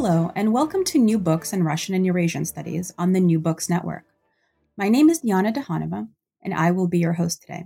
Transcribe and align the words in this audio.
Hello, 0.00 0.30
and 0.36 0.52
welcome 0.52 0.84
to 0.84 0.98
New 0.98 1.18
Books 1.18 1.52
in 1.52 1.64
Russian 1.64 1.92
and 1.92 2.06
Eurasian 2.06 2.44
Studies 2.44 2.94
on 2.96 3.14
the 3.14 3.20
New 3.20 3.40
Books 3.40 3.68
Network. 3.68 4.04
My 4.76 4.88
name 4.88 5.10
is 5.10 5.18
Diana 5.18 5.52
Dukhanova, 5.52 6.06
and 6.40 6.54
I 6.54 6.70
will 6.70 6.86
be 6.86 7.00
your 7.00 7.14
host 7.14 7.42
today. 7.42 7.64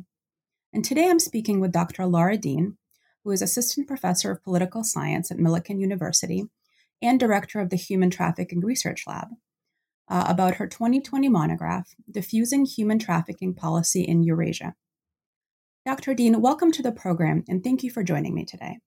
And 0.73 0.83
today 0.83 1.11
I'm 1.11 1.19
speaking 1.19 1.61
with 1.61 1.73
Dr. 1.73 2.07
Laura 2.07 2.39
Dean, 2.39 2.79
who 3.23 3.33
is 3.33 3.43
Assistant 3.43 3.87
Professor 3.87 4.31
of 4.31 4.43
Political 4.43 4.83
Science 4.83 5.31
at 5.31 5.37
Millikin 5.37 5.79
University 5.79 6.45
and 7.03 7.21
Director 7.21 7.61
of 7.61 7.69
the 7.69 7.77
Human 7.77 8.09
Trafficking 8.09 8.61
Research 8.61 9.05
Lab, 9.07 9.29
uh, 10.09 10.25
about 10.27 10.55
her 10.55 10.67
2020 10.67 11.29
monograph, 11.29 11.95
Diffusing 12.11 12.65
Human 12.65 12.99
Trafficking 12.99 13.53
Policy 13.53 14.05
in 14.05 14.23
Eurasia. 14.23 14.75
Dr. 15.85 16.15
Dean, 16.15 16.41
welcome 16.41 16.73
to 16.73 16.83
the 16.83 16.93
program, 16.93 17.45
and 17.47 17.63
thank 17.63 17.83
you 17.83 17.91
for 17.91 18.03
joining 18.03 18.35
me 18.35 18.47
today. 18.47 18.79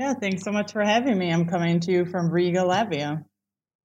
Yeah, 0.00 0.14
thanks 0.14 0.42
so 0.42 0.50
much 0.50 0.72
for 0.72 0.82
having 0.82 1.18
me. 1.18 1.30
I'm 1.30 1.44
coming 1.44 1.78
to 1.80 1.92
you 1.92 2.06
from 2.06 2.30
Riga, 2.30 2.60
Latvia. 2.60 3.22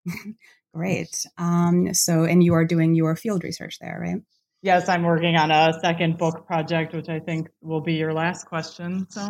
Great. 0.73 1.25
Um, 1.37 1.93
so, 1.93 2.23
and 2.23 2.41
you 2.41 2.53
are 2.53 2.63
doing 2.63 2.95
your 2.95 3.17
field 3.17 3.43
research 3.43 3.79
there, 3.81 3.99
right? 4.01 4.21
Yes, 4.61 4.87
I'm 4.87 5.03
working 5.03 5.35
on 5.35 5.51
a 5.51 5.77
second 5.81 6.17
book 6.17 6.47
project, 6.47 6.93
which 6.93 7.09
I 7.09 7.19
think 7.19 7.49
will 7.59 7.81
be 7.81 7.95
your 7.95 8.13
last 8.13 8.45
question. 8.45 9.07
So, 9.09 9.27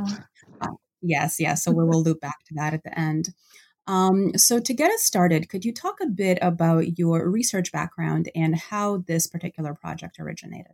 yes, 1.02 1.40
yes. 1.40 1.64
So 1.64 1.72
we 1.72 1.84
will 1.84 2.04
loop 2.04 2.22
back 2.22 2.38
to 2.50 2.54
that 2.58 2.76
at 2.76 2.84
the 2.84 2.96
end. 3.00 3.30
Um, 3.88 4.38
so, 4.38 4.60
to 4.60 4.74
get 4.76 4.92
us 4.92 5.02
started, 5.02 5.50
could 5.50 5.66
you 5.66 5.74
talk 5.74 5.96
a 6.04 6.08
bit 6.08 6.38
about 6.40 7.00
your 7.00 7.28
research 7.28 7.72
background 7.72 8.30
and 8.36 8.56
how 8.56 8.98
this 9.08 9.26
particular 9.26 9.74
project 9.74 10.20
originated? 10.20 10.74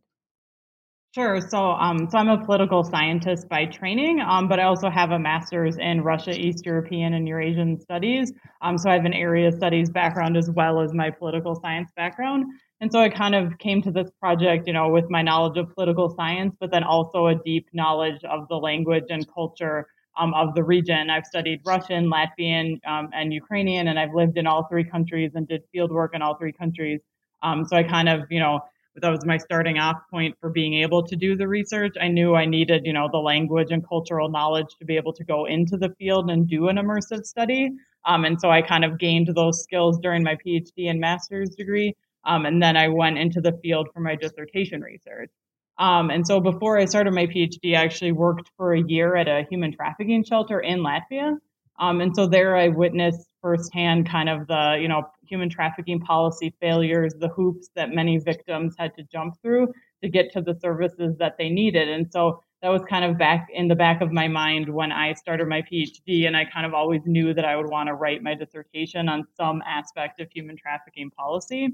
Sure. 1.14 1.42
So, 1.42 1.72
um, 1.72 2.08
so 2.10 2.18
I'm 2.18 2.30
a 2.30 2.44
political 2.46 2.86
scientist 2.86 3.50
by 3.50 3.66
training, 3.66 4.22
um, 4.22 4.48
but 4.48 4.62
I 4.62 4.64
also 4.64 4.90
have 4.90 5.12
a 5.12 5.20
master's 5.20 5.78
in 5.78 6.02
Russia, 6.04 6.32
East 6.32 6.66
European, 6.66 7.16
and 7.16 7.28
Eurasian 7.28 7.78
studies. 7.82 8.32
Um, 8.62 8.78
so 8.78 8.90
I 8.90 8.94
have 8.94 9.04
an 9.04 9.12
area 9.14 9.52
studies 9.52 9.90
background 9.90 10.38
as 10.38 10.50
well 10.50 10.80
as 10.80 10.94
my 10.94 11.10
political 11.10 11.54
science 11.56 11.92
background. 11.98 12.46
And 12.80 12.90
so 12.90 13.00
I 13.00 13.10
kind 13.10 13.36
of 13.36 13.58
came 13.58 13.82
to 13.82 13.92
this 13.92 14.10
project, 14.22 14.68
you 14.68 14.74
know, 14.74 14.88
with 14.88 15.10
my 15.10 15.22
knowledge 15.22 15.58
of 15.58 15.76
political 15.76 16.16
science, 16.16 16.56
but 16.62 16.72
then 16.72 16.84
also 16.84 17.28
a 17.28 17.36
deep 17.36 17.68
knowledge 17.74 18.24
of 18.24 18.48
the 18.48 18.56
language 18.56 19.06
and 19.10 19.28
culture 19.34 19.88
um, 20.18 20.34
of 20.34 20.56
the 20.56 20.64
region. 20.64 21.10
I've 21.10 21.26
studied 21.26 21.60
Russian, 21.66 22.10
Latvian, 22.10 22.80
um, 22.88 23.10
and 23.14 23.34
Ukrainian, 23.34 23.90
and 23.90 24.00
I've 24.00 24.14
lived 24.14 24.38
in 24.38 24.48
all 24.48 24.66
three 24.70 24.86
countries 24.86 25.32
and 25.36 25.46
did 25.46 25.64
field 25.74 25.92
work 25.92 26.16
in 26.16 26.22
all 26.22 26.36
three 26.38 26.54
countries. 26.54 27.02
Um, 27.44 27.66
so 27.66 27.76
I 27.76 27.84
kind 27.84 28.08
of, 28.08 28.22
you 28.30 28.40
know, 28.40 28.62
that 28.96 29.10
was 29.10 29.26
my 29.26 29.38
starting 29.38 29.78
off 29.78 29.98
point 30.10 30.36
for 30.42 30.50
being 30.50 30.74
able 30.76 31.04
to 31.04 31.16
do 31.16 31.36
the 31.36 31.48
research. 31.48 31.96
I 32.00 32.10
knew 32.10 32.36
I 32.36 32.46
needed, 32.46 32.82
you 32.86 32.94
know, 32.94 33.08
the 33.12 33.20
language 33.20 33.68
and 33.72 33.88
cultural 33.88 34.30
knowledge 34.30 34.76
to 34.80 34.86
be 34.86 34.98
able 34.98 35.14
to 35.14 35.24
go 35.24 35.46
into 35.46 35.78
the 35.78 35.94
field 35.98 36.30
and 36.30 36.48
do 36.48 36.68
an 36.68 36.76
immersive 36.76 37.26
study. 37.26 37.70
Um, 38.06 38.26
and 38.26 38.40
so 38.40 38.50
I 38.50 38.62
kind 38.62 38.84
of 38.84 39.00
gained 39.00 39.30
those 39.34 39.64
skills 39.64 40.00
during 40.00 40.24
my 40.24 40.36
PhD 40.36 40.90
and 40.90 41.00
master's 41.00 41.52
degree. 41.52 41.96
Um, 42.26 42.46
and 42.46 42.62
then 42.62 42.76
I 42.76 42.90
went 42.90 43.18
into 43.18 43.40
the 43.42 43.54
field 43.64 43.88
for 43.94 44.02
my 44.02 44.16
dissertation 44.16 44.82
research. 44.82 45.32
Um, 45.78 46.10
and 46.12 46.28
so 46.28 46.40
before 46.40 46.78
I 46.78 46.86
started 46.86 47.14
my 47.14 47.26
PhD, 47.26 47.76
I 47.76 47.84
actually 47.84 48.12
worked 48.12 48.52
for 48.58 48.74
a 48.74 48.84
year 48.86 49.16
at 49.16 49.28
a 49.28 49.48
human 49.50 49.74
trafficking 49.74 50.24
shelter 50.24 50.60
in 50.60 50.80
Latvia. 50.80 51.38
Um, 51.82 52.00
and 52.00 52.16
so 52.16 52.28
there 52.28 52.56
I 52.56 52.68
witnessed 52.68 53.28
firsthand 53.42 54.08
kind 54.08 54.30
of 54.30 54.46
the, 54.48 54.78
you 54.80 54.88
know, 54.88 55.04
human 55.28 55.50
trafficking 55.50 56.00
policy 56.00 56.54
failures, 56.62 57.16
the 57.20 57.30
hoops 57.30 57.70
that 57.76 57.90
many 57.90 58.20
victims 58.20 58.76
had 58.78 58.96
to 58.98 59.04
jump 59.12 59.42
through 59.42 59.74
to 60.04 60.10
get 60.10 60.32
to 60.34 60.42
the 60.42 60.56
services 60.62 61.16
that 61.18 61.38
they 61.40 61.50
needed. 61.50 61.90
And 61.90 62.06
so 62.12 62.44
that 62.62 62.70
was 62.70 62.84
kind 62.88 63.04
of 63.04 63.18
back 63.18 63.48
in 63.52 63.68
the 63.68 63.76
back 63.76 64.02
of 64.02 64.12
my 64.12 64.28
mind 64.28 64.70
when 64.70 64.92
I 64.92 65.14
started 65.14 65.48
my 65.48 65.64
PhD. 65.64 66.28
And 66.28 66.38
I 66.38 66.46
kind 66.46 66.68
of 66.68 66.76
always 66.76 67.02
knew 67.06 67.34
that 67.34 67.46
I 67.46 67.56
would 67.56 67.70
want 67.70 67.88
to 67.88 67.96
write 67.96 68.22
my 68.22 68.36
dissertation 68.36 69.10
on 69.10 69.26
some 69.36 69.64
aspect 69.66 70.22
of 70.22 70.30
human 70.32 70.56
trafficking 70.56 71.10
policy. 71.10 71.70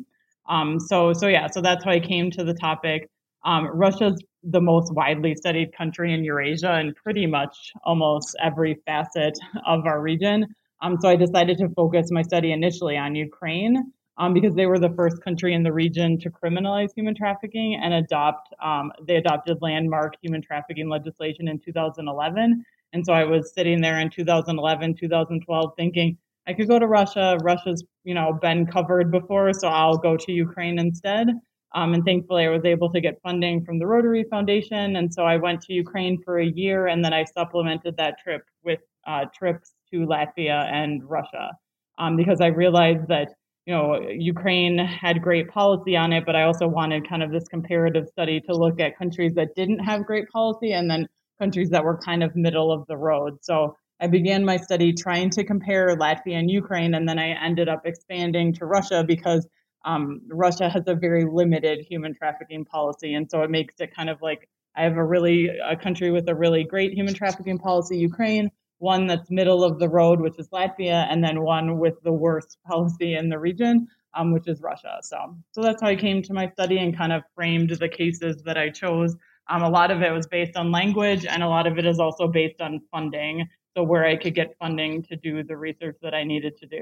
Um, 0.48 0.80
so, 0.80 1.12
so 1.12 1.28
yeah, 1.28 1.48
so 1.48 1.60
that's 1.60 1.84
how 1.84 1.92
I 1.92 2.00
came 2.00 2.32
to 2.32 2.46
the 2.46 2.54
topic. 2.54 3.10
Um, 3.44 3.68
Russia's 3.68 4.24
the 4.48 4.62
most 4.62 4.94
widely 4.94 5.36
studied 5.36 5.76
country 5.76 6.14
in 6.14 6.24
Eurasia 6.24 6.72
and 6.72 6.96
pretty 6.96 7.26
much 7.26 7.72
almost 7.84 8.36
every 8.42 8.78
facet 8.86 9.38
of 9.66 9.86
our 9.86 10.02
region. 10.02 10.46
Um, 10.82 10.98
so 11.02 11.10
I 11.10 11.16
decided 11.16 11.58
to 11.58 11.70
focus 11.70 12.12
my 12.12 12.22
study 12.22 12.52
initially 12.52 12.98
on 12.98 13.16
Ukraine 13.16 13.92
um, 14.18 14.34
because 14.34 14.56
they 14.56 14.66
were 14.66 14.80
the 14.80 14.94
first 14.96 15.24
country 15.24 15.54
in 15.54 15.64
the 15.64 15.74
region 15.74 16.20
to 16.20 16.30
criminalize 16.30 16.90
human 16.96 17.16
trafficking 17.16 17.80
and 17.82 17.94
adopt. 17.94 18.54
Um, 18.64 18.92
they 19.08 19.16
adopted 19.18 19.58
landmark 19.62 20.16
human 20.22 20.42
trafficking 20.42 20.90
legislation 20.90 21.48
in 21.48 21.60
2011. 21.60 22.64
And 22.94 23.06
so 23.06 23.14
I 23.14 23.26
was 23.26 23.54
sitting 23.54 23.82
there 23.82 24.00
in 24.00 24.10
2011, 24.10 24.96
2012, 24.96 25.72
thinking 25.76 26.18
I 26.48 26.54
could 26.54 26.70
go 26.70 26.80
to 26.80 26.88
Russia. 26.88 27.38
Russia's 27.42 27.84
you 28.06 28.14
know 28.14 28.40
been 28.42 28.66
covered 28.66 29.12
before, 29.12 29.52
so 29.54 29.68
I'll 29.68 29.98
go 29.98 30.16
to 30.16 30.32
Ukraine 30.32 30.80
instead. 30.80 31.28
Um, 31.76 31.94
and 31.94 32.04
thankfully, 32.06 32.46
I 32.46 32.50
was 32.50 32.66
able 32.66 32.92
to 32.92 33.02
get 33.02 33.22
funding 33.22 33.64
from 33.64 33.78
the 33.80 33.86
Rotary 33.86 34.24
Foundation. 34.30 34.96
And 34.96 35.14
so 35.14 35.24
I 35.24 35.38
went 35.38 35.62
to 35.64 35.74
Ukraine 35.74 36.22
for 36.24 36.40
a 36.40 36.46
year, 36.46 36.88
and 36.88 37.04
then 37.04 37.14
I 37.14 37.26
supplemented 37.26 37.98
that 37.98 38.16
trip 38.24 38.44
with 38.64 38.80
uh, 39.06 39.26
trips 39.38 39.74
to 39.92 40.06
Latvia 40.06 40.72
and 40.72 41.04
Russia 41.10 41.52
um, 41.98 42.16
because 42.16 42.42
I 42.42 42.48
realized 42.48 43.08
that 43.08 43.30
you 43.66 43.74
know 43.74 44.00
Ukraine 44.10 44.78
had 44.78 45.22
great 45.22 45.50
policy 45.50 45.96
on 45.96 46.14
it, 46.14 46.26
but 46.26 46.36
I 46.36 46.44
also 46.44 46.68
wanted 46.68 47.08
kind 47.08 47.24
of 47.24 47.32
this 47.32 47.48
comparative 47.48 48.08
study 48.08 48.40
to 48.42 48.54
look 48.54 48.80
at 48.80 48.98
countries 48.98 49.34
that 49.36 49.56
didn't 49.56 49.80
have 49.80 50.06
great 50.06 50.30
policy 50.30 50.74
and 50.74 50.90
then 50.90 51.08
countries 51.40 51.70
that 51.70 51.84
were 51.84 51.98
kind 51.98 52.24
of 52.24 52.36
middle 52.36 52.72
of 52.72 52.86
the 52.88 52.98
road. 52.98 53.38
So 53.42 53.78
I 54.00 54.08
began 54.08 54.46
my 54.46 54.58
study 54.58 54.94
trying 54.94 55.30
to 55.32 55.44
compare 55.44 55.96
Latvia 55.96 56.40
and 56.40 56.50
Ukraine, 56.50 56.94
and 56.94 57.08
then 57.08 57.20
I 57.20 57.30
ended 57.30 57.68
up 57.68 57.86
expanding 57.86 58.54
to 58.54 58.66
Russia 58.66 59.04
because 59.04 59.48
um, 59.86 60.22
Russia 60.30 60.70
has 60.70 60.84
a 60.88 60.96
very 60.96 61.26
limited 61.26 61.86
human 61.90 62.14
trafficking 62.14 62.66
policy, 62.66 63.14
and 63.14 63.30
so 63.30 63.42
it 63.44 63.50
makes 63.50 63.76
it 63.80 63.96
kind 63.96 64.10
of 64.10 64.22
like 64.22 64.50
I 64.76 64.84
have 64.84 64.98
a 64.98 65.04
really 65.04 65.48
a 65.48 65.76
country 65.76 66.12
with 66.12 66.30
a 66.30 66.36
really 66.36 66.64
great 66.64 66.94
human 66.94 67.14
trafficking 67.14 67.58
policy, 67.58 67.98
Ukraine, 67.98 68.52
one 68.80 69.08
that's 69.08 69.32
middle 69.32 69.64
of 69.64 69.80
the 69.80 69.90
road, 69.90 70.20
which 70.20 70.38
is 70.38 70.50
Latvia, 70.50 71.08
and 71.10 71.24
then 71.24 71.42
one 71.42 71.80
with 71.80 71.96
the 72.04 72.12
worst 72.12 72.58
policy 72.66 73.16
in 73.16 73.30
the 73.30 73.40
region, 73.40 73.88
um, 74.14 74.32
which 74.32 74.48
is 74.48 74.62
Russia. 74.62 75.00
So, 75.02 75.36
so 75.52 75.62
that's 75.62 75.82
how 75.82 75.88
I 75.88 75.96
came 75.96 76.22
to 76.24 76.34
my 76.34 76.50
study 76.50 76.78
and 76.78 76.96
kind 76.96 77.12
of 77.12 77.24
framed 77.36 77.72
the 77.72 77.90
cases 77.90 78.44
that 78.44 78.58
I 78.58 78.70
chose. 78.70 79.16
Um, 79.50 79.64
a 79.64 79.70
lot 79.70 79.92
of 79.92 80.02
it 80.02 80.12
was 80.12 80.28
based 80.28 80.58
on 80.58 80.72
language, 80.72 81.26
and 81.26 81.42
a 81.42 81.48
lot 81.48 81.68
of 81.68 81.78
it 81.78 81.86
is 81.86 82.00
also 82.00 82.28
based 82.28 82.62
on 82.62 82.82
funding. 82.92 83.48
So, 83.76 83.84
where 83.84 84.06
I 84.06 84.16
could 84.16 84.36
get 84.36 84.56
funding 84.60 85.04
to 85.04 85.16
do 85.16 85.44
the 85.44 85.56
research 85.56 85.98
that 86.02 86.14
I 86.14 86.24
needed 86.24 86.58
to 86.58 86.68
do. 86.68 86.82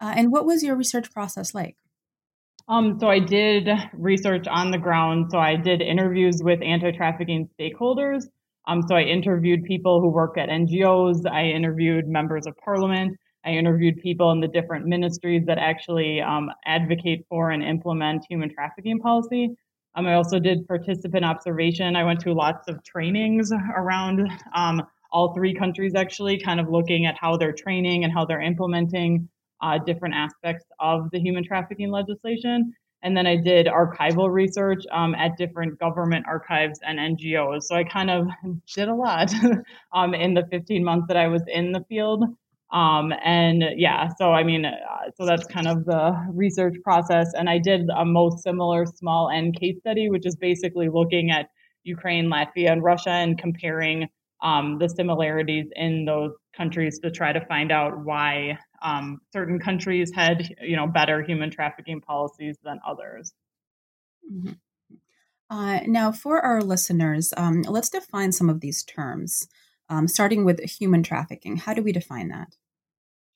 Uh, 0.00 0.12
and 0.16 0.32
what 0.32 0.44
was 0.44 0.62
your 0.62 0.76
research 0.76 1.10
process 1.12 1.54
like? 1.54 1.76
Um, 2.68 2.98
so 2.98 3.08
I 3.08 3.18
did 3.18 3.68
research 3.92 4.46
on 4.48 4.70
the 4.70 4.78
ground. 4.78 5.26
So 5.30 5.38
I 5.38 5.56
did 5.56 5.82
interviews 5.82 6.42
with 6.42 6.60
anti-trafficking 6.62 7.48
stakeholders. 7.58 8.24
Um, 8.66 8.82
so 8.88 8.94
I 8.96 9.02
interviewed 9.02 9.64
people 9.64 10.00
who 10.00 10.08
work 10.08 10.38
at 10.38 10.48
NGOs. 10.48 11.26
I 11.30 11.44
interviewed 11.44 12.08
members 12.08 12.46
of 12.46 12.56
parliament. 12.56 13.18
I 13.44 13.50
interviewed 13.50 13.98
people 13.98 14.32
in 14.32 14.40
the 14.40 14.48
different 14.48 14.86
ministries 14.86 15.44
that 15.46 15.58
actually 15.58 16.22
um, 16.22 16.50
advocate 16.64 17.26
for 17.28 17.50
and 17.50 17.62
implement 17.62 18.24
human 18.28 18.52
trafficking 18.52 18.98
policy. 18.98 19.50
Um, 19.94 20.06
I 20.06 20.14
also 20.14 20.38
did 20.38 20.66
participant 20.66 21.24
observation. 21.24 21.94
I 21.94 22.04
went 22.04 22.20
to 22.20 22.32
lots 22.32 22.68
of 22.68 22.82
trainings 22.82 23.52
around 23.52 24.28
um, 24.54 24.82
all 25.12 25.34
three 25.34 25.54
countries, 25.54 25.94
actually, 25.94 26.40
kind 26.40 26.58
of 26.58 26.70
looking 26.70 27.04
at 27.04 27.16
how 27.20 27.36
they're 27.36 27.52
training 27.52 28.02
and 28.04 28.12
how 28.12 28.24
they're 28.24 28.40
implementing 28.40 29.28
uh, 29.62 29.78
different 29.78 30.14
aspects 30.14 30.64
of 30.80 31.10
the 31.12 31.18
human 31.18 31.44
trafficking 31.44 31.90
legislation. 31.90 32.72
And 33.02 33.14
then 33.14 33.26
I 33.26 33.36
did 33.36 33.66
archival 33.66 34.32
research 34.32 34.82
um, 34.90 35.14
at 35.14 35.36
different 35.36 35.78
government 35.78 36.24
archives 36.26 36.80
and 36.86 36.98
NGOs. 36.98 37.64
So 37.64 37.76
I 37.76 37.84
kind 37.84 38.10
of 38.10 38.28
did 38.74 38.88
a 38.88 38.94
lot 38.94 39.32
um, 39.92 40.14
in 40.14 40.34
the 40.34 40.44
15 40.50 40.82
months 40.82 41.06
that 41.08 41.16
I 41.16 41.28
was 41.28 41.42
in 41.46 41.72
the 41.72 41.84
field. 41.88 42.24
Um, 42.72 43.12
and 43.22 43.62
yeah, 43.76 44.08
so 44.18 44.32
I 44.32 44.42
mean, 44.42 44.64
uh, 44.64 44.72
so 45.16 45.26
that's 45.26 45.46
kind 45.46 45.68
of 45.68 45.84
the 45.84 46.26
research 46.32 46.74
process. 46.82 47.32
And 47.34 47.48
I 47.48 47.58
did 47.58 47.88
a 47.96 48.04
most 48.04 48.42
similar 48.42 48.86
small 48.86 49.30
N 49.30 49.52
case 49.52 49.78
study, 49.78 50.08
which 50.08 50.26
is 50.26 50.34
basically 50.34 50.88
looking 50.88 51.30
at 51.30 51.50
Ukraine, 51.84 52.26
Latvia, 52.26 52.72
and 52.72 52.82
Russia 52.82 53.10
and 53.10 53.38
comparing 53.38 54.08
um, 54.42 54.78
the 54.78 54.88
similarities 54.88 55.66
in 55.76 56.04
those 56.04 56.32
countries 56.56 56.98
to 57.00 57.10
try 57.10 57.32
to 57.32 57.44
find 57.46 57.70
out 57.70 58.04
why 58.04 58.58
um, 58.84 59.20
certain 59.32 59.58
countries 59.58 60.12
had 60.14 60.54
you 60.60 60.76
know 60.76 60.86
better 60.86 61.22
human 61.22 61.50
trafficking 61.50 62.00
policies 62.00 62.56
than 62.62 62.78
others. 62.86 63.32
Mm-hmm. 64.30 64.52
Uh, 65.50 65.80
now, 65.86 66.12
for 66.12 66.40
our 66.40 66.60
listeners, 66.62 67.32
um, 67.36 67.62
let's 67.62 67.90
define 67.90 68.32
some 68.32 68.48
of 68.48 68.60
these 68.60 68.82
terms, 68.82 69.48
um, 69.88 70.08
starting 70.08 70.44
with 70.44 70.60
human 70.60 71.02
trafficking. 71.02 71.56
How 71.56 71.74
do 71.74 71.82
we 71.82 71.92
define 71.92 72.28
that? 72.28 72.56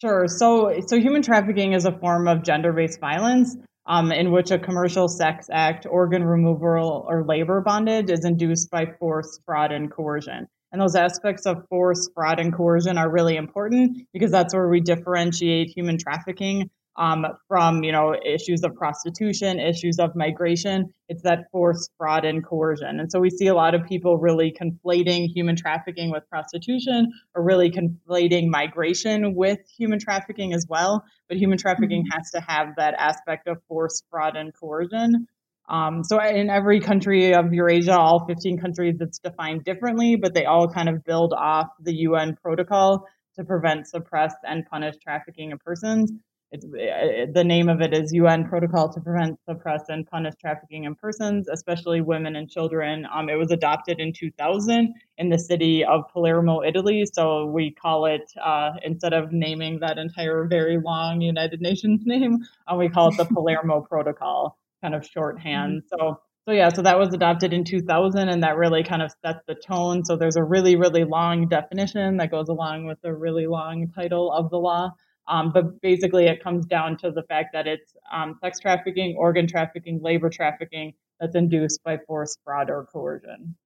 Sure. 0.01 0.27
So, 0.29 0.81
so 0.87 0.99
human 0.99 1.23
trafficking 1.23 1.73
is 1.73 1.85
a 1.85 1.93
form 1.99 2.29
of 2.29 2.45
gender-based 2.45 3.01
violence 3.01 3.57
um, 3.87 4.13
in 4.13 4.31
which 4.31 4.51
a 4.51 4.59
commercial 4.59 5.09
sex 5.09 5.49
act, 5.51 5.87
organ 5.87 6.23
removal, 6.25 7.05
or 7.09 7.25
labor 7.25 7.61
bondage 7.61 8.11
is 8.11 8.25
induced 8.25 8.71
by 8.71 8.87
force, 8.87 9.41
fraud, 9.45 9.73
and 9.73 9.91
coercion. 9.91 10.47
And 10.73 10.81
those 10.81 10.95
aspects 10.95 11.47
of 11.47 11.67
force, 11.69 12.11
fraud, 12.15 12.41
and 12.41 12.53
coercion 12.53 12.99
are 12.99 13.11
really 13.11 13.37
important 13.37 14.07
because 14.13 14.31
that's 14.31 14.55
where 14.55 14.69
we 14.69 14.81
differentiate 14.81 15.69
human 15.69 15.99
trafficking 15.99 16.71
um, 16.99 17.25
from 17.47 17.85
you 17.85 17.93
know 17.93 18.15
issues 18.27 18.63
of 18.65 18.75
prostitution, 18.75 19.61
issues 19.61 19.99
of 19.99 20.15
migration. 20.15 20.93
It's 21.09 21.23
that 21.23 21.51
force, 21.51 21.89
fraud, 21.97 22.25
and 22.25 22.45
coercion. 22.45 23.01
And 23.01 23.11
so 23.11 23.21
we 23.21 23.31
see 23.31 23.47
a 23.47 23.55
lot 23.55 23.75
of 23.75 23.85
people 23.87 24.19
really 24.19 24.53
conflating 24.53 25.29
human 25.35 25.57
trafficking 25.57 26.11
with 26.11 26.29
prostitution, 26.29 27.13
or 27.35 27.43
really 27.43 27.71
conflating 27.71 28.49
migration 28.49 29.35
with 29.35 29.61
human 29.79 30.01
trafficking 30.01 30.53
as 30.53 30.67
well. 30.69 31.05
But 31.29 31.39
human 31.39 31.57
trafficking 31.57 32.03
mm-hmm. 32.03 32.19
has 32.19 32.31
to 32.33 32.41
have 32.41 32.75
that 32.77 32.95
aspect 32.99 33.47
of 33.47 33.59
force, 33.69 34.03
fraud, 34.11 34.37
and 34.37 34.53
coercion. 34.53 35.29
Um, 35.69 36.03
so 36.05 36.21
in 36.23 36.51
every 36.51 36.81
country 36.81 37.35
of 37.35 37.53
Eurasia, 37.53 37.97
all 37.97 38.27
15 38.27 38.59
countries, 38.59 38.97
it's 39.01 39.19
defined 39.19 39.65
differently, 39.65 40.17
but 40.17 40.35
they 40.35 40.45
all 40.45 40.69
kind 40.69 40.89
of 40.89 41.05
build 41.05 41.35
off 41.37 41.69
the 41.81 41.95
UN 41.95 42.37
protocol 42.37 43.07
to 43.37 43.45
prevent, 43.45 43.87
suppress, 43.87 44.35
and 44.45 44.65
punish 44.67 44.97
trafficking 45.03 45.53
of 45.53 45.61
persons 45.61 46.13
it's 46.51 46.65
uh, 46.65 47.31
the 47.35 47.45
name 47.45 47.69
of 47.69 47.83
it 47.83 47.93
is 47.93 48.13
UN 48.15 48.49
Protocol 48.49 48.91
to 48.93 49.01
Prevent, 49.01 49.39
Suppress, 49.47 49.83
and 49.89 50.07
Punish 50.07 50.35
Trafficking 50.41 50.85
in 50.85 50.95
Persons, 50.95 51.47
especially 51.47 52.01
women 52.01 52.37
and 52.37 52.49
children. 52.49 53.07
Um, 53.15 53.29
it 53.29 53.35
was 53.35 53.51
adopted 53.51 54.01
in 54.01 54.15
2000 54.15 54.95
in 55.19 55.29
the 55.29 55.39
city 55.39 55.85
of 55.85 56.05
Palermo, 56.11 56.63
Italy. 56.63 57.05
So 57.13 57.47
we 57.47 57.73
call 57.73 58.07
it 58.07 58.33
uh, 58.43 58.71
instead 58.83 59.13
of 59.13 59.31
naming 59.31 59.81
that 59.81 59.99
entire 59.99 60.47
very 60.47 60.79
long 60.79 61.21
United 61.21 61.61
Nations 61.61 62.03
name, 62.07 62.39
uh, 62.67 62.77
we 62.77 62.89
call 62.89 63.09
it 63.09 63.19
the 63.19 63.25
Palermo 63.35 63.83
Protocol, 63.83 64.59
kind 64.83 64.95
of 64.95 65.07
shorthand. 65.07 65.83
Mm-hmm. 65.83 65.99
So. 65.99 66.21
So 66.47 66.55
yeah, 66.55 66.71
so 66.71 66.81
that 66.81 66.99
was 66.99 67.13
adopted 67.13 67.53
in 67.53 67.63
2000, 67.63 68.31
and 68.31 68.43
that 68.43 68.57
really 68.57 68.83
kind 68.83 69.03
of 69.03 69.13
sets 69.23 69.41
the 69.47 69.55
tone. 69.55 70.03
So 70.03 70.17
there's 70.17 70.37
a 70.37 70.43
really, 70.43 70.77
really 70.77 71.05
long 71.05 71.47
definition 71.47 72.17
that 72.17 72.31
goes 72.31 72.49
along 72.49 72.87
with 72.87 72.97
the 73.03 73.13
really 73.13 73.47
long 73.47 73.93
title 73.95 74.33
of 74.33 74.49
the 74.49 74.57
law. 74.57 74.93
Um, 75.29 75.53
but 75.53 75.83
basically, 75.83 76.25
it 76.25 76.43
comes 76.43 76.65
down 76.65 76.97
to 76.99 77.11
the 77.11 77.23
fact 77.23 77.51
that 77.53 77.67
it's 77.67 77.95
um, 78.11 78.39
sex 78.43 78.61
trafficking, 78.61 79.15
organ 79.19 79.47
trafficking, 79.47 80.01
labor 80.03 80.31
trafficking 80.31 80.95
that's 81.21 81.37
induced 81.37 81.83
by 81.85 81.99
force, 82.07 82.39
fraud, 82.45 82.71
or 82.71 82.87
coercion. 82.91 83.57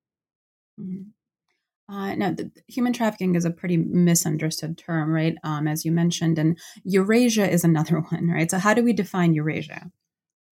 Mm-hmm. 0.80 1.94
Uh, 1.94 2.14
now, 2.14 2.32
the, 2.32 2.50
human 2.68 2.92
trafficking 2.92 3.34
is 3.34 3.44
a 3.44 3.50
pretty 3.50 3.76
misunderstood 3.76 4.78
term, 4.78 5.12
right? 5.12 5.36
Um, 5.44 5.68
as 5.68 5.84
you 5.84 5.92
mentioned, 5.92 6.38
and 6.38 6.58
Eurasia 6.84 7.48
is 7.48 7.64
another 7.64 8.00
one, 8.10 8.28
right? 8.28 8.50
So, 8.50 8.58
how 8.58 8.74
do 8.74 8.82
we 8.82 8.92
define 8.92 9.34
Eurasia? 9.34 9.90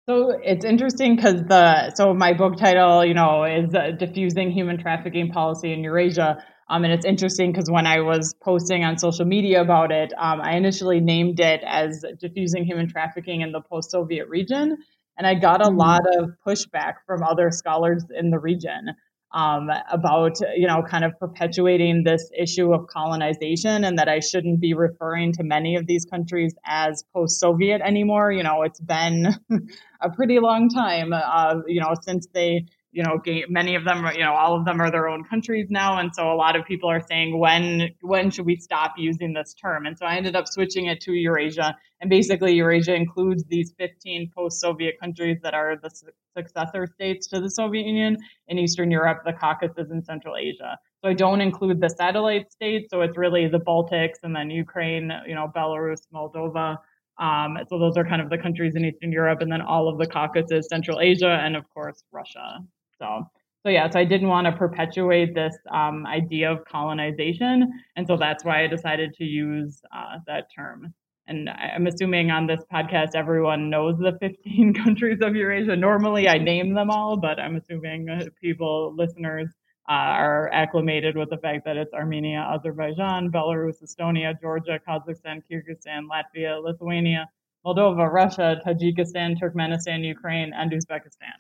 So 0.08 0.31
it's 0.43 0.64
interesting 0.64 1.16
because 1.16 1.43
the 1.49 1.93
so 1.94 2.14
my 2.14 2.32
book 2.32 2.56
title, 2.56 3.05
you 3.05 3.12
know, 3.12 3.44
is 3.44 3.75
uh, 3.75 3.90
diffusing 3.90 4.50
human 4.50 4.78
trafficking 4.78 5.28
policy 5.28 5.70
in 5.70 5.84
Eurasia. 5.84 6.43
Um, 6.70 6.84
and 6.84 6.94
it's 6.94 7.05
interesting 7.05 7.52
because 7.52 7.70
when 7.70 7.87
I 7.87 8.00
was 8.00 8.34
posting 8.43 8.84
on 8.84 8.96
social 8.96 9.26
media 9.26 9.60
about 9.60 9.93
it, 9.93 10.14
um, 10.16 10.40
I 10.40 10.56
initially 10.56 11.00
named 11.00 11.40
it 11.40 11.60
as 11.62 12.02
diffusing 12.19 12.64
human 12.64 12.88
trafficking 12.88 13.43
in 13.43 13.52
the 13.52 13.60
post-Soviet 13.60 14.31
region, 14.31 14.78
and 15.19 15.26
I 15.26 15.34
got 15.34 15.60
a 15.60 15.69
mm-hmm. 15.69 15.76
lot 15.76 16.02
of 16.19 16.31
pushback 16.46 16.94
from 17.06 17.22
other 17.22 17.50
scholars 17.50 18.05
in 18.19 18.31
the 18.31 18.38
region 18.38 18.94
um, 19.32 19.69
about 19.90 20.38
you 20.56 20.66
know 20.66 20.82
kind 20.82 21.04
of 21.04 21.19
perpetuating 21.19 22.02
this 22.04 22.30
issue 22.36 22.72
of 22.72 22.86
colonization, 22.86 23.84
and 23.84 23.98
that 23.98 24.08
I 24.08 24.20
shouldn't 24.20 24.60
be 24.60 24.75
referring 24.75 25.32
to 25.34 25.42
many 25.42 25.76
of 25.76 25.86
these 25.86 26.04
countries 26.04 26.54
as 26.64 27.04
post-Soviet 27.12 27.80
anymore. 27.82 28.32
You 28.32 28.42
know, 28.42 28.62
it's 28.62 28.80
been 28.80 29.28
a 30.00 30.10
pretty 30.10 30.38
long 30.40 30.69
time, 30.69 31.12
uh, 31.12 31.56
you 31.66 31.80
know, 31.80 31.94
since 32.02 32.26
they 32.32 32.66
you 32.98 33.04
know 33.04 33.20
many 33.48 33.76
of 33.76 33.84
them 33.84 34.04
you 34.12 34.24
know 34.24 34.34
all 34.34 34.56
of 34.58 34.64
them 34.64 34.80
are 34.80 34.90
their 34.90 35.08
own 35.08 35.22
countries 35.22 35.68
now 35.70 35.98
and 36.00 36.10
so 36.12 36.32
a 36.32 36.34
lot 36.34 36.56
of 36.56 36.64
people 36.64 36.90
are 36.90 37.00
saying 37.00 37.38
when 37.38 37.88
when 38.00 38.28
should 38.28 38.44
we 38.44 38.56
stop 38.56 38.94
using 38.98 39.32
this 39.32 39.54
term? 39.54 39.86
And 39.86 39.96
so 39.96 40.04
i 40.04 40.16
ended 40.16 40.34
up 40.34 40.48
switching 40.48 40.86
it 40.86 41.00
to 41.02 41.12
eurasia 41.12 41.76
and 42.00 42.10
basically 42.10 42.54
eurasia 42.54 42.94
includes 42.94 43.44
these 43.44 43.72
15 43.78 44.32
post-soviet 44.36 44.96
countries 45.00 45.38
that 45.44 45.54
are 45.54 45.76
the 45.80 45.90
successor 46.36 46.88
states 46.92 47.28
to 47.28 47.40
the 47.40 47.50
soviet 47.50 47.86
union. 47.86 48.16
In 48.48 48.58
eastern 48.58 48.90
europe 48.90 49.20
the 49.24 49.32
caucasus 49.32 49.90
and 49.90 50.04
central 50.04 50.34
asia. 50.36 50.76
So 51.00 51.10
i 51.10 51.14
don't 51.14 51.40
include 51.40 51.80
the 51.80 51.90
satellite 51.90 52.50
states 52.50 52.88
so 52.90 53.02
it's 53.02 53.16
really 53.16 53.46
the 53.46 53.60
baltics 53.60 54.18
and 54.24 54.34
then 54.34 54.50
ukraine 54.50 55.12
you 55.24 55.36
know 55.36 55.46
belarus 55.54 56.02
moldova 56.12 56.78
um, 57.20 57.58
so 57.68 57.78
those 57.80 57.96
are 57.96 58.04
kind 58.04 58.22
of 58.22 58.30
the 58.30 58.38
countries 58.38 58.76
in 58.76 58.84
Eastern 58.84 59.10
Europe, 59.10 59.40
and 59.40 59.50
then 59.50 59.60
all 59.60 59.88
of 59.88 59.98
the 59.98 60.06
Caucasus, 60.06 60.68
Central 60.68 61.00
Asia, 61.00 61.32
and 61.44 61.56
of 61.56 61.64
course 61.74 62.04
Russia. 62.12 62.60
So, 62.98 63.28
so 63.64 63.68
yeah, 63.70 63.88
so 63.90 63.98
I 63.98 64.04
didn't 64.04 64.28
want 64.28 64.46
to 64.46 64.52
perpetuate 64.52 65.34
this 65.34 65.56
um, 65.70 66.06
idea 66.06 66.50
of 66.52 66.64
colonization, 66.64 67.70
and 67.96 68.06
so 68.06 68.16
that's 68.16 68.44
why 68.44 68.64
I 68.64 68.66
decided 68.66 69.14
to 69.14 69.24
use 69.24 69.80
uh, 69.94 70.18
that 70.26 70.48
term. 70.54 70.94
And 71.26 71.50
I'm 71.50 71.86
assuming 71.86 72.30
on 72.30 72.46
this 72.46 72.60
podcast 72.72 73.10
everyone 73.14 73.68
knows 73.68 73.98
the 73.98 74.16
15 74.18 74.72
countries 74.84 75.18
of 75.20 75.36
Eurasia. 75.36 75.76
Normally 75.76 76.26
I 76.26 76.38
name 76.38 76.72
them 76.72 76.90
all, 76.90 77.18
but 77.18 77.38
I'm 77.38 77.56
assuming 77.56 78.08
people, 78.40 78.94
listeners, 78.96 79.48
uh, 79.90 79.92
are 79.92 80.50
acclimated 80.52 81.16
with 81.16 81.30
the 81.30 81.38
fact 81.38 81.64
that 81.64 81.76
it's 81.76 81.92
Armenia, 81.92 82.46
Azerbaijan, 82.54 83.30
Belarus, 83.30 83.82
Estonia, 83.82 84.38
Georgia, 84.40 84.78
Kazakhstan, 84.86 85.42
Kyrgyzstan, 85.50 86.04
Latvia, 86.10 86.62
Lithuania, 86.62 87.28
Moldova, 87.64 88.10
Russia, 88.10 88.60
Tajikistan, 88.66 89.38
Turkmenistan, 89.38 90.04
Ukraine, 90.04 90.52
and 90.54 90.72
Uzbekistan. 90.72 91.38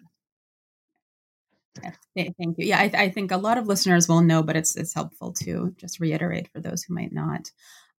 Thank 2.16 2.58
you. 2.58 2.66
Yeah, 2.66 2.78
I, 2.78 2.90
I, 2.94 3.08
think 3.10 3.30
a 3.30 3.36
lot 3.36 3.58
of 3.58 3.66
listeners 3.66 4.08
will 4.08 4.22
know, 4.22 4.42
but 4.42 4.56
it's 4.56 4.76
it's 4.76 4.94
helpful 4.94 5.32
to 5.44 5.74
just 5.76 6.00
reiterate 6.00 6.48
for 6.48 6.60
those 6.60 6.82
who 6.82 6.94
might 6.94 7.12
not. 7.12 7.50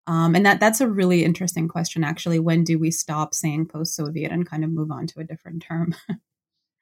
Um, 0.08 0.36
and 0.36 0.46
that 0.46 0.60
that's 0.60 0.82
a 0.82 0.88
really 0.88 1.24
interesting 1.24 1.68
question, 1.68 2.04
actually. 2.04 2.40
When 2.40 2.64
do 2.64 2.80
we 2.80 2.92
stop 2.92 3.34
saying 3.34 3.68
post-Soviet 3.68 4.32
and 4.32 4.50
kind 4.50 4.64
of 4.64 4.72
move 4.72 4.92
on 4.92 5.08
to 5.08 5.20
a 5.20 5.24
different 5.24 5.62
term? 5.62 5.96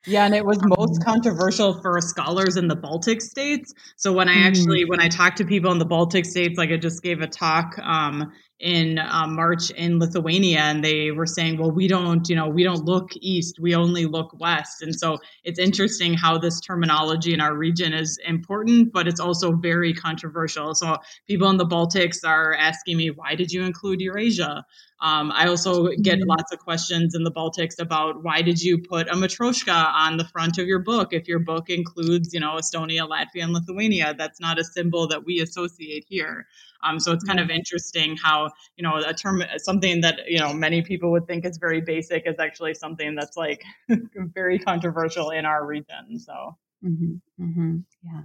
Yeah, 0.07 0.25
and 0.25 0.33
it 0.33 0.45
was 0.45 0.57
most 0.63 1.01
um, 1.01 1.03
controversial 1.03 1.81
for 1.81 1.99
scholars 1.99 2.55
in 2.55 2.69
the 2.69 2.75
Baltic 2.75 3.21
states. 3.21 3.73
So 3.97 4.13
when 4.13 4.29
I 4.29 4.35
mm-hmm. 4.35 4.47
actually 4.47 4.85
when 4.85 5.01
I 5.01 5.09
talked 5.09 5.37
to 5.37 5.45
people 5.45 5.71
in 5.71 5.79
the 5.79 5.85
Baltic 5.85 6.25
states, 6.25 6.57
like 6.57 6.69
I 6.71 6.77
just 6.77 7.03
gave 7.03 7.21
a 7.21 7.27
talk 7.27 7.77
um, 7.79 8.31
in 8.59 8.97
um, 8.99 9.35
March 9.35 9.69
in 9.71 9.99
Lithuania, 9.99 10.59
and 10.59 10.83
they 10.83 11.11
were 11.11 11.25
saying, 11.25 11.59
"Well, 11.59 11.71
we 11.71 11.87
don't, 11.87 12.27
you 12.27 12.35
know, 12.35 12.47
we 12.47 12.63
don't 12.63 12.85
look 12.85 13.11
east; 13.21 13.59
we 13.59 13.75
only 13.75 14.05
look 14.05 14.37
west." 14.39 14.81
And 14.81 14.95
so 14.95 15.17
it's 15.43 15.59
interesting 15.59 16.13
how 16.13 16.37
this 16.37 16.59
terminology 16.59 17.33
in 17.33 17.41
our 17.41 17.55
region 17.55 17.93
is 17.93 18.17
important, 18.25 18.91
but 18.91 19.07
it's 19.07 19.19
also 19.19 19.51
very 19.51 19.93
controversial. 19.93 20.73
So 20.73 20.97
people 21.27 21.49
in 21.49 21.57
the 21.57 21.67
Baltics 21.67 22.25
are 22.25 22.55
asking 22.55 22.97
me, 22.97 23.11
"Why 23.11 23.35
did 23.35 23.51
you 23.51 23.63
include 23.63 24.01
Eurasia?" 24.01 24.65
Um, 24.99 25.31
I 25.31 25.47
also 25.47 25.89
get 25.89 26.17
mm-hmm. 26.17 26.29
lots 26.29 26.51
of 26.51 26.59
questions 26.59 27.13
in 27.13 27.23
the 27.23 27.31
Baltics 27.31 27.79
about 27.79 28.23
why 28.23 28.41
did 28.41 28.61
you 28.61 28.79
put 28.79 29.07
a 29.09 29.13
matryoshka 29.13 29.93
on 29.93 30.17
the 30.17 30.25
front 30.25 30.57
of 30.57 30.65
your 30.65 30.79
book 30.79 31.13
if 31.13 31.27
your 31.27 31.39
book 31.39 31.69
includes, 31.69 32.33
you 32.33 32.39
know, 32.39 32.55
Estonia, 32.55 33.07
Latvia, 33.07 33.43
and 33.43 33.53
Lithuania. 33.53 34.15
That's 34.17 34.39
not 34.39 34.57
a 34.57 34.63
symbol 34.63 35.07
that 35.09 35.23
we 35.23 35.39
associate 35.39 36.05
here. 36.09 36.47
Um, 36.83 36.99
so 36.99 37.11
it's 37.11 37.23
kind 37.23 37.39
of 37.39 37.49
interesting 37.49 38.17
how 38.17 38.49
you 38.75 38.83
know 38.83 38.97
a 38.97 39.13
term, 39.13 39.43
something 39.57 40.01
that 40.01 40.21
you 40.27 40.39
know 40.39 40.53
many 40.53 40.81
people 40.81 41.11
would 41.11 41.27
think 41.27 41.45
is 41.45 41.57
very 41.57 41.81
basic, 41.81 42.27
is 42.27 42.39
actually 42.39 42.73
something 42.73 43.15
that's 43.15 43.37
like 43.37 43.63
very 44.15 44.59
controversial 44.59 45.31
in 45.31 45.45
our 45.45 45.65
region. 45.65 46.19
So. 46.19 46.57
Mm-hmm, 46.85 47.43
mm-hmm, 47.43 47.77
yeah. 48.03 48.21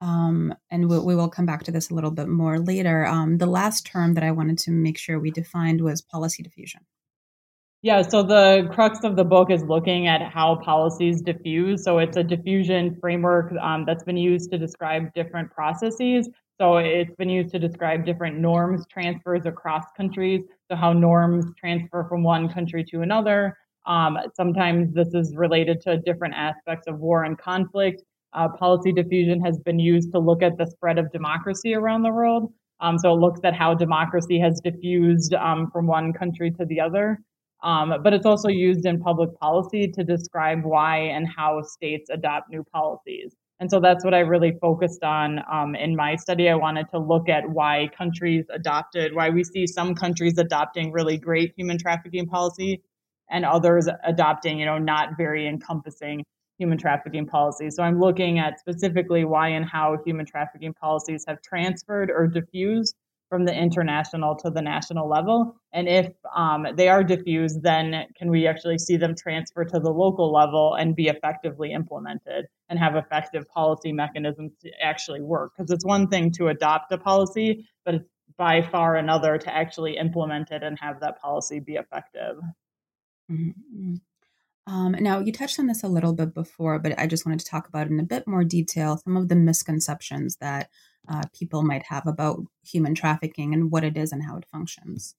Um, 0.00 0.54
and 0.70 0.90
we, 0.90 0.98
we, 0.98 1.14
will 1.14 1.28
come 1.28 1.46
back 1.46 1.62
to 1.64 1.70
this 1.70 1.90
a 1.90 1.94
little 1.94 2.10
bit 2.10 2.28
more 2.28 2.58
later. 2.58 3.06
Um, 3.06 3.38
the 3.38 3.46
last 3.46 3.86
term 3.86 4.14
that 4.14 4.24
I 4.24 4.32
wanted 4.32 4.58
to 4.58 4.70
make 4.70 4.98
sure 4.98 5.18
we 5.18 5.30
defined 5.30 5.80
was 5.80 6.02
policy 6.02 6.42
diffusion. 6.42 6.80
Yeah, 7.82 8.02
so 8.02 8.22
the 8.24 8.68
crux 8.72 9.04
of 9.04 9.16
the 9.16 9.24
book 9.24 9.50
is 9.50 9.62
looking 9.62 10.08
at 10.08 10.20
how 10.22 10.56
policies 10.56 11.22
diffuse. 11.22 11.84
So 11.84 11.98
it's 11.98 12.16
a 12.16 12.24
diffusion 12.24 12.96
framework 13.00 13.52
um, 13.62 13.84
that's 13.86 14.02
been 14.02 14.16
used 14.16 14.50
to 14.50 14.58
describe 14.58 15.12
different 15.14 15.50
processes. 15.52 16.28
So 16.60 16.78
it's 16.78 17.14
been 17.16 17.28
used 17.28 17.52
to 17.52 17.58
describe 17.60 18.04
different 18.04 18.38
norms 18.38 18.84
transfers 18.90 19.46
across 19.46 19.84
countries. 19.96 20.42
So 20.70 20.76
how 20.76 20.92
norms 20.92 21.46
transfer 21.58 22.06
from 22.08 22.24
one 22.24 22.48
country 22.52 22.82
to 22.90 23.02
another. 23.02 23.56
Um, 23.86 24.18
sometimes 24.34 24.92
this 24.92 25.14
is 25.14 25.36
related 25.36 25.80
to 25.82 25.98
different 25.98 26.34
aspects 26.34 26.88
of 26.88 26.98
war 26.98 27.24
and 27.24 27.38
conflict. 27.38 28.02
uh, 28.32 28.48
policy 28.48 28.92
diffusion 28.92 29.40
has 29.40 29.58
been 29.60 29.78
used 29.78 30.12
to 30.12 30.18
look 30.18 30.42
at 30.42 30.58
the 30.58 30.66
spread 30.66 30.98
of 30.98 31.10
democracy 31.12 31.74
around 31.74 32.02
the 32.02 32.12
world. 32.12 32.52
Um, 32.80 32.98
so 32.98 33.12
it 33.14 33.20
looks 33.20 33.40
at 33.44 33.54
how 33.54 33.74
democracy 33.74 34.38
has 34.40 34.60
diffused 34.60 35.34
um, 35.34 35.70
from 35.72 35.86
one 35.86 36.12
country 36.12 36.50
to 36.52 36.64
the 36.66 36.80
other. 36.80 37.18
Um, 37.62 37.94
but 38.02 38.12
it's 38.12 38.26
also 38.26 38.48
used 38.48 38.84
in 38.86 39.00
public 39.00 39.34
policy 39.38 39.88
to 39.88 40.04
describe 40.04 40.64
why 40.64 40.98
and 40.98 41.26
how 41.26 41.62
states 41.62 42.10
adopt 42.10 42.50
new 42.50 42.64
policies. 42.72 43.34
And 43.58 43.70
so 43.70 43.80
that's 43.80 44.04
what 44.04 44.12
I 44.12 44.18
really 44.18 44.52
focused 44.60 45.02
on 45.02 45.40
um, 45.50 45.74
in 45.74 45.96
my 45.96 46.16
study. 46.16 46.50
I 46.50 46.54
wanted 46.54 46.90
to 46.90 46.98
look 46.98 47.28
at 47.28 47.48
why 47.48 47.88
countries 47.96 48.44
adopted, 48.50 49.14
why 49.14 49.30
we 49.30 49.44
see 49.44 49.66
some 49.66 49.94
countries 49.94 50.36
adopting 50.36 50.92
really 50.92 51.16
great 51.16 51.54
human 51.56 51.78
trafficking 51.78 52.26
policy 52.26 52.82
and 53.30 53.44
others 53.44 53.88
adopting, 54.04 54.58
you 54.58 54.66
know, 54.66 54.78
not 54.78 55.16
very 55.16 55.48
encompassing 55.48 56.22
human 56.58 56.76
trafficking 56.78 57.26
policy. 57.26 57.70
So 57.70 57.82
I'm 57.82 57.98
looking 57.98 58.38
at 58.38 58.60
specifically 58.60 59.24
why 59.24 59.48
and 59.48 59.64
how 59.64 59.98
human 60.04 60.26
trafficking 60.26 60.74
policies 60.74 61.24
have 61.26 61.40
transferred 61.42 62.10
or 62.10 62.26
diffused 62.26 62.94
from 63.28 63.44
the 63.44 63.52
international 63.52 64.36
to 64.36 64.50
the 64.50 64.62
national 64.62 65.08
level. 65.08 65.56
And 65.72 65.88
if 65.88 66.08
um, 66.34 66.66
they 66.76 66.88
are 66.88 67.02
diffused, 67.02 67.62
then 67.62 68.06
can 68.16 68.30
we 68.30 68.46
actually 68.46 68.78
see 68.78 68.96
them 68.96 69.14
transfer 69.16 69.64
to 69.64 69.80
the 69.80 69.90
local 69.90 70.32
level 70.32 70.74
and 70.74 70.94
be 70.94 71.08
effectively 71.08 71.72
implemented 71.72 72.46
and 72.68 72.78
have 72.78 72.94
effective 72.96 73.48
policy 73.48 73.92
mechanisms 73.92 74.52
to 74.62 74.70
actually 74.82 75.22
work? 75.22 75.52
Because 75.56 75.70
it's 75.70 75.84
one 75.84 76.08
thing 76.08 76.30
to 76.32 76.48
adopt 76.48 76.92
a 76.92 76.98
policy, 76.98 77.66
but 77.84 77.94
it's 77.96 78.08
by 78.36 78.62
far 78.62 78.96
another 78.96 79.38
to 79.38 79.54
actually 79.54 79.96
implement 79.96 80.50
it 80.50 80.62
and 80.62 80.78
have 80.80 81.00
that 81.00 81.20
policy 81.20 81.58
be 81.58 81.74
effective. 81.74 82.36
Mm-hmm. 83.30 83.94
Um, 84.68 84.96
now, 84.98 85.20
you 85.20 85.32
touched 85.32 85.60
on 85.60 85.68
this 85.68 85.84
a 85.84 85.88
little 85.88 86.12
bit 86.12 86.34
before, 86.34 86.78
but 86.80 86.98
I 86.98 87.06
just 87.06 87.24
wanted 87.24 87.40
to 87.40 87.46
talk 87.46 87.68
about 87.68 87.86
in 87.86 88.00
a 88.00 88.04
bit 88.04 88.26
more 88.26 88.42
detail 88.42 88.98
some 88.98 89.16
of 89.16 89.28
the 89.28 89.36
misconceptions 89.36 90.36
that 90.36 90.70
uh, 91.08 91.22
people 91.38 91.62
might 91.62 91.84
have 91.88 92.06
about 92.06 92.40
human 92.64 92.94
trafficking 92.94 93.54
and 93.54 93.70
what 93.70 93.84
it 93.84 93.96
is 93.96 94.12
and 94.12 94.22
how 94.22 94.36
it 94.36 94.44
functions. 94.52 95.14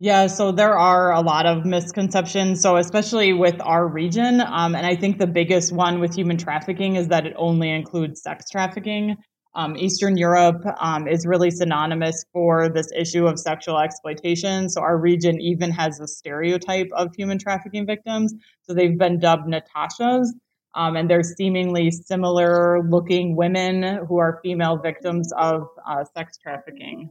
Yeah, 0.00 0.28
so 0.28 0.52
there 0.52 0.78
are 0.78 1.12
a 1.12 1.20
lot 1.20 1.46
of 1.46 1.64
misconceptions. 1.64 2.62
So, 2.62 2.76
especially 2.76 3.32
with 3.32 3.60
our 3.60 3.84
region, 3.84 4.40
um, 4.40 4.76
and 4.76 4.86
I 4.86 4.94
think 4.94 5.18
the 5.18 5.26
biggest 5.26 5.72
one 5.72 5.98
with 5.98 6.14
human 6.14 6.36
trafficking 6.36 6.94
is 6.94 7.08
that 7.08 7.26
it 7.26 7.34
only 7.36 7.70
includes 7.70 8.22
sex 8.22 8.48
trafficking. 8.48 9.16
Um, 9.56 9.76
Eastern 9.76 10.16
Europe 10.16 10.62
um, 10.78 11.08
is 11.08 11.26
really 11.26 11.50
synonymous 11.50 12.24
for 12.32 12.68
this 12.68 12.92
issue 12.94 13.26
of 13.26 13.40
sexual 13.40 13.76
exploitation. 13.80 14.68
So, 14.68 14.82
our 14.82 14.96
region 14.96 15.40
even 15.40 15.72
has 15.72 15.98
a 15.98 16.06
stereotype 16.06 16.90
of 16.92 17.08
human 17.16 17.40
trafficking 17.40 17.84
victims. 17.84 18.32
So, 18.62 18.74
they've 18.74 18.96
been 18.96 19.18
dubbed 19.18 19.52
Natashas. 19.52 20.28
Um, 20.74 20.96
and 20.96 21.08
they're 21.08 21.22
seemingly 21.22 21.90
similar 21.90 22.82
looking 22.82 23.34
women 23.36 24.04
who 24.06 24.18
are 24.18 24.40
female 24.42 24.76
victims 24.76 25.32
of 25.32 25.68
uh, 25.88 26.04
sex 26.16 26.38
trafficking. 26.38 27.10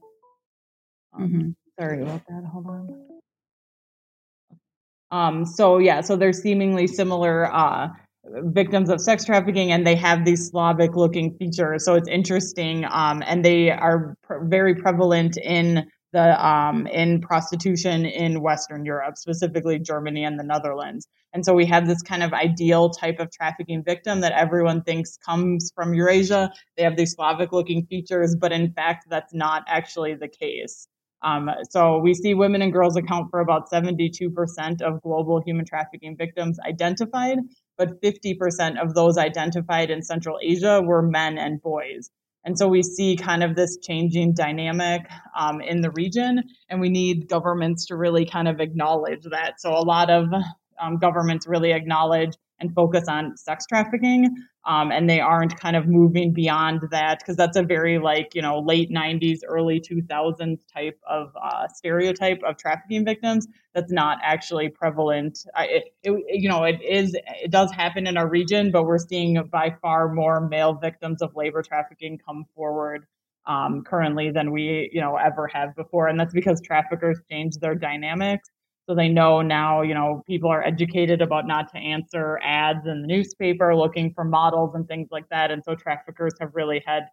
Um, 1.13 1.27
mm-hmm. 1.27 1.49
Sorry 1.79 2.01
about 2.01 2.21
that. 2.27 2.43
Hold 2.51 2.67
on. 2.67 3.19
Um, 5.11 5.45
so 5.45 5.77
yeah, 5.77 6.01
so 6.01 6.15
they're 6.15 6.33
seemingly 6.33 6.87
similar 6.87 7.53
uh, 7.53 7.89
victims 8.25 8.89
of 8.89 8.99
sex 8.99 9.25
trafficking, 9.25 9.71
and 9.71 9.85
they 9.85 9.95
have 9.95 10.25
these 10.25 10.49
Slavic 10.49 10.95
looking 10.95 11.35
features. 11.37 11.85
So 11.85 11.95
it's 11.95 12.09
interesting, 12.09 12.85
um, 12.89 13.23
and 13.25 13.43
they 13.43 13.71
are 13.71 14.15
pr- 14.23 14.43
very 14.43 14.75
prevalent 14.75 15.37
in 15.37 15.87
the 16.13 16.45
um, 16.45 16.87
in 16.87 17.21
prostitution 17.21 18.05
in 18.05 18.41
Western 18.41 18.85
Europe, 18.85 19.17
specifically 19.17 19.79
Germany 19.79 20.23
and 20.23 20.39
the 20.39 20.43
Netherlands. 20.43 21.07
And 21.33 21.45
so 21.45 21.53
we 21.53 21.65
have 21.65 21.87
this 21.87 22.01
kind 22.01 22.23
of 22.23 22.33
ideal 22.33 22.89
type 22.89 23.19
of 23.19 23.31
trafficking 23.31 23.83
victim 23.83 24.21
that 24.21 24.31
everyone 24.31 24.81
thinks 24.83 25.17
comes 25.17 25.71
from 25.75 25.93
Eurasia. 25.93 26.51
They 26.77 26.83
have 26.83 26.95
these 26.95 27.13
Slavic 27.13 27.51
looking 27.51 27.85
features, 27.85 28.35
but 28.35 28.51
in 28.51 28.71
fact, 28.71 29.07
that's 29.09 29.33
not 29.33 29.63
actually 29.67 30.15
the 30.15 30.29
case. 30.29 30.87
Um, 31.23 31.49
so 31.69 31.97
we 31.97 32.13
see 32.13 32.33
women 32.33 32.61
and 32.61 32.71
girls 32.71 32.95
account 32.95 33.29
for 33.31 33.39
about 33.39 33.69
72% 33.71 34.81
of 34.81 35.01
global 35.01 35.41
human 35.41 35.65
trafficking 35.65 36.15
victims 36.15 36.59
identified, 36.65 37.39
but 37.77 38.01
50% 38.01 38.81
of 38.81 38.93
those 38.93 39.17
identified 39.17 39.89
in 39.89 40.01
Central 40.03 40.37
Asia 40.41 40.81
were 40.81 41.01
men 41.01 41.37
and 41.37 41.61
boys. 41.61 42.09
And 42.47 42.57
so 42.57 42.69
we 42.69 42.81
see 42.81 43.17
kind 43.17 43.43
of 43.43 43.57
this 43.57 43.77
changing 43.77 44.33
dynamic 44.33 45.01
um, 45.37 45.59
in 45.59 45.81
the 45.81 45.91
region, 45.91 46.41
and 46.69 46.79
we 46.79 46.87
need 46.87 47.27
governments 47.27 47.87
to 47.87 47.97
really 47.97 48.25
kind 48.25 48.47
of 48.47 48.61
acknowledge 48.61 49.23
that. 49.31 49.59
So 49.59 49.71
a 49.73 49.83
lot 49.83 50.09
of 50.09 50.29
um, 50.81 50.97
governments 50.97 51.45
really 51.45 51.73
acknowledge 51.73 52.31
and 52.59 52.73
focus 52.73 53.07
on 53.07 53.37
sex 53.37 53.65
trafficking, 53.67 54.29
um, 54.65 54.91
and 54.91 55.09
they 55.09 55.19
aren't 55.19 55.59
kind 55.59 55.75
of 55.75 55.87
moving 55.87 56.33
beyond 56.33 56.81
that 56.91 57.19
because 57.19 57.35
that's 57.35 57.57
a 57.57 57.63
very 57.63 57.99
like 57.99 58.33
you 58.33 58.41
know 58.41 58.59
late 58.59 58.89
90s 58.91 59.39
early 59.47 59.79
2000s 59.79 60.59
type 60.73 60.99
of 61.09 61.31
uh, 61.41 61.67
stereotype 61.67 62.41
of 62.45 62.57
trafficking 62.57 63.05
victims. 63.05 63.47
That's 63.73 63.91
not 63.91 64.17
actually 64.23 64.69
prevalent. 64.69 65.39
It, 65.57 65.93
it, 66.03 66.23
you 66.29 66.49
know 66.49 66.63
it 66.63 66.81
is 66.81 67.15
it 67.15 67.51
does 67.51 67.71
happen 67.71 68.07
in 68.07 68.17
our 68.17 68.27
region 68.27 68.71
but 68.71 68.83
we're 68.83 68.97
seeing 68.97 69.41
by 69.51 69.75
far 69.81 70.13
more 70.13 70.47
male 70.47 70.73
victims 70.73 71.21
of 71.21 71.35
labor 71.35 71.61
trafficking 71.61 72.19
come 72.25 72.45
forward 72.55 73.05
um, 73.45 73.83
currently 73.83 74.31
than 74.31 74.51
we 74.51 74.89
you 74.91 75.01
know 75.01 75.15
ever 75.15 75.47
have 75.47 75.75
before 75.75 76.07
and 76.07 76.19
that's 76.19 76.33
because 76.33 76.61
traffickers 76.61 77.19
change 77.29 77.55
their 77.57 77.75
dynamics 77.75 78.49
so 78.87 78.95
they 78.95 79.09
know 79.09 79.41
now, 79.41 79.81
you 79.81 79.93
know, 79.93 80.23
people 80.25 80.49
are 80.49 80.63
educated 80.63 81.21
about 81.21 81.45
not 81.45 81.69
to 81.73 81.77
answer 81.77 82.39
ads 82.41 82.87
in 82.87 83.01
the 83.01 83.07
newspaper 83.07 83.75
looking 83.75 84.13
for 84.13 84.23
models 84.23 84.75
and 84.75 84.87
things 84.87 85.09
like 85.11 85.27
that. 85.29 85.51
And 85.51 85.61
so 85.63 85.75
traffickers 85.75 86.33
have 86.39 86.51
really 86.53 86.81
had 86.85 87.03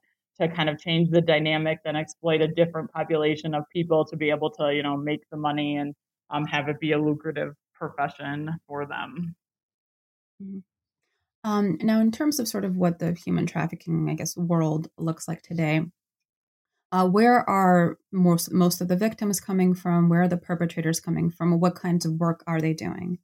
to 0.41 0.49
kind 0.49 0.69
of 0.69 0.79
change 0.79 1.11
the 1.11 1.21
dynamic 1.21 1.81
and 1.85 1.97
exploit 1.97 2.41
a 2.41 2.49
different 2.49 2.93
population 2.93 3.55
of 3.55 3.65
people 3.71 4.05
to 4.05 4.17
be 4.17 4.31
able 4.31 4.51
to, 4.51 4.73
you 4.73 4.85
know, 4.85 4.97
make 4.97 5.29
the 5.31 5.37
money 5.37 5.77
and 5.77 5.95
um, 6.31 6.45
have 6.45 6.69
it 6.69 6.79
be 6.79 6.93
a 6.93 6.99
lucrative 6.99 7.55
profession 7.75 8.51
for 8.69 8.87
them. 8.87 9.35
Mm-hmm. 10.41 10.59
Um, 11.45 11.77
now, 11.83 12.01
in 12.01 12.11
terms 12.11 12.39
of 12.39 12.49
sort 12.49 12.65
of 12.65 12.77
what 12.77 13.01
the 13.01 13.13
human 13.13 13.47
trafficking, 13.47 14.09
I 14.09 14.15
guess, 14.15 14.37
world 14.37 14.89
looks 14.97 15.29
like 15.29 15.43
today, 15.43 15.83
uh, 16.95 17.05
where 17.09 17.49
are 17.51 17.99
most 18.13 18.53
most 18.53 18.81
of 18.81 18.87
the 18.87 18.95
victims 18.95 19.41
coming 19.41 19.75
from? 19.75 20.09
Where 20.09 20.23
are 20.23 20.29
the 20.29 20.37
perpetrators 20.37 21.01
coming 21.01 21.29
from? 21.29 21.59
What 21.59 21.75
kinds 21.75 22.07
of 22.07 22.13
work 22.21 22.45
are 22.47 22.61
they 22.61 22.73
doing? 22.73 23.19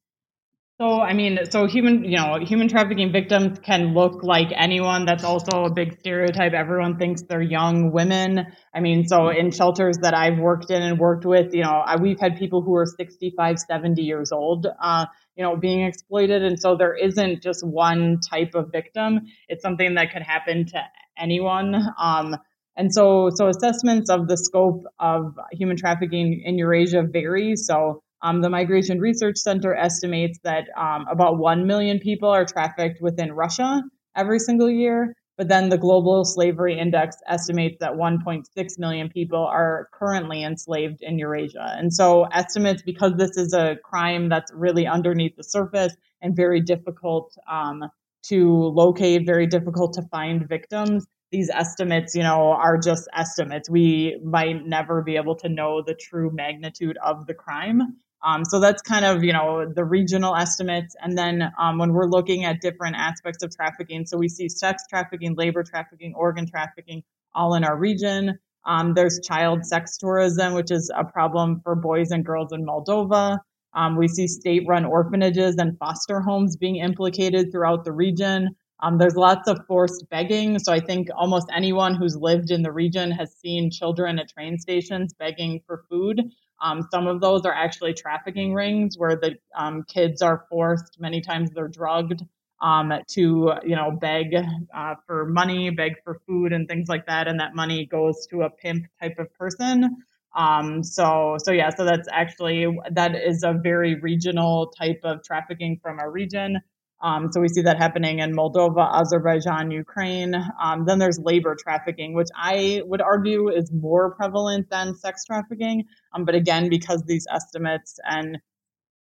So, 0.80 1.00
I 1.00 1.12
mean, 1.12 1.38
so 1.50 1.66
human, 1.66 2.02
you 2.04 2.16
know, 2.16 2.38
human 2.40 2.66
trafficking 2.66 3.12
victims 3.12 3.60
can 3.60 3.94
look 3.94 4.24
like 4.24 4.48
anyone. 4.56 5.04
That's 5.04 5.22
also 5.22 5.66
a 5.66 5.72
big 5.72 6.00
stereotype. 6.00 6.52
Everyone 6.52 6.96
thinks 6.96 7.22
they're 7.22 7.42
young 7.42 7.92
women. 7.92 8.46
I 8.74 8.80
mean, 8.80 9.06
so 9.06 9.28
in 9.28 9.52
shelters 9.52 9.98
that 9.98 10.14
I've 10.14 10.38
worked 10.38 10.70
in 10.70 10.82
and 10.82 10.98
worked 10.98 11.24
with, 11.24 11.54
you 11.54 11.62
know, 11.62 11.84
we've 12.00 12.18
had 12.18 12.38
people 12.38 12.62
who 12.62 12.74
are 12.74 12.86
65, 12.86 13.58
70 13.58 14.02
years 14.02 14.32
old, 14.32 14.66
uh, 14.82 15.06
you 15.36 15.44
know, 15.44 15.54
being 15.54 15.82
exploited. 15.82 16.42
And 16.42 16.58
so 16.58 16.76
there 16.76 16.96
isn't 16.96 17.42
just 17.42 17.64
one 17.64 18.18
type 18.28 18.54
of 18.54 18.72
victim. 18.72 19.20
It's 19.48 19.62
something 19.62 19.94
that 19.94 20.12
could 20.12 20.22
happen 20.22 20.66
to 20.68 20.82
anyone. 21.16 21.76
Um, 21.98 22.36
and 22.80 22.94
so, 22.94 23.28
so 23.34 23.48
assessments 23.48 24.08
of 24.08 24.26
the 24.26 24.38
scope 24.38 24.84
of 24.98 25.38
human 25.52 25.76
trafficking 25.76 26.40
in 26.42 26.56
Eurasia 26.56 27.02
vary. 27.02 27.54
So, 27.54 28.02
um, 28.22 28.40
the 28.40 28.48
Migration 28.48 29.00
Research 29.00 29.36
Center 29.36 29.74
estimates 29.74 30.38
that 30.44 30.64
um, 30.78 31.04
about 31.10 31.36
1 31.38 31.66
million 31.66 31.98
people 31.98 32.30
are 32.30 32.46
trafficked 32.46 33.02
within 33.02 33.32
Russia 33.32 33.82
every 34.16 34.38
single 34.38 34.70
year. 34.70 35.14
But 35.36 35.48
then 35.48 35.68
the 35.68 35.76
Global 35.76 36.24
Slavery 36.24 36.78
Index 36.78 37.16
estimates 37.28 37.76
that 37.80 37.92
1.6 37.92 38.44
million 38.78 39.10
people 39.10 39.44
are 39.44 39.88
currently 39.92 40.42
enslaved 40.42 41.02
in 41.02 41.18
Eurasia. 41.18 41.74
And 41.76 41.92
so, 41.92 42.24
estimates, 42.32 42.80
because 42.80 43.12
this 43.18 43.36
is 43.36 43.52
a 43.52 43.76
crime 43.84 44.30
that's 44.30 44.52
really 44.54 44.86
underneath 44.86 45.36
the 45.36 45.44
surface 45.44 45.94
and 46.22 46.34
very 46.34 46.62
difficult 46.62 47.36
um, 47.46 47.84
to 48.22 48.50
locate, 48.50 49.26
very 49.26 49.46
difficult 49.46 49.92
to 49.94 50.02
find 50.10 50.48
victims, 50.48 51.06
these 51.30 51.50
estimates, 51.50 52.14
you 52.14 52.22
know, 52.22 52.52
are 52.52 52.78
just 52.78 53.08
estimates. 53.14 53.70
We 53.70 54.20
might 54.24 54.66
never 54.66 55.02
be 55.02 55.16
able 55.16 55.36
to 55.36 55.48
know 55.48 55.82
the 55.82 55.94
true 55.94 56.30
magnitude 56.32 56.98
of 57.04 57.26
the 57.26 57.34
crime. 57.34 57.96
Um, 58.22 58.44
so 58.44 58.60
that's 58.60 58.82
kind 58.82 59.04
of, 59.04 59.24
you 59.24 59.32
know, 59.32 59.64
the 59.74 59.84
regional 59.84 60.36
estimates. 60.36 60.94
And 61.00 61.16
then 61.16 61.50
um, 61.58 61.78
when 61.78 61.92
we're 61.92 62.08
looking 62.08 62.44
at 62.44 62.60
different 62.60 62.96
aspects 62.96 63.42
of 63.42 63.54
trafficking, 63.54 64.04
so 64.06 64.18
we 64.18 64.28
see 64.28 64.48
sex 64.48 64.82
trafficking, 64.90 65.34
labor 65.36 65.62
trafficking, 65.62 66.14
organ 66.14 66.46
trafficking, 66.46 67.02
all 67.34 67.54
in 67.54 67.64
our 67.64 67.76
region. 67.76 68.38
Um, 68.66 68.92
there's 68.92 69.20
child 69.24 69.64
sex 69.64 69.96
tourism, 69.96 70.52
which 70.52 70.70
is 70.70 70.92
a 70.94 71.04
problem 71.04 71.60
for 71.62 71.74
boys 71.74 72.10
and 72.10 72.24
girls 72.24 72.52
in 72.52 72.66
Moldova. 72.66 73.38
Um, 73.72 73.96
we 73.96 74.08
see 74.08 74.26
state 74.26 74.64
run 74.68 74.84
orphanages 74.84 75.56
and 75.56 75.78
foster 75.78 76.20
homes 76.20 76.56
being 76.56 76.76
implicated 76.76 77.52
throughout 77.52 77.84
the 77.84 77.92
region. 77.92 78.54
Um, 78.82 78.98
there's 78.98 79.16
lots 79.16 79.48
of 79.48 79.66
forced 79.66 80.08
begging. 80.10 80.58
So 80.58 80.72
I 80.72 80.80
think 80.80 81.08
almost 81.16 81.46
anyone 81.54 81.94
who's 81.94 82.16
lived 82.16 82.50
in 82.50 82.62
the 82.62 82.72
region 82.72 83.10
has 83.12 83.34
seen 83.34 83.70
children 83.70 84.18
at 84.18 84.28
train 84.30 84.58
stations 84.58 85.12
begging 85.12 85.60
for 85.66 85.84
food. 85.88 86.20
Um, 86.62 86.86
some 86.90 87.06
of 87.06 87.20
those 87.20 87.46
are 87.46 87.52
actually 87.54 87.94
trafficking 87.94 88.54
rings 88.54 88.96
where 88.98 89.16
the 89.16 89.36
um, 89.56 89.84
kids 89.88 90.22
are 90.22 90.44
forced, 90.50 91.00
many 91.00 91.20
times 91.20 91.50
they're 91.54 91.68
drugged 91.68 92.22
um, 92.62 92.92
to 93.08 93.52
you 93.64 93.76
know 93.76 93.90
beg 93.90 94.34
uh, 94.74 94.94
for 95.06 95.26
money, 95.26 95.70
beg 95.70 95.92
for 96.04 96.20
food, 96.26 96.52
and 96.52 96.68
things 96.68 96.88
like 96.88 97.06
that, 97.06 97.28
and 97.28 97.40
that 97.40 97.54
money 97.54 97.86
goes 97.86 98.26
to 98.30 98.42
a 98.42 98.50
pimp 98.50 98.86
type 99.00 99.18
of 99.18 99.32
person. 99.34 99.96
Um, 100.36 100.82
so 100.82 101.36
so 101.42 101.52
yeah, 101.52 101.70
so 101.70 101.84
that's 101.84 102.08
actually 102.12 102.66
that 102.92 103.14
is 103.14 103.42
a 103.42 103.54
very 103.62 103.98
regional 104.00 104.72
type 104.78 105.00
of 105.04 105.24
trafficking 105.24 105.80
from 105.82 105.98
our 105.98 106.10
region. 106.10 106.58
Um, 107.02 107.32
so 107.32 107.40
we 107.40 107.48
see 107.48 107.62
that 107.62 107.78
happening 107.78 108.18
in 108.18 108.34
Moldova, 108.34 109.00
Azerbaijan, 109.00 109.70
Ukraine. 109.70 110.34
Um, 110.62 110.84
then 110.84 110.98
there's 110.98 111.18
labor 111.18 111.56
trafficking, 111.58 112.14
which 112.14 112.28
I 112.36 112.82
would 112.84 113.00
argue 113.00 113.48
is 113.48 113.72
more 113.72 114.14
prevalent 114.14 114.68
than 114.70 114.94
sex 114.96 115.24
trafficking. 115.24 115.84
Um, 116.14 116.24
but 116.24 116.34
again, 116.34 116.68
because 116.68 117.02
these 117.06 117.26
estimates 117.32 117.98
and 118.04 118.38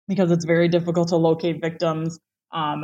because 0.08 0.32
it's 0.32 0.46
very 0.46 0.67
difficult 0.67 1.10
to 1.10 1.17
locate 1.17 1.62
victims, 1.62 2.20
um, 2.51 2.84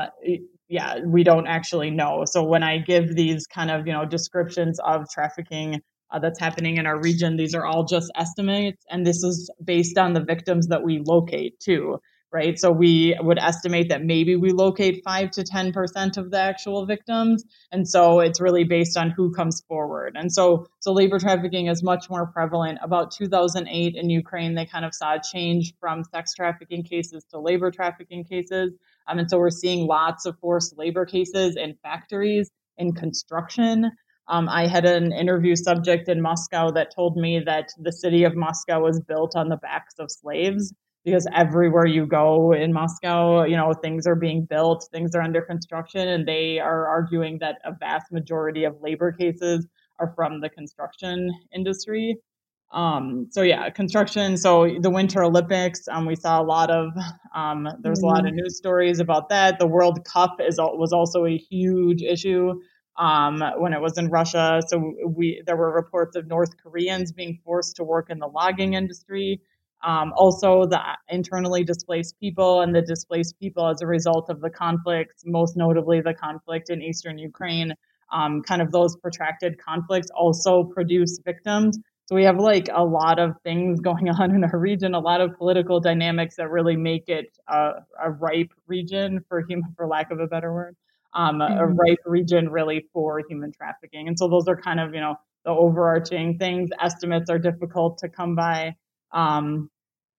yeah, 0.69 0.99
we 1.05 1.23
don't 1.23 1.47
actually 1.47 1.91
know. 1.91 2.23
So 2.25 2.43
when 2.43 2.63
I 2.63 2.77
give 2.77 3.13
these 3.15 3.45
kind 3.45 3.71
of 3.71 3.85
you 3.85 3.93
know 3.93 4.05
descriptions 4.05 4.79
of 4.79 5.09
trafficking 5.09 5.81
uh, 6.11 6.19
that's 6.19 6.39
happening 6.39 6.77
in 6.77 6.85
our 6.85 6.99
region, 6.99 7.35
these 7.35 7.55
are 7.55 7.65
all 7.65 7.83
just 7.83 8.09
estimates, 8.15 8.85
and 8.89 9.05
this 9.05 9.21
is 9.23 9.51
based 9.63 9.97
on 9.97 10.13
the 10.13 10.23
victims 10.23 10.67
that 10.67 10.83
we 10.83 11.01
locate 11.05 11.59
too 11.59 11.97
right? 12.33 12.57
So 12.57 12.71
we 12.71 13.15
would 13.21 13.37
estimate 13.37 13.89
that 13.89 14.03
maybe 14.03 14.35
we 14.35 14.51
locate 14.51 15.03
five 15.03 15.29
to 15.31 15.43
10% 15.43 16.17
of 16.17 16.31
the 16.31 16.39
actual 16.39 16.87
victims. 16.87 17.45
And 17.71 17.87
so 17.87 18.21
it's 18.21 18.41
really 18.41 18.63
based 18.63 18.97
on 18.97 19.11
who 19.11 19.31
comes 19.31 19.61
forward. 19.67 20.15
And 20.17 20.33
so, 20.33 20.65
so 20.79 20.91
labor 20.91 21.19
trafficking 21.19 21.67
is 21.67 21.83
much 21.83 22.09
more 22.09 22.25
prevalent. 22.25 22.79
About 22.81 23.11
2008 23.11 23.95
in 23.95 24.09
Ukraine, 24.09 24.55
they 24.55 24.65
kind 24.65 24.83
of 24.83 24.95
saw 24.95 25.13
a 25.13 25.21
change 25.21 25.75
from 25.79 26.03
sex 26.03 26.33
trafficking 26.33 26.83
cases 26.83 27.23
to 27.29 27.39
labor 27.39 27.69
trafficking 27.69 28.23
cases. 28.23 28.73
Um, 29.07 29.19
and 29.19 29.29
so 29.29 29.37
we're 29.37 29.51
seeing 29.51 29.85
lots 29.85 30.25
of 30.25 30.37
forced 30.39 30.75
labor 30.75 31.05
cases 31.05 31.55
in 31.55 31.75
factories, 31.83 32.49
in 32.77 32.93
construction. 32.93 33.91
Um, 34.27 34.49
I 34.49 34.67
had 34.67 34.85
an 34.85 35.11
interview 35.11 35.55
subject 35.55 36.09
in 36.09 36.21
Moscow 36.21 36.71
that 36.71 36.95
told 36.95 37.17
me 37.17 37.41
that 37.45 37.69
the 37.77 37.91
city 37.91 38.23
of 38.23 38.35
Moscow 38.35 38.79
was 38.79 38.99
built 39.01 39.35
on 39.35 39.49
the 39.49 39.57
backs 39.57 39.95
of 39.99 40.09
slaves 40.09 40.73
because 41.03 41.27
everywhere 41.33 41.85
you 41.85 42.05
go 42.05 42.53
in 42.53 42.71
Moscow, 42.71 43.43
you 43.43 43.57
know, 43.57 43.73
things 43.73 44.07
are 44.07 44.15
being 44.15 44.45
built, 44.45 44.87
things 44.91 45.13
are 45.15 45.21
under 45.21 45.41
construction, 45.41 46.07
and 46.07 46.27
they 46.27 46.59
are 46.59 46.87
arguing 46.87 47.39
that 47.39 47.57
a 47.65 47.73
vast 47.73 48.11
majority 48.11 48.63
of 48.63 48.75
labor 48.81 49.11
cases 49.11 49.67
are 49.99 50.13
from 50.15 50.41
the 50.41 50.49
construction 50.49 51.31
industry. 51.53 52.17
Um, 52.71 53.27
so 53.29 53.43
yeah, 53.43 53.69
construction. 53.69 54.35
So 54.35 54.67
the 54.81 54.89
Winter 54.89 55.23
Olympics, 55.23 55.87
um, 55.87 56.05
we 56.05 56.15
saw 56.15 56.41
a 56.41 56.43
lot 56.43 56.71
of. 56.71 56.89
Um, 57.35 57.67
there's 57.81 57.99
mm-hmm. 57.99 58.05
a 58.05 58.09
lot 58.09 58.19
of 58.19 58.25
mm-hmm. 58.27 58.35
news 58.37 58.57
stories 58.57 58.99
about 58.99 59.29
that. 59.29 59.59
The 59.59 59.67
World 59.67 60.05
Cup 60.05 60.37
is 60.39 60.57
was 60.57 60.91
also 60.91 61.25
a 61.25 61.37
huge 61.37 62.01
issue 62.01 62.53
um, 62.97 63.43
when 63.57 63.73
it 63.73 63.81
was 63.81 63.97
in 63.97 64.09
Russia. 64.09 64.61
So 64.67 64.93
we 65.07 65.41
there 65.45 65.55
were 65.55 65.71
reports 65.71 66.15
of 66.15 66.27
North 66.27 66.51
Koreans 66.61 67.11
being 67.11 67.39
forced 67.45 67.75
to 67.77 67.83
work 67.83 68.09
in 68.09 68.19
the 68.19 68.27
logging 68.27 68.73
industry. 68.73 69.41
Um, 69.83 70.13
also, 70.15 70.65
the 70.65 70.79
internally 71.09 71.63
displaced 71.63 72.19
people 72.19 72.61
and 72.61 72.73
the 72.73 72.81
displaced 72.81 73.37
people 73.39 73.67
as 73.67 73.81
a 73.81 73.87
result 73.87 74.29
of 74.29 74.39
the 74.39 74.49
conflicts, 74.49 75.23
most 75.25 75.57
notably 75.57 75.99
the 75.99 76.13
conflict 76.13 76.69
in 76.69 76.81
eastern 76.81 77.17
Ukraine, 77.17 77.73
um, 78.11 78.41
kind 78.43 78.61
of 78.61 78.71
those 78.71 78.95
protracted 78.95 79.57
conflicts 79.57 80.09
also 80.15 80.63
produce 80.63 81.19
victims. 81.25 81.77
So 82.05 82.15
we 82.15 82.23
have 82.25 82.37
like 82.37 82.69
a 82.73 82.83
lot 82.83 83.19
of 83.19 83.35
things 83.43 83.79
going 83.79 84.09
on 84.19 84.33
in 84.33 84.43
our 84.43 84.57
region, 84.57 84.93
a 84.93 84.99
lot 84.99 85.19
of 85.19 85.37
political 85.37 85.79
dynamics 85.79 86.35
that 86.37 86.49
really 86.49 86.77
make 86.77 87.09
it 87.09 87.37
a, 87.47 87.71
a 88.01 88.11
ripe 88.11 88.51
region 88.67 89.23
for 89.27 89.41
human, 89.41 89.73
for 89.75 89.87
lack 89.87 90.11
of 90.11 90.19
a 90.19 90.27
better 90.27 90.53
word, 90.53 90.75
um, 91.13 91.39
mm-hmm. 91.39 91.57
a, 91.57 91.63
a 91.63 91.67
ripe 91.67 91.99
region 92.05 92.49
really 92.49 92.87
for 92.93 93.21
human 93.27 93.51
trafficking. 93.51 94.07
And 94.07 94.17
so 94.17 94.27
those 94.27 94.47
are 94.47 94.55
kind 94.55 94.79
of 94.79 94.93
you 94.93 95.01
know 95.01 95.15
the 95.43 95.51
overarching 95.51 96.37
things. 96.37 96.69
Estimates 96.81 97.29
are 97.29 97.39
difficult 97.39 97.97
to 97.99 98.09
come 98.09 98.35
by. 98.35 98.75
Um, 99.11 99.69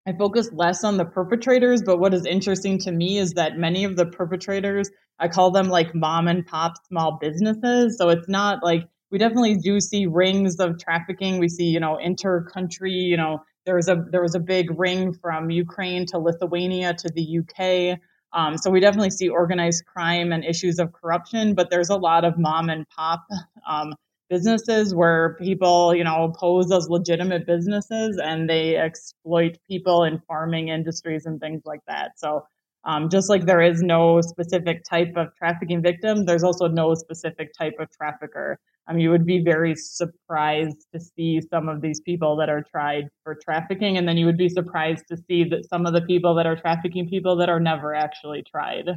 I 0.07 0.13
focus 0.13 0.51
less 0.53 0.85
on 0.85 0.99
the 0.99 1.05
perpetrators, 1.05 1.83
but 1.83 1.99
what 1.99 2.13
is 2.13 2.27
interesting 2.27 2.79
to 2.81 2.93
me 2.93 3.17
is 3.19 3.33
that 3.35 3.57
many 3.57 3.85
of 3.85 3.97
the 3.97 4.07
perpetrators, 4.07 4.91
I 5.19 5.29
call 5.29 5.51
them 5.51 5.69
like 5.69 5.95
mom 5.95 6.29
and 6.29 6.45
pop 6.47 6.75
small 6.89 7.19
businesses. 7.21 7.97
So 7.97 8.11
it's 8.11 8.29
not 8.29 8.63
like 8.63 8.87
we 9.11 9.19
definitely 9.19 9.57
do 9.57 9.81
see 9.81 10.07
rings 10.07 10.61
of 10.61 10.79
trafficking. 10.79 11.39
We 11.39 11.49
see, 11.49 11.65
you 11.65 11.81
know, 11.81 11.97
inter-country, 11.97 12.93
you 12.93 13.17
know, 13.17 13.43
there 13.65 13.77
was 13.77 13.89
a 13.89 14.05
there 14.11 14.21
was 14.21 14.35
a 14.35 14.41
big 14.41 14.79
ring 14.79 15.15
from 15.15 15.51
Ukraine 15.51 16.05
to 16.07 16.19
Lithuania 16.19 16.93
to 16.95 17.09
the 17.09 17.39
UK. 17.39 17.99
Um, 18.35 18.59
so 18.59 18.71
we 18.71 18.81
definitely 18.81 19.11
see 19.11 19.29
organized 19.29 19.87
crime 19.87 20.33
and 20.33 20.45
issues 20.45 20.79
of 20.79 20.93
corruption, 20.93 21.55
but 21.55 21.71
there's 21.71 21.89
a 21.89 21.97
lot 21.97 22.25
of 22.25 22.37
mom 22.37 22.69
and 22.69 22.87
pop 22.89 23.25
um, 23.69 23.95
businesses 24.29 24.95
where 24.95 25.37
people, 25.41 25.95
you 25.95 26.05
know, 26.05 26.33
pose 26.37 26.73
as 26.73 26.89
legitimate 26.89 27.47
businesses 27.47 28.19
and 28.23 28.49
they 28.49 28.77
exploit 28.77 29.59
people 29.69 30.05
in 30.05 30.21
farming 30.27 30.69
industries 30.69 31.27
and 31.27 31.41
things 31.41 31.63
like 31.65 31.81
that. 31.87 32.19
So, 32.19 32.47
um, 32.85 33.09
just 33.09 33.31
like 33.31 33.47
there 33.47 33.63
is 33.63 33.83
no 33.83 34.21
specific 34.21 34.85
type 34.85 35.13
of 35.17 35.35
trafficking 35.37 35.81
victim, 35.83 36.25
there's 36.27 36.43
also 36.43 36.69
no 36.69 36.95
specific 36.95 37.53
type 37.59 37.75
of 37.79 37.89
trafficker. 37.91 38.59
Um, 38.87 38.99
you 38.99 39.11
would 39.11 39.25
be 39.25 39.43
very 39.43 39.75
surprised 39.75 40.87
to 40.93 41.01
see 41.01 41.41
some 41.41 41.71
of 41.71 41.81
these 41.81 42.01
people 42.01 42.37
that 42.37 42.51
are 42.51 42.63
tried 42.63 43.09
for 43.23 43.35
trafficking, 43.35 43.97
and 43.97 44.07
then 44.07 44.19
you 44.19 44.27
would 44.27 44.37
be 44.37 44.51
surprised 44.51 45.09
to 45.09 45.17
see 45.17 45.45
that 45.45 45.67
some 45.71 45.87
of 45.87 45.95
the 45.95 46.03
people 46.03 46.35
that 46.35 46.47
are 46.47 46.57
trafficking 46.57 47.09
people 47.09 47.37
that 47.37 47.49
are 47.49 47.61
never 47.61 47.95
actually 47.95 48.43
tried. 48.43 48.89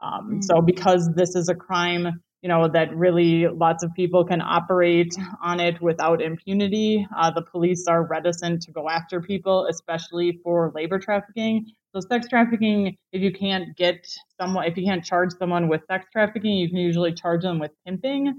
Um, 0.00 0.24
mm-hmm. 0.24 0.40
So, 0.42 0.60
because 0.60 1.10
this 1.16 1.34
is 1.34 1.48
a 1.48 1.54
crime 1.54 2.22
you 2.44 2.48
know 2.48 2.68
that 2.68 2.94
really 2.94 3.48
lots 3.48 3.82
of 3.82 3.94
people 3.94 4.22
can 4.22 4.42
operate 4.42 5.16
on 5.42 5.60
it 5.60 5.80
without 5.80 6.20
impunity. 6.20 7.06
Uh, 7.16 7.30
the 7.30 7.40
police 7.40 7.86
are 7.88 8.06
reticent 8.06 8.60
to 8.62 8.70
go 8.70 8.86
after 8.90 9.22
people, 9.22 9.66
especially 9.70 10.38
for 10.44 10.70
labor 10.74 10.98
trafficking. 10.98 11.64
So 11.94 12.00
sex 12.00 12.28
trafficking, 12.28 12.98
if 13.12 13.22
you 13.22 13.32
can't 13.32 13.74
get 13.78 14.06
someone, 14.38 14.66
if 14.66 14.76
you 14.76 14.84
can't 14.84 15.02
charge 15.02 15.30
someone 15.38 15.68
with 15.68 15.86
sex 15.86 16.04
trafficking, 16.12 16.52
you 16.52 16.68
can 16.68 16.76
usually 16.76 17.14
charge 17.14 17.42
them 17.42 17.58
with 17.58 17.70
pimping, 17.86 18.38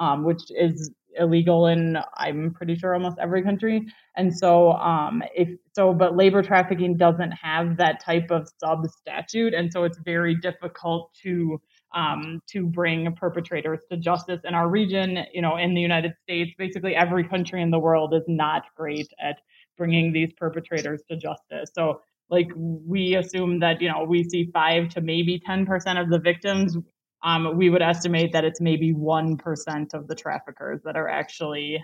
um, 0.00 0.24
which 0.24 0.42
is 0.50 0.90
illegal 1.16 1.68
in 1.68 1.96
I'm 2.16 2.52
pretty 2.54 2.74
sure 2.74 2.92
almost 2.92 3.18
every 3.20 3.44
country. 3.44 3.86
And 4.16 4.36
so, 4.36 4.72
um, 4.72 5.22
if 5.32 5.48
so, 5.74 5.92
but 5.94 6.16
labor 6.16 6.42
trafficking 6.42 6.96
doesn't 6.96 7.30
have 7.30 7.76
that 7.76 8.04
type 8.04 8.32
of 8.32 8.48
sub 8.58 8.84
statute, 8.88 9.54
and 9.54 9.72
so 9.72 9.84
it's 9.84 9.98
very 10.04 10.34
difficult 10.34 11.14
to 11.22 11.60
um, 11.94 12.42
to 12.48 12.66
bring 12.66 13.14
perpetrators 13.14 13.80
to 13.90 13.96
justice 13.96 14.40
in 14.44 14.54
our 14.54 14.68
region. 14.68 15.24
You 15.32 15.42
know, 15.42 15.56
in 15.56 15.74
the 15.74 15.80
United 15.80 16.14
States, 16.22 16.52
basically 16.58 16.94
every 16.94 17.26
country 17.26 17.62
in 17.62 17.70
the 17.70 17.78
world 17.78 18.14
is 18.14 18.24
not 18.26 18.64
great 18.76 19.08
at 19.20 19.36
bringing 19.78 20.12
these 20.12 20.32
perpetrators 20.36 21.02
to 21.10 21.16
justice. 21.16 21.70
So, 21.72 22.00
like, 22.30 22.48
we 22.56 23.16
assume 23.16 23.60
that 23.60 23.80
you 23.80 23.88
know 23.88 24.04
we 24.04 24.24
see 24.24 24.50
five 24.52 24.88
to 24.90 25.00
maybe 25.00 25.40
ten 25.44 25.64
percent 25.64 25.98
of 25.98 26.10
the 26.10 26.18
victims. 26.18 26.76
Um, 27.22 27.56
we 27.56 27.70
would 27.70 27.82
estimate 27.82 28.32
that 28.32 28.44
it's 28.44 28.60
maybe 28.60 28.92
one 28.92 29.36
percent 29.36 29.94
of 29.94 30.08
the 30.08 30.14
traffickers 30.14 30.80
that 30.84 30.96
are 30.96 31.08
actually 31.08 31.82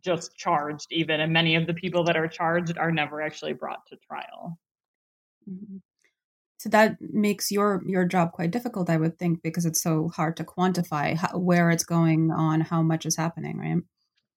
just 0.00 0.36
charged, 0.36 0.86
even, 0.90 1.20
and 1.20 1.32
many 1.32 1.54
of 1.54 1.66
the 1.66 1.74
people 1.74 2.02
that 2.04 2.16
are 2.16 2.28
charged 2.28 2.78
are 2.78 2.90
never 2.90 3.20
actually 3.20 3.52
brought 3.52 3.86
to 3.86 3.96
trial. 3.96 4.58
Mm-hmm. 5.48 5.76
So 6.62 6.68
that 6.68 6.98
makes 7.00 7.50
your 7.50 7.82
your 7.84 8.04
job 8.04 8.30
quite 8.30 8.52
difficult, 8.52 8.88
I 8.88 8.96
would 8.96 9.18
think, 9.18 9.42
because 9.42 9.66
it's 9.66 9.82
so 9.82 10.10
hard 10.14 10.36
to 10.36 10.44
quantify 10.44 11.16
how, 11.16 11.36
where 11.36 11.70
it's 11.70 11.82
going 11.82 12.30
on, 12.30 12.60
how 12.60 12.82
much 12.82 13.04
is 13.04 13.16
happening, 13.16 13.58
right? 13.58 13.82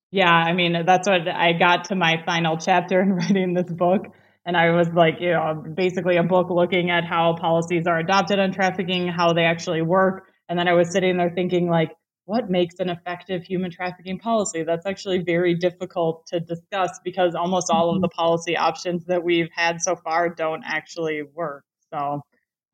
Yeah, 0.10 0.32
I 0.32 0.54
mean 0.54 0.86
that's 0.88 1.08
what 1.08 1.28
I 1.28 1.54
got 1.54 1.84
to 1.90 1.96
my 1.96 2.24
final 2.26 2.58
chapter 2.58 3.00
in 3.00 3.14
writing 3.20 3.54
this 3.54 3.72
book, 3.72 4.08
and 4.44 4.58
I 4.58 4.72
was 4.72 4.88
like, 4.92 5.18
you 5.20 5.34
know, 5.34 5.64
basically 5.76 6.18
a 6.18 6.24
book 6.24 6.48
looking 6.50 6.90
at 6.90 7.06
how 7.06 7.36
policies 7.40 7.86
are 7.86 8.00
adopted 8.00 8.40
on 8.40 8.52
trafficking, 8.52 9.08
how 9.08 9.34
they 9.34 9.44
actually 9.44 9.84
work, 9.84 10.24
and 10.50 10.58
then 10.58 10.68
I 10.68 10.74
was 10.74 10.92
sitting 10.92 11.18
there 11.18 11.30
thinking 11.30 11.70
like, 11.70 11.92
what 12.26 12.50
makes 12.50 12.80
an 12.80 12.90
effective 12.90 13.44
human 13.44 13.70
trafficking 13.70 14.18
policy? 14.18 14.64
That's 14.64 14.88
actually 14.88 15.20
very 15.20 15.54
difficult 15.54 16.26
to 16.30 16.40
discuss 16.40 17.00
because 17.04 17.36
almost 17.36 17.68
all 17.70 17.92
of 17.92 17.98
mm-hmm. 17.98 18.02
the 18.02 18.10
policy 18.10 18.58
options 18.58 19.06
that 19.06 19.24
we've 19.24 19.50
had 19.56 19.80
so 19.80 19.96
far 19.96 20.30
don't 20.30 20.64
actually 20.66 21.22
work. 21.22 21.65
So, 21.94 22.22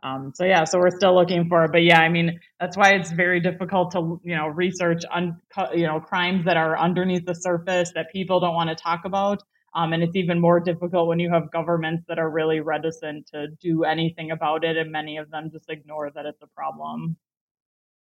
um, 0.04 0.32
so 0.34 0.46
yeah, 0.46 0.64
so 0.64 0.80
we're 0.80 0.96
still 0.96 1.14
looking 1.14 1.48
for 1.48 1.66
it. 1.66 1.72
But 1.72 1.84
yeah, 1.84 2.00
I 2.00 2.10
mean, 2.10 2.40
that's 2.60 2.76
why 2.76 2.94
it's 2.94 3.12
very 3.12 3.40
difficult 3.40 3.92
to, 3.92 4.20
you 4.24 4.36
know, 4.36 4.48
research, 4.48 5.04
un, 5.14 5.40
you 5.74 5.86
know, 5.86 6.00
crimes 6.00 6.46
that 6.46 6.58
are 6.58 6.78
underneath 6.78 7.26
the 7.26 7.36
surface 7.36 7.92
that 7.96 8.08
people 8.12 8.40
don't 8.40 8.56
want 8.56 8.70
to 8.70 8.76
talk 8.76 9.02
about. 9.06 9.44
Um, 9.74 9.94
and 9.94 10.04
it's 10.04 10.16
even 10.16 10.42
more 10.42 10.60
difficult 10.60 11.08
when 11.08 11.20
you 11.20 11.32
have 11.32 11.52
governments 11.52 12.04
that 12.10 12.20
are 12.20 12.30
really 12.30 12.60
reticent 12.60 13.28
to 13.34 13.48
do 13.62 13.84
anything 13.86 14.32
about 14.32 14.66
it, 14.66 14.76
and 14.76 14.92
many 14.92 15.18
of 15.18 15.30
them 15.30 15.50
just 15.52 15.70
ignore 15.70 16.12
that 16.14 16.26
it's 16.26 16.42
a 16.42 16.48
problem. 16.48 17.16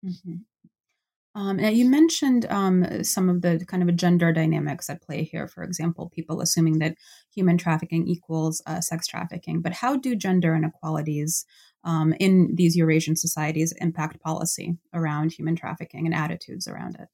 Mm-hmm. 0.02 0.36
Um, 1.34 1.58
now 1.58 1.68
you 1.68 1.88
mentioned 1.88 2.46
um, 2.48 3.04
some 3.04 3.28
of 3.28 3.42
the 3.42 3.64
kind 3.66 3.82
of 3.82 3.94
gender 3.96 4.32
dynamics 4.32 4.88
at 4.88 5.02
play 5.02 5.24
here. 5.24 5.46
For 5.46 5.62
example, 5.62 6.10
people 6.12 6.40
assuming 6.40 6.78
that 6.78 6.94
human 7.38 7.58
trafficking 7.58 8.06
equals 8.08 8.62
uh, 8.66 8.80
sex 8.80 9.06
trafficking. 9.06 9.62
But 9.62 9.72
how 9.72 9.96
do 9.96 10.16
gender 10.16 10.54
inequalities 10.54 11.44
um, 11.84 12.12
in 12.18 12.54
these 12.54 12.76
Eurasian 12.76 13.16
societies 13.16 13.72
impact 13.80 14.20
policy 14.20 14.76
around 14.92 15.32
human 15.32 15.56
trafficking 15.56 16.06
and 16.06 16.14
attitudes 16.14 16.66
around 16.66 16.96
it? 16.96 17.08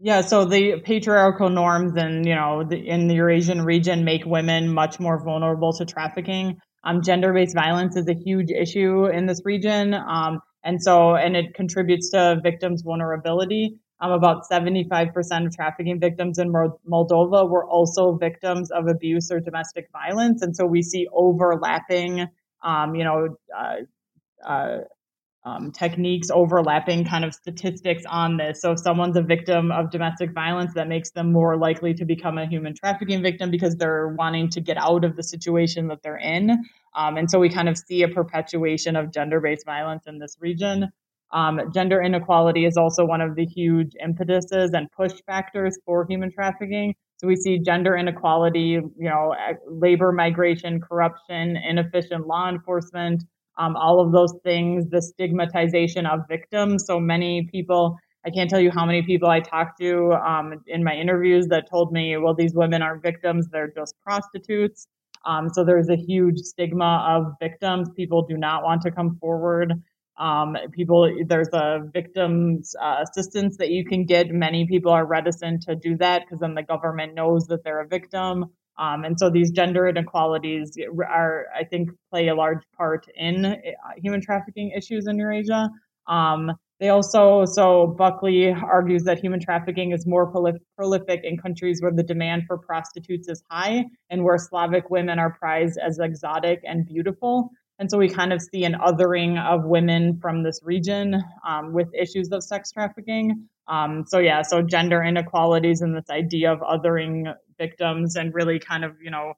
Yeah, 0.00 0.22
so 0.22 0.44
the 0.44 0.80
patriarchal 0.80 1.50
norms 1.50 1.92
and 1.96 2.26
you 2.26 2.34
know 2.34 2.64
the, 2.68 2.76
in 2.76 3.06
the 3.08 3.14
Eurasian 3.14 3.62
region 3.62 4.04
make 4.04 4.24
women 4.26 4.72
much 4.72 4.98
more 4.98 5.22
vulnerable 5.22 5.72
to 5.74 5.84
trafficking. 5.84 6.58
Um, 6.82 7.00
gender-based 7.02 7.54
violence 7.54 7.96
is 7.96 8.08
a 8.08 8.14
huge 8.14 8.50
issue 8.50 9.06
in 9.06 9.26
this 9.26 9.40
region, 9.44 9.94
um, 9.94 10.40
and 10.62 10.82
so 10.82 11.14
and 11.14 11.36
it 11.36 11.54
contributes 11.54 12.10
to 12.10 12.40
victims' 12.42 12.82
vulnerability. 12.82 13.78
Um, 14.04 14.12
about 14.12 14.46
75% 14.50 15.46
of 15.46 15.56
trafficking 15.56 15.98
victims 15.98 16.38
in 16.38 16.52
Moldova 16.52 17.48
were 17.48 17.66
also 17.66 18.12
victims 18.16 18.70
of 18.70 18.86
abuse 18.86 19.30
or 19.30 19.40
domestic 19.40 19.88
violence, 19.92 20.42
and 20.42 20.54
so 20.54 20.66
we 20.66 20.82
see 20.82 21.08
overlapping, 21.10 22.26
um, 22.62 22.94
you 22.94 23.04
know, 23.04 23.36
uh, 23.56 24.46
uh, 24.46 24.78
um, 25.46 25.72
techniques 25.72 26.28
overlapping 26.30 27.04
kind 27.04 27.24
of 27.24 27.34
statistics 27.34 28.02
on 28.08 28.36
this. 28.36 28.60
So 28.60 28.72
if 28.72 28.80
someone's 28.80 29.16
a 29.16 29.22
victim 29.22 29.72
of 29.72 29.90
domestic 29.90 30.32
violence, 30.32 30.74
that 30.74 30.88
makes 30.88 31.10
them 31.12 31.32
more 31.32 31.56
likely 31.56 31.94
to 31.94 32.04
become 32.04 32.36
a 32.36 32.46
human 32.46 32.74
trafficking 32.74 33.22
victim 33.22 33.50
because 33.50 33.76
they're 33.76 34.08
wanting 34.08 34.50
to 34.50 34.60
get 34.60 34.76
out 34.76 35.04
of 35.04 35.16
the 35.16 35.22
situation 35.22 35.88
that 35.88 36.02
they're 36.02 36.18
in. 36.18 36.50
Um, 36.94 37.16
and 37.16 37.30
so 37.30 37.38
we 37.38 37.48
kind 37.48 37.68
of 37.68 37.78
see 37.78 38.02
a 38.02 38.08
perpetuation 38.08 38.96
of 38.96 39.12
gender-based 39.12 39.64
violence 39.64 40.04
in 40.06 40.18
this 40.18 40.36
region. 40.40 40.92
Um, 41.34 41.60
gender 41.74 42.00
inequality 42.00 42.64
is 42.64 42.76
also 42.76 43.04
one 43.04 43.20
of 43.20 43.34
the 43.34 43.44
huge 43.44 43.92
impetuses 43.98 44.70
and 44.72 44.90
push 44.92 45.12
factors 45.26 45.76
for 45.84 46.06
human 46.08 46.30
trafficking. 46.30 46.94
So 47.16 47.26
we 47.26 47.34
see 47.34 47.58
gender 47.58 47.96
inequality, 47.96 48.78
you 48.78 48.92
know, 48.98 49.34
labor 49.68 50.12
migration, 50.12 50.80
corruption, 50.80 51.56
inefficient 51.56 52.26
law 52.28 52.48
enforcement, 52.48 53.24
um, 53.58 53.76
all 53.76 54.00
of 54.00 54.12
those 54.12 54.32
things, 54.44 54.88
the 54.90 55.02
stigmatization 55.02 56.06
of 56.06 56.20
victims. 56.28 56.84
So 56.86 57.00
many 57.00 57.48
people, 57.50 57.96
I 58.24 58.30
can't 58.30 58.48
tell 58.48 58.60
you 58.60 58.70
how 58.70 58.86
many 58.86 59.02
people 59.02 59.28
I 59.28 59.40
talked 59.40 59.80
to 59.80 60.12
um, 60.12 60.62
in 60.68 60.84
my 60.84 60.94
interviews 60.94 61.48
that 61.48 61.68
told 61.68 61.92
me, 61.92 62.16
well, 62.16 62.34
these 62.34 62.54
women 62.54 62.80
aren't 62.80 63.02
victims, 63.02 63.48
they're 63.50 63.72
just 63.74 63.94
prostitutes. 64.04 64.86
Um, 65.26 65.48
so 65.52 65.64
there's 65.64 65.88
a 65.88 65.96
huge 65.96 66.38
stigma 66.38 67.04
of 67.08 67.32
victims. 67.40 67.88
People 67.96 68.26
do 68.26 68.36
not 68.36 68.62
want 68.62 68.82
to 68.82 68.90
come 68.90 69.16
forward. 69.20 69.72
Um, 70.18 70.56
people, 70.72 71.10
there's 71.26 71.48
a 71.52 71.80
victims 71.92 72.74
uh, 72.80 73.02
assistance 73.02 73.56
that 73.58 73.70
you 73.70 73.84
can 73.84 74.04
get. 74.04 74.30
Many 74.30 74.66
people 74.66 74.92
are 74.92 75.04
reticent 75.04 75.62
to 75.62 75.74
do 75.74 75.96
that 75.98 76.22
because 76.22 76.40
then 76.40 76.54
the 76.54 76.62
government 76.62 77.14
knows 77.14 77.46
that 77.48 77.64
they're 77.64 77.80
a 77.80 77.88
victim. 77.88 78.46
Um, 78.78 79.04
and 79.04 79.18
so 79.18 79.30
these 79.30 79.50
gender 79.50 79.86
inequalities 79.86 80.76
are, 81.08 81.46
I 81.54 81.64
think, 81.64 81.90
play 82.10 82.28
a 82.28 82.34
large 82.34 82.62
part 82.76 83.06
in 83.16 83.44
uh, 83.44 83.56
human 83.96 84.20
trafficking 84.20 84.72
issues 84.76 85.06
in 85.06 85.18
Eurasia. 85.18 85.70
Um, 86.06 86.52
they 86.80 86.88
also, 86.88 87.44
so 87.46 87.94
Buckley 87.96 88.50
argues 88.50 89.04
that 89.04 89.20
human 89.20 89.40
trafficking 89.40 89.92
is 89.92 90.06
more 90.06 90.30
prolif- 90.32 90.58
prolific 90.76 91.20
in 91.22 91.38
countries 91.38 91.80
where 91.80 91.92
the 91.92 92.02
demand 92.02 92.42
for 92.48 92.58
prostitutes 92.58 93.28
is 93.28 93.42
high 93.48 93.84
and 94.10 94.24
where 94.24 94.38
Slavic 94.38 94.90
women 94.90 95.18
are 95.20 95.30
prized 95.30 95.78
as 95.78 96.00
exotic 96.00 96.60
and 96.64 96.84
beautiful. 96.84 97.50
And 97.78 97.90
so 97.90 97.98
we 97.98 98.08
kind 98.08 98.32
of 98.32 98.40
see 98.40 98.64
an 98.64 98.74
othering 98.74 99.42
of 99.42 99.64
women 99.64 100.18
from 100.20 100.42
this 100.42 100.60
region 100.62 101.20
um, 101.46 101.72
with 101.72 101.88
issues 101.94 102.30
of 102.30 102.44
sex 102.44 102.70
trafficking. 102.70 103.48
Um, 103.66 104.04
so 104.06 104.18
yeah, 104.18 104.42
so 104.42 104.62
gender 104.62 105.02
inequalities 105.02 105.80
and 105.80 105.96
this 105.96 106.08
idea 106.10 106.52
of 106.52 106.60
othering 106.60 107.34
victims 107.58 108.16
and 108.16 108.32
really 108.32 108.58
kind 108.58 108.84
of, 108.84 108.92
you 109.02 109.10
know, 109.10 109.34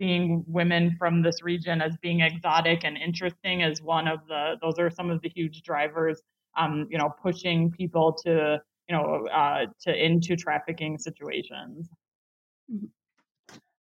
seeing 0.00 0.44
women 0.46 0.96
from 0.98 1.22
this 1.22 1.42
region 1.42 1.82
as 1.82 1.96
being 2.00 2.20
exotic 2.20 2.84
and 2.84 2.96
interesting 2.96 3.60
is 3.60 3.82
one 3.82 4.06
of 4.08 4.20
the, 4.28 4.54
those 4.62 4.78
are 4.78 4.90
some 4.90 5.10
of 5.10 5.20
the 5.22 5.28
huge 5.28 5.62
drivers, 5.62 6.22
um, 6.56 6.86
you 6.90 6.96
know, 6.96 7.12
pushing 7.22 7.70
people 7.70 8.12
to, 8.24 8.60
you 8.88 8.96
know, 8.96 9.26
uh, 9.32 9.66
to 9.80 10.04
into 10.04 10.36
trafficking 10.36 10.96
situations. 10.96 11.88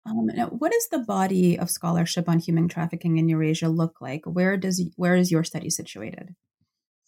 Um, 0.06 0.26
now, 0.26 0.46
what 0.48 0.72
does 0.72 0.88
the 0.90 0.98
body 0.98 1.58
of 1.58 1.70
scholarship 1.70 2.28
on 2.28 2.38
human 2.38 2.68
trafficking 2.68 3.16
in 3.16 3.28
Eurasia 3.28 3.68
look 3.68 4.00
like? 4.00 4.22
Where 4.26 4.56
does 4.56 4.82
where 4.96 5.16
is 5.16 5.30
your 5.30 5.44
study 5.44 5.70
situated? 5.70 6.34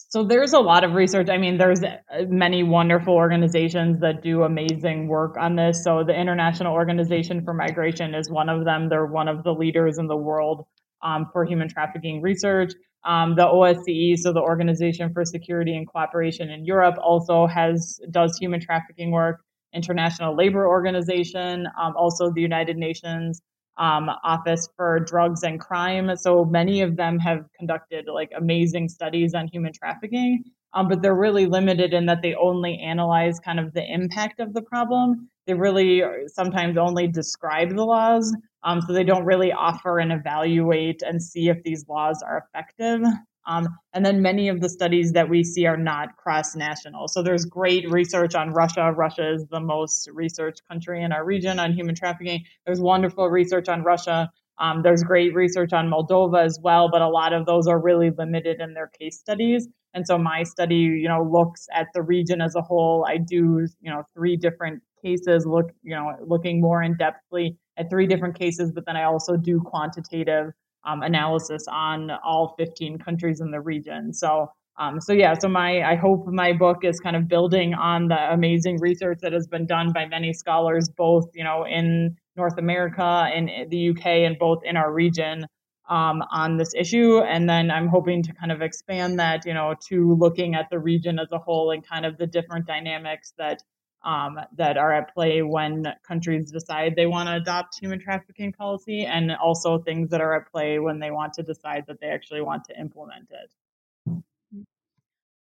So 0.09 0.24
there's 0.24 0.52
a 0.52 0.61
lot 0.61 0.85
of 0.85 0.92
research. 0.92 1.28
I 1.28 1.37
mean, 1.37 1.59
there's 1.59 1.82
uh, 1.82 1.96
many 2.28 2.62
wonderful 2.62 3.12
organizations 3.12 4.00
that 4.00 4.22
do 4.22 4.44
amazing 4.44 5.09
work 5.09 5.37
on 5.38 5.56
this. 5.56 5.82
So 5.82 6.04
the 6.06 6.18
International 6.18 6.72
Organization 6.72 7.44
for 7.44 7.52
Migration 7.52 8.14
is 8.14 8.30
one 8.30 8.48
of 8.48 8.64
them. 8.64 8.88
They're 8.88 9.04
one 9.04 9.28
of 9.28 9.42
the 9.42 9.52
leaders 9.52 9.98
in 9.98 10.06
the 10.06 10.16
world 10.16 10.64
um, 11.02 11.26
for 11.32 11.44
human 11.44 11.68
trafficking 11.68 12.22
research. 12.22 12.72
Um, 13.04 13.35
the 13.37 13.46
OSCE, 13.46 14.16
so 14.18 14.32
the 14.32 14.40
Organization 14.40 15.12
for 15.12 15.24
Security 15.24 15.76
and 15.76 15.87
Cooperation 15.87 16.50
in 16.50 16.64
Europe, 16.64 16.96
also 17.02 17.46
has 17.46 18.00
does 18.11 18.38
human 18.38 18.61
trafficking 18.61 19.11
work. 19.11 19.40
International 19.74 20.35
Labor 20.35 20.66
Organization, 20.66 21.66
um, 21.81 21.94
also 21.96 22.31
the 22.31 22.40
United 22.40 22.76
Nations 22.76 23.42
um, 23.79 24.09
Office 24.24 24.68
for 24.76 25.00
Drugs 25.00 25.42
and 25.42 25.61
Crime. 25.61 26.14
So 26.16 26.44
many 26.44 26.81
of 26.81 26.96
them 26.96 27.18
have 27.18 27.44
conducted 27.59 28.07
like 28.07 28.31
amazing 28.37 28.88
studies 28.88 29.35
on 29.35 29.48
human 29.48 29.72
trafficking, 29.72 30.44
um, 30.72 30.88
but 30.88 31.02
they're 31.02 31.14
really 31.14 31.46
limited 31.46 31.92
in 31.92 32.07
that 32.07 32.22
they 32.22 32.35
only 32.35 32.79
analyze 32.79 33.38
kind 33.38 33.61
of 33.61 33.72
the 33.74 33.85
impact 33.92 34.40
of 34.40 34.55
the 34.55 34.62
problem. 34.62 35.29
They 35.46 35.55
really 35.55 36.02
sometimes 36.26 36.76
only 36.76 37.07
describe 37.07 37.70
the 37.70 37.85
laws, 37.85 38.35
um, 38.64 38.81
so 38.81 38.92
they 38.92 39.05
don't 39.05 39.24
really 39.24 39.52
offer 39.52 39.98
and 39.98 40.12
evaluate 40.12 41.02
and 41.02 41.22
see 41.22 41.48
if 41.48 41.62
these 41.62 41.87
laws 41.88 42.22
are 42.22 42.44
effective. 42.48 43.02
Um, 43.46 43.68
and 43.94 44.04
then 44.04 44.22
many 44.22 44.48
of 44.48 44.61
the 44.61 44.68
studies 44.68 45.12
that 45.12 45.28
we 45.28 45.44
see 45.44 45.66
are 45.66 45.76
not 45.76 46.16
cross 46.16 46.56
national. 46.56 47.09
So 47.09 47.22
there's 47.22 47.44
great 47.44 47.88
research 47.90 48.35
on 48.35 48.52
Russia. 48.52 48.92
Russia 48.92 49.32
is 49.35 49.46
the 49.50 49.61
most 49.61 50.09
researched 50.12 50.62
country 50.68 51.02
in 51.02 51.12
our 51.12 51.24
region 51.24 51.59
on 51.59 51.72
human 51.72 51.94
trafficking. 51.94 52.44
There's 52.64 52.80
wonderful 52.80 53.28
research 53.28 53.68
on 53.68 53.82
Russia. 53.82 54.30
Um, 54.59 54.82
there's 54.82 55.02
great 55.02 55.35
research 55.35 55.72
on 55.72 55.90
Moldova 55.90 56.44
as 56.44 56.59
well, 56.61 56.88
but 56.90 57.02
a 57.02 57.09
lot 57.09 57.32
of 57.32 57.46
those 57.46 57.66
are 57.68 57.78
really 57.78 58.11
limited 58.11 58.61
in 58.61 58.74
their 58.74 58.90
case 58.98 59.18
studies. 59.18 59.68
And 59.94 60.06
so 60.06 60.18
my 60.18 60.42
study, 60.42 60.76
you 60.76 61.09
know, 61.09 61.22
looks 61.22 61.68
at 61.72 61.88
the 61.94 62.02
region 62.02 62.40
as 62.40 62.54
a 62.54 62.62
whole. 62.62 63.06
I 63.09 63.18
do, 63.18 63.66
you 63.80 63.90
know, 63.90 64.02
three 64.14 64.37
different 64.37 64.82
cases, 65.02 65.46
look, 65.46 65.70
you 65.82 65.94
know, 65.94 66.16
looking 66.26 66.61
more 66.61 66.82
in 66.82 66.96
depthly 66.96 67.56
at 67.76 67.90
three 67.90 68.06
different 68.06 68.38
cases, 68.38 68.72
but 68.72 68.87
then 68.87 68.96
I 68.96 69.04
also 69.04 69.37
do 69.37 69.61
quantitative 69.61 70.52
um, 70.87 71.03
analysis 71.03 71.66
on 71.68 72.11
all 72.25 72.55
15 72.59 72.99
countries 72.99 73.40
in 73.40 73.51
the 73.51 73.61
region. 73.61 74.12
So, 74.12 74.51
um, 74.79 75.01
so 75.01 75.12
yeah, 75.12 75.35
so 75.38 75.49
my 75.49 75.83
I 75.83 75.96
hope 75.96 76.27
my 76.27 76.53
book 76.53 76.85
is 76.85 77.01
kind 77.01 77.16
of 77.16 77.29
building 77.29 77.75
on 77.75 78.09
the 78.09 78.33
amazing 78.33 78.79
research 78.81 79.18
that 79.22 79.33
has 79.33 79.46
been 79.46 79.66
done 79.66 79.92
by 79.92 80.07
many 80.07 80.33
scholars, 80.33 80.88
both 80.96 81.25
you 81.35 81.44
know 81.44 81.66
in 81.66 82.16
North 82.37 82.59
America 82.59 83.29
and 83.35 83.51
the 83.70 83.90
UK, 83.90 84.07
and 84.07 84.38
both 84.38 84.62
in 84.64 84.77
our 84.77 84.92
region 84.92 85.46
um, 85.88 86.22
on 86.31 86.57
this 86.57 86.75
issue. 86.75 87.20
And 87.20 87.49
then 87.49 87.70
I'm 87.70 87.88
hoping 87.88 88.22
to 88.25 88.33
kind 88.35 88.53
of 88.53 88.61
expand 88.61 89.18
that, 89.18 89.46
you 89.46 89.55
know, 89.55 89.75
to 89.88 90.14
looking 90.14 90.55
at 90.55 90.68
the 90.70 90.79
region 90.79 91.18
as 91.18 91.29
a 91.33 91.38
whole 91.38 91.70
and 91.70 91.87
kind 91.87 92.05
of 92.05 92.18
the 92.18 92.27
different 92.27 92.66
dynamics 92.66 93.33
that 93.38 93.62
um, 94.04 94.38
that 94.56 94.76
are 94.76 94.92
at 94.92 95.12
play 95.14 95.42
when 95.42 95.85
countries 96.06 96.50
decide 96.50 96.94
they 96.96 97.06
want 97.06 97.28
to 97.28 97.35
adopt 97.35 97.78
human 97.78 97.98
trafficking 98.00 98.52
policy, 98.52 99.04
and 99.04 99.32
also 99.32 99.78
things 99.78 100.11
that 100.11 100.20
are 100.20 100.35
at 100.35 100.50
play 100.50 100.78
when 100.78 100.98
they 100.98 101.11
want 101.11 101.32
to 101.35 101.42
decide 101.42 101.85
that 101.88 102.00
they 102.00 102.09
actually 102.09 102.40
want 102.40 102.64
to 102.64 102.78
implement 102.78 103.28
it. 103.30 104.22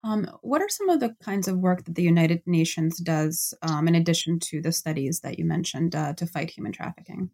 Um, 0.05 0.29
what 0.41 0.61
are 0.61 0.69
some 0.69 0.89
of 0.89 0.99
the 0.99 1.15
kinds 1.23 1.47
of 1.47 1.57
work 1.57 1.85
that 1.85 1.95
the 1.95 2.03
United 2.03 2.41
Nations 2.45 2.99
does, 2.99 3.53
um, 3.61 3.87
in 3.87 3.95
addition 3.95 4.37
to 4.39 4.61
the 4.61 4.73
studies 4.73 5.21
that 5.21 5.39
you 5.39 5.45
mentioned, 5.45 5.95
uh, 5.95 6.13
to 6.13 6.25
fight 6.25 6.51
human 6.51 6.73
trafficking? 6.73 7.29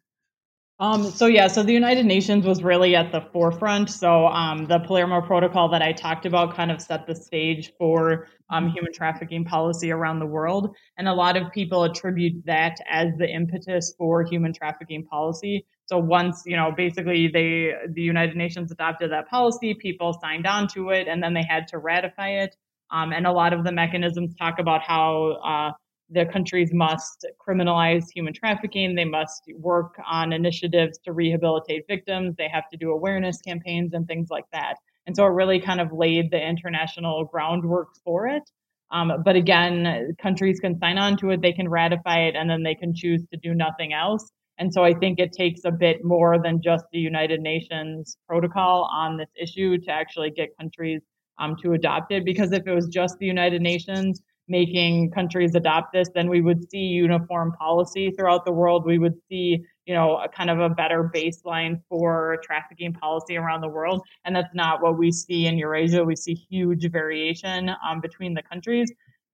Um, 0.82 1.04
so 1.04 1.26
yeah, 1.26 1.48
so 1.48 1.62
the 1.62 1.74
United 1.74 2.06
Nations 2.06 2.46
was 2.46 2.63
really 2.63 2.96
at 2.96 3.12
the 3.12 3.20
forefront. 3.34 3.89
So 3.89 4.28
um, 4.28 4.65
the 4.65 4.80
Palermo 4.80 5.20
Protocol 5.20 5.68
that 5.70 5.82
I 5.82 5.92
talked 5.92 6.26
about 6.26 6.56
kind 6.56 6.72
of 6.72 6.82
set 6.82 7.06
the 7.06 7.13
stage 7.13 7.74
for 7.78 8.28
um, 8.50 8.70
human 8.70 8.94
trafficking 8.94 9.44
policy 9.44 9.92
around 9.92 10.20
the 10.20 10.26
world, 10.26 10.74
and 10.98 11.10
a 11.10 11.13
lot 11.13 11.36
of 11.36 11.52
people 11.52 11.84
attribute 11.84 12.46
that 12.46 12.78
as 12.89 13.10
the 13.18 13.30
impetus 13.30 13.94
for 13.98 14.24
human 14.24 14.54
trafficking 14.54 15.04
policy. 15.04 15.65
So 15.86 15.98
once 15.98 16.44
you 16.46 16.56
know, 16.56 16.72
basically, 16.76 17.28
they 17.28 17.74
the 17.89 18.02
United 18.02 18.38
Nations 18.38 18.72
adopted 18.72 19.12
that 19.12 19.28
policy, 19.28 19.74
people 19.74 20.18
signed 20.22 20.48
on 20.48 20.70
to 20.70 20.92
it, 20.92 21.10
and 21.10 21.22
then 21.22 21.34
they 21.34 21.44
had 21.44 21.68
to 21.70 21.78
ratify 21.78 22.30
it. 22.30 22.56
Um, 22.89 23.12
and 23.12 23.28
a 23.28 23.32
lot 23.34 23.52
of 23.52 23.65
the 23.65 23.72
mechanisms 23.74 24.34
talk 24.36 24.60
about 24.60 24.82
how 24.82 25.34
uh, 25.44 25.72
the 26.12 26.26
countries 26.26 26.72
must 26.74 27.26
criminalize 27.45 28.06
human 28.13 28.34
trafficking. 28.34 28.95
They 28.95 29.06
must 29.06 29.43
work 29.56 30.00
on 30.08 30.34
initiatives 30.34 30.98
to 31.06 31.13
rehabilitate 31.13 31.86
victims. 31.88 32.36
They 32.38 32.50
have 32.50 32.69
to 32.72 32.78
do 32.78 32.91
awareness 32.91 33.41
campaigns 33.41 33.93
and 33.93 34.08
things 34.08 34.30
like 34.30 34.45
that. 34.52 34.76
And 35.06 35.15
so 35.15 35.26
it 35.26 35.30
really 35.30 35.60
kind 35.60 35.82
of 35.82 35.91
laid 35.91 36.32
the 36.32 36.41
international 36.41 37.26
groundwork 37.26 37.89
for 38.04 38.28
it. 38.28 38.43
Um, 38.91 39.22
but 39.24 39.36
again, 39.36 40.15
countries 40.22 40.60
can 40.60 40.80
sign 40.80 40.98
on 40.98 41.15
to 41.17 41.30
it, 41.30 41.41
they 41.41 41.54
can 41.54 41.69
ratify 41.69 42.22
it, 42.22 42.36
and 42.36 42.50
then 42.50 42.63
they 42.63 42.76
can 42.76 42.93
choose 42.95 43.24
to 43.32 43.38
do 43.38 43.54
nothing 43.54 43.93
else. 43.93 44.32
And 44.58 44.74
so 44.74 44.84
I 44.84 44.93
think 44.93 45.19
it 45.19 45.32
takes 45.32 45.62
a 45.63 45.72
bit 45.72 46.04
more 46.04 46.41
than 46.41 46.62
just 46.62 46.86
the 46.91 47.00
United 47.00 47.39
Nations 47.39 48.17
protocol 48.28 48.89
on 48.91 49.15
this 49.15 49.30
issue 49.39 49.78
to 49.78 49.91
actually 49.91 50.32
get 50.32 50.50
countries 50.60 51.02
um, 51.39 51.56
to 51.62 51.74
adopt 51.74 52.12
it. 52.12 52.26
Because 52.26 52.52
if 52.52 52.67
it 52.67 52.74
was 52.74 52.88
just 52.88 53.17
the 53.19 53.26
United 53.26 53.62
Nations 53.62 54.22
making 54.50 55.12
countries 55.12 55.56
adopt 55.56 55.94
this, 55.94 56.10
then 56.14 56.30
we 56.30 56.42
would 56.42 56.70
see 56.70 56.80
uniform 56.80 57.54
policy 57.54 58.12
throughout 58.12 58.46
the 58.46 58.52
world. 58.52 58.86
We 58.86 58.98
would 58.98 59.16
see, 59.30 59.64
you 59.86 59.94
know, 59.94 60.18
a 60.18 60.28
kind 60.28 60.50
of 60.50 60.60
a 60.60 60.70
better 60.70 61.12
baseline 61.14 61.82
for 61.88 62.38
trafficking 62.44 62.94
policy 62.94 63.38
around 63.38 63.62
the 63.62 63.70
world. 63.70 64.02
And 64.26 64.36
that's 64.36 64.54
not 64.54 64.82
what 64.82 64.98
we 64.98 65.12
see 65.12 65.46
in 65.46 65.58
Eurasia. 65.58 66.04
We 66.04 66.16
see 66.16 66.34
huge 66.34 66.90
variation 66.92 67.70
um, 67.88 68.02
between 68.02 68.34
the 68.34 68.44
countries. 68.44 68.92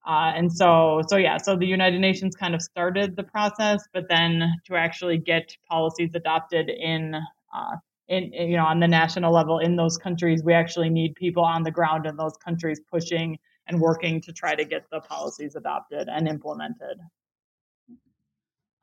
Uh, 0.08 0.32
and 0.36 0.51
so, 0.51 1.01
so 1.08 1.17
yeah, 1.17 1.38
so 1.38 1.56
the 1.56 1.65
United 1.65 1.99
Nations 1.99 2.36
kind 2.36 2.54
of 2.54 2.62
started 2.62 3.15
the 3.15 3.23
process, 3.23 3.84
but 3.91 4.04
then 4.08 4.43
to 4.67 4.75
actually 4.75 5.17
get 5.17 5.56
policies 5.67 6.12
adopted 6.13 6.69
in, 6.69 7.15
uh, 7.56 7.75
in, 8.08 8.32
you 8.32 8.56
know, 8.56 8.65
on 8.65 8.80
the 8.80 8.88
national 8.88 9.34
level 9.34 9.58
in 9.58 9.75
those 9.75 9.97
countries, 9.97 10.43
we 10.43 10.54
actually 10.54 10.91
need 10.91 11.15
people 11.15 11.43
on 11.43 11.63
the 11.63 11.71
ground 11.71 12.06
in 12.06 12.15
those 12.17 12.38
countries 12.38 12.80
pushing 12.91 13.39
and 13.67 13.80
working 13.80 14.21
to 14.21 14.34
try 14.34 14.56
to 14.56 14.65
get 14.65 14.89
the 14.91 14.99
policies 15.01 15.56
adopted 15.56 16.08
and 16.08 16.28
implemented. 16.28 16.99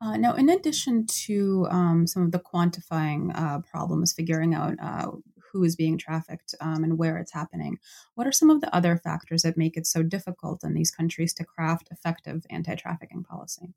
Uh, 0.01 0.17
now, 0.17 0.33
in 0.33 0.49
addition 0.49 1.05
to 1.05 1.65
um, 1.71 2.05
some 2.05 2.23
of 2.23 2.31
the 2.31 2.39
quantifying 2.39 3.31
uh, 3.35 3.59
problems, 3.59 4.11
figuring 4.11 4.53
out 4.53 4.73
uh, 4.81 5.11
who 5.51 5.63
is 5.63 5.77
being 5.77 5.97
trafficked 5.97 6.53
um, 6.59 6.83
and 6.83 6.97
where 6.97 7.17
it's 7.17 7.31
happening, 7.31 7.77
what 8.15 8.27
are 8.27 8.31
some 8.31 8.49
of 8.49 8.59
the 8.59 8.75
other 8.75 8.97
factors 8.97 9.43
that 9.43 9.57
make 9.57 9.77
it 9.77 9.87
so 9.87 10.03
difficult 10.03 10.61
in 10.63 10.73
these 10.73 10.91
countries 10.91 11.33
to 11.33 11.45
craft 11.45 11.87
effective 11.89 12.45
anti 12.49 12.75
trafficking 12.75 13.23
policy? 13.23 13.73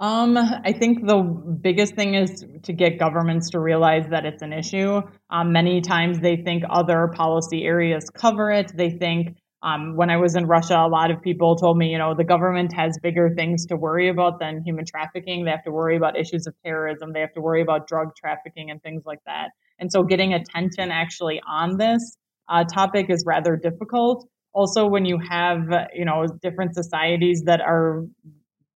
Um, 0.00 0.38
I 0.38 0.72
think 0.72 1.04
the 1.04 1.18
biggest 1.18 1.94
thing 1.96 2.14
is 2.14 2.44
to 2.62 2.72
get 2.72 3.00
governments 3.00 3.50
to 3.50 3.58
realize 3.58 4.08
that 4.10 4.24
it's 4.24 4.42
an 4.42 4.52
issue. 4.52 5.02
Um, 5.28 5.52
many 5.52 5.80
times 5.80 6.20
they 6.20 6.36
think 6.36 6.62
other 6.70 7.10
policy 7.14 7.64
areas 7.64 8.08
cover 8.08 8.50
it. 8.50 8.70
They 8.74 8.90
think 8.90 9.36
um, 9.62 9.96
when 9.96 10.08
I 10.08 10.16
was 10.16 10.36
in 10.36 10.46
Russia, 10.46 10.76
a 10.76 10.88
lot 10.88 11.10
of 11.10 11.20
people 11.20 11.56
told 11.56 11.76
me, 11.76 11.90
you 11.90 11.98
know, 11.98 12.14
the 12.14 12.24
government 12.24 12.72
has 12.74 12.98
bigger 13.02 13.34
things 13.34 13.66
to 13.66 13.76
worry 13.76 14.08
about 14.08 14.38
than 14.38 14.62
human 14.64 14.84
trafficking. 14.84 15.44
They 15.44 15.50
have 15.50 15.64
to 15.64 15.72
worry 15.72 15.96
about 15.96 16.16
issues 16.16 16.46
of 16.46 16.54
terrorism. 16.64 17.12
They 17.12 17.20
have 17.20 17.32
to 17.34 17.40
worry 17.40 17.60
about 17.60 17.88
drug 17.88 18.14
trafficking 18.16 18.70
and 18.70 18.80
things 18.82 19.02
like 19.04 19.18
that. 19.26 19.50
And 19.80 19.90
so 19.90 20.04
getting 20.04 20.32
attention 20.32 20.90
actually 20.90 21.40
on 21.48 21.76
this 21.76 22.16
uh, 22.48 22.64
topic 22.64 23.10
is 23.10 23.24
rather 23.26 23.56
difficult. 23.56 24.28
Also, 24.52 24.86
when 24.86 25.04
you 25.04 25.18
have, 25.18 25.68
you 25.92 26.04
know, 26.04 26.26
different 26.40 26.74
societies 26.74 27.42
that 27.46 27.60
are 27.60 28.04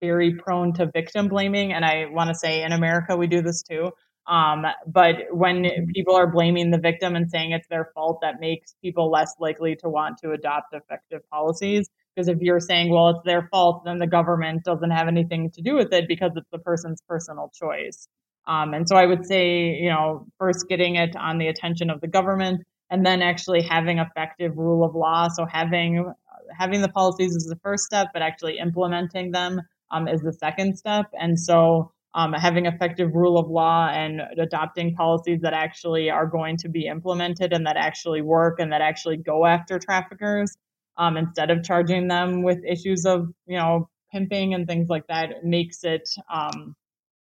very 0.00 0.34
prone 0.34 0.72
to 0.74 0.90
victim 0.92 1.28
blaming, 1.28 1.72
and 1.72 1.84
I 1.84 2.06
want 2.10 2.28
to 2.28 2.34
say 2.34 2.62
in 2.62 2.72
America 2.72 3.16
we 3.16 3.28
do 3.28 3.40
this 3.40 3.62
too. 3.62 3.92
Um, 4.26 4.64
but 4.86 5.16
when 5.30 5.62
mm-hmm. 5.62 5.90
people 5.94 6.14
are 6.14 6.30
blaming 6.30 6.70
the 6.70 6.78
victim 6.78 7.16
and 7.16 7.30
saying 7.30 7.52
it's 7.52 7.68
their 7.68 7.90
fault, 7.94 8.20
that 8.22 8.40
makes 8.40 8.74
people 8.82 9.10
less 9.10 9.34
likely 9.40 9.76
to 9.76 9.88
want 9.88 10.18
to 10.18 10.32
adopt 10.32 10.74
effective 10.74 11.28
policies. 11.30 11.88
Because 12.14 12.28
if 12.28 12.38
you're 12.40 12.60
saying, 12.60 12.90
well, 12.90 13.08
it's 13.10 13.24
their 13.24 13.48
fault, 13.50 13.84
then 13.84 13.98
the 13.98 14.06
government 14.06 14.64
doesn't 14.64 14.90
have 14.90 15.08
anything 15.08 15.50
to 15.52 15.62
do 15.62 15.74
with 15.74 15.92
it 15.92 16.06
because 16.06 16.30
it's 16.36 16.50
the 16.52 16.58
person's 16.58 17.00
personal 17.08 17.50
choice. 17.54 18.06
Um, 18.46 18.74
and 18.74 18.88
so 18.88 18.96
I 18.96 19.06
would 19.06 19.26
say, 19.26 19.78
you 19.80 19.88
know, 19.88 20.26
first 20.38 20.66
getting 20.68 20.96
it 20.96 21.16
on 21.16 21.38
the 21.38 21.46
attention 21.46 21.90
of 21.90 22.00
the 22.00 22.08
government 22.08 22.62
and 22.90 23.06
then 23.06 23.22
actually 23.22 23.62
having 23.62 23.98
effective 23.98 24.56
rule 24.56 24.84
of 24.84 24.94
law. 24.94 25.28
So 25.28 25.46
having 25.50 26.12
having 26.56 26.82
the 26.82 26.88
policies 26.88 27.34
is 27.34 27.46
the 27.46 27.58
first 27.62 27.84
step, 27.84 28.08
but 28.12 28.20
actually 28.20 28.58
implementing 28.58 29.30
them 29.30 29.60
um, 29.90 30.08
is 30.08 30.20
the 30.20 30.32
second 30.32 30.76
step. 30.76 31.06
And 31.18 31.38
so 31.38 31.92
um, 32.14 32.32
having 32.32 32.66
effective 32.66 33.14
rule 33.14 33.38
of 33.38 33.48
law 33.48 33.88
and 33.88 34.20
adopting 34.38 34.94
policies 34.94 35.40
that 35.40 35.54
actually 35.54 36.10
are 36.10 36.26
going 36.26 36.56
to 36.58 36.68
be 36.68 36.86
implemented 36.86 37.52
and 37.52 37.66
that 37.66 37.76
actually 37.76 38.20
work 38.20 38.60
and 38.60 38.72
that 38.72 38.80
actually 38.82 39.16
go 39.16 39.46
after 39.46 39.78
traffickers 39.78 40.56
um, 40.98 41.16
instead 41.16 41.50
of 41.50 41.62
charging 41.64 42.08
them 42.08 42.42
with 42.42 42.58
issues 42.66 43.06
of 43.06 43.28
you 43.46 43.56
know 43.56 43.88
pimping 44.12 44.52
and 44.54 44.66
things 44.66 44.88
like 44.88 45.06
that 45.06 45.42
makes 45.44 45.84
it 45.84 46.08
um, 46.32 46.74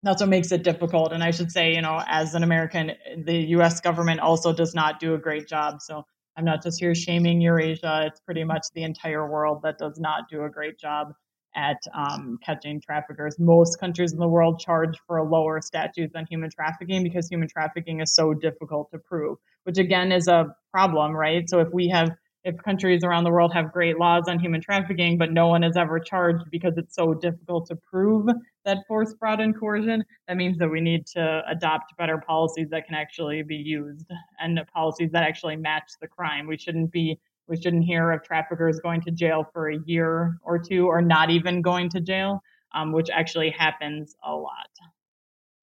that's 0.03 0.21
what 0.21 0.29
makes 0.29 0.51
it 0.51 0.61
difficult. 0.61 1.13
And 1.13 1.23
i 1.23 1.31
should 1.31 1.51
say 1.51 1.73
you 1.73 1.81
know 1.81 2.01
as 2.07 2.35
an 2.35 2.43
american 2.43 2.91
the 3.25 3.39
us 3.55 3.81
government 3.81 4.19
also 4.19 4.53
does 4.53 4.75
not 4.75 4.99
do 4.99 5.15
a 5.15 5.17
great 5.17 5.47
job. 5.47 5.81
So 5.81 6.05
i'm 6.37 6.45
not 6.45 6.61
just 6.61 6.79
here 6.79 6.93
shaming 6.93 7.41
eurasia. 7.41 8.03
It's 8.05 8.19
pretty 8.19 8.43
much 8.43 8.67
the 8.75 8.83
entire 8.83 9.27
world 9.27 9.61
that 9.63 9.79
does 9.79 9.99
not 9.99 10.29
do 10.29 10.43
a 10.43 10.49
great 10.49 10.77
job 10.79 11.13
at 11.55 11.81
um, 11.93 12.37
catching 12.43 12.81
traffickers. 12.81 13.39
Most 13.39 13.79
countries 13.79 14.13
in 14.13 14.19
the 14.19 14.27
world 14.27 14.59
charge 14.59 14.97
for 15.07 15.17
a 15.17 15.23
lower 15.23 15.61
statute 15.61 16.11
than 16.13 16.25
human 16.29 16.49
trafficking 16.49 17.03
because 17.03 17.29
human 17.29 17.47
trafficking 17.47 18.01
is 18.01 18.13
so 18.13 18.33
difficult 18.33 18.91
to 18.91 18.97
prove, 18.97 19.37
which 19.63 19.77
again 19.77 20.11
is 20.11 20.27
a 20.27 20.55
problem, 20.71 21.13
right? 21.13 21.49
So 21.49 21.59
if 21.59 21.69
we 21.73 21.87
have 21.89 22.11
if 22.45 22.55
countries 22.63 23.03
around 23.03 23.23
the 23.23 23.31
world 23.31 23.51
have 23.53 23.71
great 23.73 23.97
laws 23.97 24.25
on 24.27 24.39
human 24.39 24.61
trafficking, 24.61 25.17
but 25.17 25.33
no 25.33 25.47
one 25.47 25.63
is 25.63 25.75
ever 25.75 25.99
charged 25.99 26.45
because 26.51 26.77
it's 26.77 26.95
so 26.95 27.15
difficult 27.15 27.65
to 27.67 27.75
prove 27.75 28.27
that 28.65 28.77
force, 28.87 29.15
fraud, 29.17 29.39
and 29.39 29.59
coercion, 29.59 30.03
that 30.27 30.37
means 30.37 30.59
that 30.59 30.69
we 30.69 30.79
need 30.79 31.07
to 31.07 31.41
adopt 31.49 31.97
better 31.97 32.19
policies 32.19 32.69
that 32.69 32.85
can 32.85 32.93
actually 32.93 33.41
be 33.41 33.55
used 33.55 34.05
and 34.39 34.59
policies 34.71 35.09
that 35.11 35.23
actually 35.23 35.55
match 35.55 35.91
the 35.99 36.07
crime. 36.07 36.45
We 36.45 36.57
shouldn't 36.57 36.91
be 36.91 37.19
we 37.47 37.57
shouldn't 37.57 37.85
hear 37.85 38.11
of 38.11 38.23
traffickers 38.23 38.79
going 38.79 39.01
to 39.01 39.11
jail 39.11 39.47
for 39.53 39.69
a 39.69 39.77
year 39.85 40.37
or 40.41 40.59
two 40.59 40.87
or 40.87 41.01
not 41.01 41.29
even 41.29 41.61
going 41.61 41.89
to 41.89 42.01
jail, 42.01 42.41
um, 42.73 42.91
which 42.91 43.09
actually 43.09 43.51
happens 43.51 44.15
a 44.23 44.31
lot. 44.31 44.69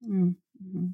Mm-hmm. 0.07 0.87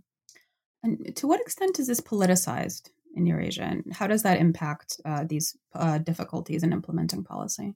And 0.84 1.16
to 1.18 1.28
what 1.28 1.42
extent 1.42 1.80
is 1.80 1.88
this 1.88 2.00
politicized 2.02 2.90
in 3.16 3.26
Eurasia, 3.26 3.64
and 3.64 3.94
how 3.94 4.08
does 4.08 4.24
that 4.24 4.40
impact 4.40 5.02
uh, 5.04 5.26
these 5.28 5.58
uh, 5.74 5.98
difficulties 5.98 6.64
in 6.64 6.72
implementing 6.72 7.24
policy? 7.24 7.76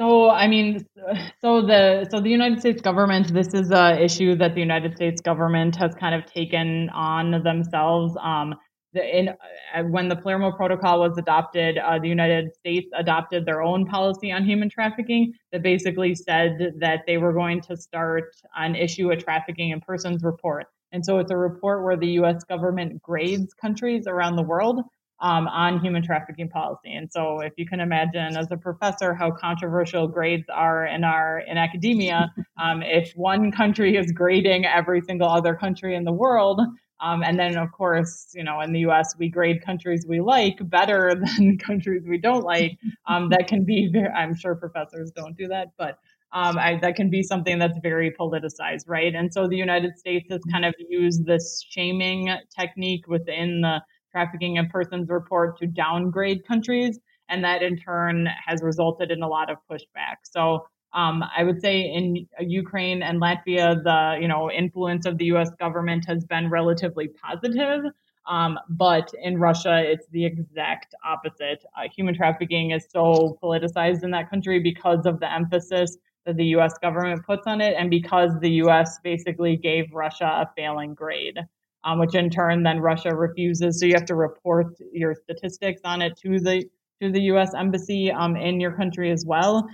So, 0.00 0.28
I 0.30 0.48
mean, 0.48 0.86
so 1.40 1.62
the 1.62 2.08
so 2.10 2.20
the 2.20 2.30
United 2.30 2.60
States 2.60 2.80
government, 2.82 3.32
this 3.32 3.52
is 3.54 3.70
a 3.70 4.02
issue 4.02 4.36
that 4.36 4.54
the 4.54 4.60
United 4.60 4.96
States 4.96 5.20
government 5.20 5.76
has 5.76 5.94
kind 5.94 6.14
of 6.14 6.26
taken 6.26 6.90
on 6.90 7.42
themselves. 7.42 8.16
Um, 8.20 8.54
in, 8.94 9.28
uh, 9.28 9.82
when 9.84 10.08
the 10.08 10.16
Palermo 10.16 10.52
Protocol 10.52 11.00
was 11.00 11.16
adopted, 11.18 11.78
uh, 11.78 11.98
the 11.98 12.08
United 12.08 12.54
States 12.54 12.88
adopted 12.94 13.46
their 13.46 13.62
own 13.62 13.86
policy 13.86 14.32
on 14.32 14.44
human 14.44 14.68
trafficking 14.68 15.32
that 15.52 15.62
basically 15.62 16.14
said 16.14 16.74
that 16.78 17.02
they 17.06 17.18
were 17.18 17.32
going 17.32 17.60
to 17.62 17.76
start 17.76 18.36
and 18.56 18.76
issue 18.76 19.10
a 19.10 19.16
trafficking 19.16 19.70
in 19.70 19.80
persons 19.80 20.22
report. 20.22 20.66
And 20.92 21.04
so 21.04 21.18
it's 21.18 21.30
a 21.30 21.36
report 21.36 21.82
where 21.82 21.96
the 21.96 22.06
U.S. 22.18 22.44
government 22.44 23.02
grades 23.02 23.52
countries 23.54 24.06
around 24.06 24.36
the 24.36 24.42
world 24.42 24.80
um, 25.20 25.48
on 25.48 25.80
human 25.80 26.02
trafficking 26.02 26.48
policy. 26.48 26.92
And 26.94 27.10
so, 27.10 27.40
if 27.40 27.52
you 27.56 27.66
can 27.66 27.80
imagine, 27.80 28.36
as 28.36 28.48
a 28.50 28.56
professor, 28.56 29.14
how 29.14 29.30
controversial 29.30 30.06
grades 30.06 30.44
are 30.52 30.86
in 30.86 31.02
our 31.02 31.40
in 31.40 31.56
academia, 31.56 32.32
um, 32.62 32.82
if 32.82 33.12
one 33.16 33.50
country 33.50 33.96
is 33.96 34.12
grading 34.12 34.66
every 34.66 35.00
single 35.00 35.28
other 35.28 35.54
country 35.54 35.94
in 35.94 36.04
the 36.04 36.12
world, 36.12 36.60
um, 37.00 37.22
and 37.22 37.38
then, 37.38 37.56
of 37.56 37.72
course, 37.72 38.30
you 38.34 38.44
know, 38.44 38.60
in 38.60 38.72
the 38.72 38.80
U.S., 38.80 39.14
we 39.18 39.28
grade 39.28 39.62
countries 39.64 40.06
we 40.08 40.20
like 40.20 40.58
better 40.68 41.14
than 41.36 41.58
countries 41.58 42.02
we 42.06 42.18
don't 42.18 42.44
like. 42.44 42.78
Um, 43.06 43.28
that 43.30 43.46
can 43.46 43.64
be, 43.64 43.90
very, 43.92 44.08
I'm 44.08 44.34
sure 44.34 44.54
professors 44.54 45.10
don't 45.10 45.36
do 45.36 45.48
that, 45.48 45.68
but 45.76 45.98
um, 46.32 46.56
that 46.56 46.96
can 46.96 47.10
be 47.10 47.22
something 47.22 47.58
that's 47.58 47.78
very 47.80 48.10
politicized, 48.10 48.84
right? 48.88 49.14
And 49.14 49.32
so 49.32 49.46
the 49.46 49.56
United 49.56 49.96
States 49.96 50.26
has 50.30 50.40
kind 50.50 50.64
of 50.64 50.74
used 50.88 51.24
this 51.26 51.64
shaming 51.68 52.34
technique 52.58 53.06
within 53.06 53.60
the 53.60 53.80
trafficking 54.10 54.56
in 54.56 54.68
persons 54.68 55.08
report 55.08 55.58
to 55.58 55.66
downgrade 55.66 56.46
countries. 56.46 56.98
And 57.28 57.42
that 57.44 57.62
in 57.62 57.76
turn 57.78 58.28
has 58.44 58.62
resulted 58.62 59.10
in 59.10 59.22
a 59.22 59.28
lot 59.28 59.50
of 59.50 59.58
pushback. 59.70 60.16
So 60.24 60.66
um, 60.94 61.24
I 61.36 61.42
would 61.42 61.60
say 61.60 61.80
in 61.80 62.26
Ukraine 62.40 63.02
and 63.02 63.20
Latvia, 63.20 63.82
the 63.82 64.18
you 64.20 64.28
know 64.28 64.50
influence 64.50 65.06
of 65.06 65.18
the 65.18 65.26
U.S. 65.26 65.50
government 65.58 66.04
has 66.06 66.24
been 66.24 66.48
relatively 66.48 67.08
positive. 67.08 67.84
Um, 68.26 68.58
but 68.70 69.12
in 69.22 69.38
Russia, 69.38 69.82
it's 69.84 70.06
the 70.12 70.24
exact 70.24 70.94
opposite. 71.04 71.62
Uh, 71.76 71.88
human 71.94 72.14
trafficking 72.14 72.70
is 72.70 72.86
so 72.88 73.38
politicized 73.42 74.02
in 74.02 74.10
that 74.12 74.30
country 74.30 74.60
because 74.60 75.04
of 75.04 75.20
the 75.20 75.30
emphasis 75.30 75.98
that 76.24 76.36
the 76.36 76.46
U.S. 76.56 76.78
government 76.78 77.26
puts 77.26 77.46
on 77.46 77.60
it, 77.60 77.74
and 77.76 77.90
because 77.90 78.30
the 78.40 78.50
U.S. 78.64 78.98
basically 79.02 79.56
gave 79.56 79.92
Russia 79.92 80.24
a 80.24 80.50
failing 80.56 80.94
grade, 80.94 81.38
um, 81.82 81.98
which 81.98 82.14
in 82.14 82.30
turn 82.30 82.62
then 82.62 82.80
Russia 82.80 83.14
refuses. 83.14 83.80
So 83.80 83.86
you 83.86 83.94
have 83.94 84.06
to 84.06 84.14
report 84.14 84.68
your 84.92 85.14
statistics 85.14 85.82
on 85.84 86.00
it 86.00 86.16
to 86.18 86.38
the 86.38 86.64
to 87.02 87.10
the 87.10 87.22
U.S. 87.22 87.52
embassy 87.54 88.12
um, 88.12 88.36
in 88.36 88.60
your 88.60 88.72
country 88.72 89.10
as 89.10 89.24
well, 89.26 89.68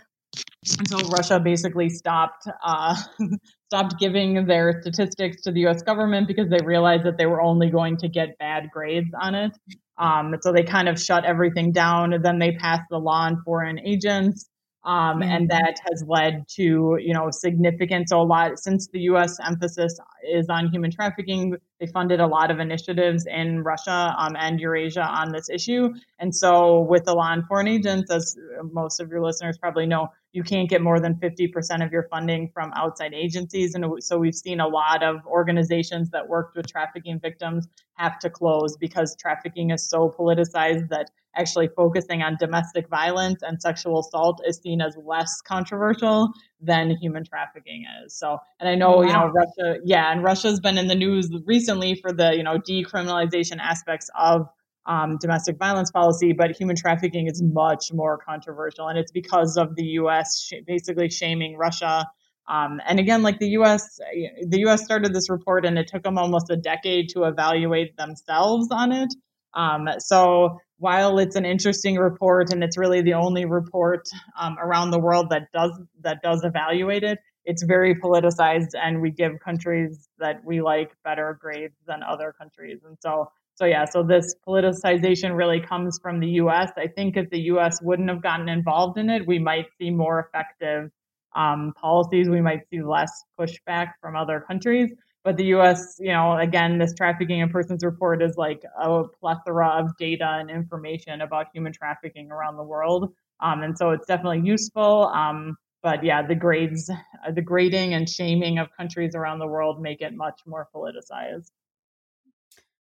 until 0.79 1.09
Russia 1.09 1.40
basically 1.40 1.88
stopped 1.88 2.46
uh, 2.64 2.94
stopped 3.66 3.99
giving 3.99 4.46
their 4.46 4.81
statistics 4.83 5.42
to 5.42 5.53
the 5.53 5.61
U.S. 5.61 5.83
government 5.83 6.29
because 6.29 6.51
they 6.51 6.64
realized 6.64 7.05
that 7.05 7.16
they 7.16 7.27
were 7.27 7.40
only 7.40 7.70
going 7.70 7.96
to 7.99 8.09
get 8.09 8.37
bad 8.38 8.70
grades 8.73 9.11
on 9.20 9.35
it. 9.35 9.53
Um, 9.96 10.35
so 10.40 10.53
they 10.53 10.62
kind 10.62 10.88
of 10.88 11.01
shut 11.01 11.25
everything 11.25 11.73
down. 11.73 12.12
And 12.12 12.25
then 12.25 12.38
they 12.38 12.53
passed 12.53 12.85
the 12.90 12.99
law 12.99 13.23
on 13.23 13.42
foreign 13.44 13.79
agents, 13.79 14.49
um, 14.85 15.20
mm-hmm. 15.20 15.23
and 15.23 15.51
that 15.51 15.77
has 15.88 16.05
led 16.07 16.44
to 16.57 16.99
you 17.01 17.14
know 17.14 17.31
significant. 17.31 18.09
So 18.11 18.20
a 18.20 18.25
lot 18.25 18.59
since 18.59 18.88
the 18.92 19.01
U.S. 19.01 19.38
emphasis 19.44 19.99
is 20.31 20.49
on 20.51 20.68
human 20.68 20.90
trafficking. 20.90 21.57
They 21.81 21.87
funded 21.87 22.21
a 22.21 22.27
lot 22.27 22.51
of 22.51 22.61
initiatives 22.61 23.27
in 23.27 23.62
Russia 23.62 24.14
um, 24.19 24.37
and 24.38 24.61
Eurasia 24.61 25.03
on 25.03 25.33
this 25.33 25.49
issue. 25.49 25.88
And 26.19 26.35
so, 26.35 26.81
with 26.81 27.07
the 27.07 27.14
law 27.14 27.35
foreign 27.49 27.69
agents, 27.69 28.11
as 28.11 28.37
most 28.71 29.01
of 29.01 29.09
your 29.09 29.23
listeners 29.23 29.57
probably 29.57 29.87
know, 29.87 30.09
you 30.33 30.43
can't 30.43 30.69
get 30.69 30.83
more 30.83 31.01
than 31.01 31.14
50% 31.14 31.85
of 31.85 31.90
your 31.90 32.07
funding 32.11 32.51
from 32.53 32.71
outside 32.77 33.14
agencies. 33.14 33.75
And 33.75 33.87
so, 34.01 34.19
we've 34.19 34.35
seen 34.35 34.61
a 34.61 34.69
lot 34.69 35.03
of 35.03 35.25
organizations 35.27 36.11
that 36.11 36.29
worked 36.29 36.55
with 36.55 36.66
trafficking 36.66 37.19
victims 37.19 37.66
have 37.95 38.19
to 38.19 38.29
close 38.29 38.77
because 38.77 39.16
trafficking 39.16 39.71
is 39.71 39.88
so 39.88 40.14
politicized 40.19 40.88
that 40.90 41.11
actually 41.37 41.69
focusing 41.77 42.23
on 42.23 42.37
domestic 42.38 42.88
violence 42.88 43.43
and 43.43 43.61
sexual 43.61 44.01
assault 44.01 44.43
is 44.47 44.59
seen 44.59 44.81
as 44.81 44.97
less 45.05 45.40
controversial 45.40 46.33
than 46.62 46.90
human 46.96 47.25
trafficking 47.25 47.85
is. 48.05 48.14
So, 48.14 48.38
and 48.59 48.68
I 48.68 48.75
know, 48.75 48.99
wow. 48.99 49.03
you 49.03 49.12
know, 49.12 49.27
Russia, 49.27 49.81
yeah, 49.85 50.12
and 50.12 50.23
Russia's 50.23 50.61
been 50.61 50.79
in 50.79 50.88
the 50.88 50.94
news 50.94 51.31
recently 51.44 51.94
for 51.94 52.12
the, 52.12 52.37
you 52.37 52.42
know, 52.42 52.59
decriminalization 52.59 53.59
aspects 53.61 54.11
of 54.18 54.49
um, 54.87 55.18
domestic 55.18 55.59
violence 55.59 55.90
policy, 55.90 56.33
but 56.33 56.51
human 56.51 56.77
trafficking 56.77 57.27
is 57.27 57.42
much 57.42 57.92
more 57.92 58.18
controversial. 58.18 58.88
And 58.88 58.99
it's 58.99 59.12
because 59.12 59.57
of 59.57 59.77
the 59.77 59.85
US 59.85 60.42
sh- 60.42 60.62
basically 60.66 61.11
shaming 61.11 61.57
Russia. 61.57 62.07
Um, 62.49 62.81
and 62.87 62.99
again, 62.99 63.23
like 63.23 63.38
the 63.38 63.51
US, 63.51 63.99
the 64.46 64.59
US 64.66 64.85
started 64.85 65.14
this 65.14 65.31
report 65.31 65.64
and 65.64 65.79
it 65.79 65.87
took 65.87 66.03
them 66.03 66.18
almost 66.18 66.51
a 66.51 66.57
decade 66.57 67.09
to 67.11 67.25
evaluate 67.25 67.96
themselves 67.96 68.68
on 68.70 68.92
it. 68.92 69.14
Um, 69.55 69.88
so 69.99 70.59
while 70.81 71.19
it's 71.19 71.37
an 71.37 71.45
interesting 71.45 71.97
report 71.97 72.53
and 72.53 72.64
it's 72.64 72.79
really 72.79 73.03
the 73.03 73.12
only 73.12 73.45
report 73.45 74.09
um, 74.38 74.57
around 74.59 74.90
the 74.90 74.99
world 74.99 75.29
that 75.31 75.53
does 75.53 75.71
that 76.01 76.23
does 76.23 76.43
evaluate 76.43 77.05
it, 77.05 77.19
it's 77.45 77.62
very 77.62 77.95
politicized, 77.95 78.71
and 78.75 79.01
we 79.01 79.11
give 79.11 79.33
countries 79.45 80.09
that 80.19 80.43
we 80.45 80.62
like 80.62 80.90
better 81.05 81.38
grades 81.40 81.77
than 81.87 82.03
other 82.03 82.35
countries. 82.37 82.81
And 82.87 82.97
so, 83.01 83.31
so 83.57 83.66
yeah, 83.66 83.85
so 83.85 84.03
this 84.03 84.35
politicization 84.47 85.37
really 85.37 85.61
comes 85.61 85.99
from 86.03 86.19
the 86.19 86.29
U.S. 86.43 86.71
I 86.79 86.87
think 86.87 87.19
if 87.19 87.29
the 87.29 87.40
U.S. 87.53 87.79
wouldn't 87.83 88.09
have 88.09 88.23
gotten 88.23 88.49
involved 88.49 88.99
in 88.99 89.11
it, 89.11 89.27
we 89.27 89.38
might 89.38 89.66
see 89.79 89.90
more 89.90 90.21
effective 90.21 90.90
um, 91.37 91.75
policies. 91.77 92.29
We 92.29 92.40
might 92.40 92.69
see 92.71 92.83
less 92.83 93.12
pushback 93.38 93.93
from 94.01 94.16
other 94.16 94.40
countries. 94.40 94.90
But 95.23 95.37
the 95.37 95.45
US, 95.57 95.97
you 95.99 96.13
know, 96.13 96.39
again, 96.39 96.79
this 96.79 96.95
trafficking 96.95 97.41
in 97.41 97.51
persons 97.51 97.85
report 97.85 98.23
is 98.23 98.37
like 98.37 98.63
a 98.81 99.05
plethora 99.21 99.69
of 99.69 99.97
data 99.99 100.27
and 100.41 100.51
information 100.51 101.21
about 101.21 101.49
human 101.53 101.73
trafficking 101.73 102.31
around 102.31 102.57
the 102.57 102.65
world. 102.65 103.13
Um, 103.41 103.63
and 103.63 103.77
so 103.77 103.91
it's 103.91 104.07
definitely 104.07 104.41
useful. 104.41 105.09
Um, 105.09 105.57
but 105.83 106.05
yeah, 106.05 106.27
the 106.27 106.35
grades, 106.35 106.91
the 107.35 107.43
grading 107.43 107.95
and 107.95 108.09
shaming 108.09 108.59
of 108.59 108.69
countries 108.77 109.15
around 109.15 109.39
the 109.39 109.47
world 109.47 109.81
make 109.81 110.01
it 110.01 110.15
much 110.15 110.41
more 110.47 110.69
politicized. 110.75 111.51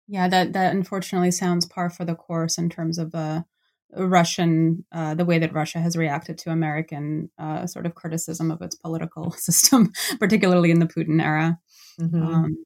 Yeah, 0.09 0.29
that 0.29 0.53
that 0.53 0.75
unfortunately 0.75 1.31
sounds 1.31 1.64
par 1.64 1.88
for 1.88 2.05
the 2.05 2.14
course 2.14 2.59
in 2.59 2.68
terms 2.68 2.99
of 2.99 3.14
uh, 3.14 3.42
Russian, 3.95 4.85
uh, 4.92 5.14
the 5.14 5.25
way 5.25 5.38
that 5.38 5.55
Russia 5.55 5.79
has 5.79 5.97
reacted 5.97 6.38
to 6.38 6.51
American 6.51 7.31
uh, 7.38 7.66
sort 7.66 7.87
of 7.87 7.95
criticism 7.95 8.51
of 8.51 8.62
its 8.62 8.75
political 8.77 9.31
system, 9.38 9.92
particularly 10.18 10.71
in 10.71 10.81
the 10.81 10.87
Putin 10.87 11.23
era. 11.23 11.59
Mm-hmm. 12.00 12.22
Um, 12.22 12.64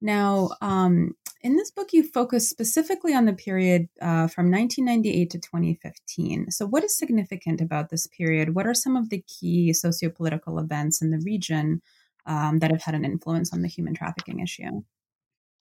now, 0.00 0.50
um, 0.60 1.14
in 1.42 1.56
this 1.56 1.70
book, 1.70 1.92
you 1.92 2.02
focus 2.02 2.48
specifically 2.48 3.14
on 3.14 3.24
the 3.24 3.32
period 3.32 3.88
uh, 4.00 4.26
from 4.26 4.50
1998 4.50 5.30
to 5.30 5.38
2015. 5.38 6.50
So, 6.50 6.66
what 6.66 6.84
is 6.84 6.96
significant 6.96 7.60
about 7.60 7.90
this 7.90 8.06
period? 8.06 8.54
What 8.54 8.66
are 8.66 8.74
some 8.74 8.96
of 8.96 9.10
the 9.10 9.22
key 9.22 9.72
sociopolitical 9.72 10.60
events 10.60 11.00
in 11.00 11.10
the 11.10 11.22
region 11.24 11.80
um, 12.26 12.58
that 12.58 12.70
have 12.70 12.82
had 12.82 12.94
an 12.94 13.04
influence 13.04 13.52
on 13.52 13.62
the 13.62 13.68
human 13.68 13.94
trafficking 13.94 14.40
issue? 14.40 14.82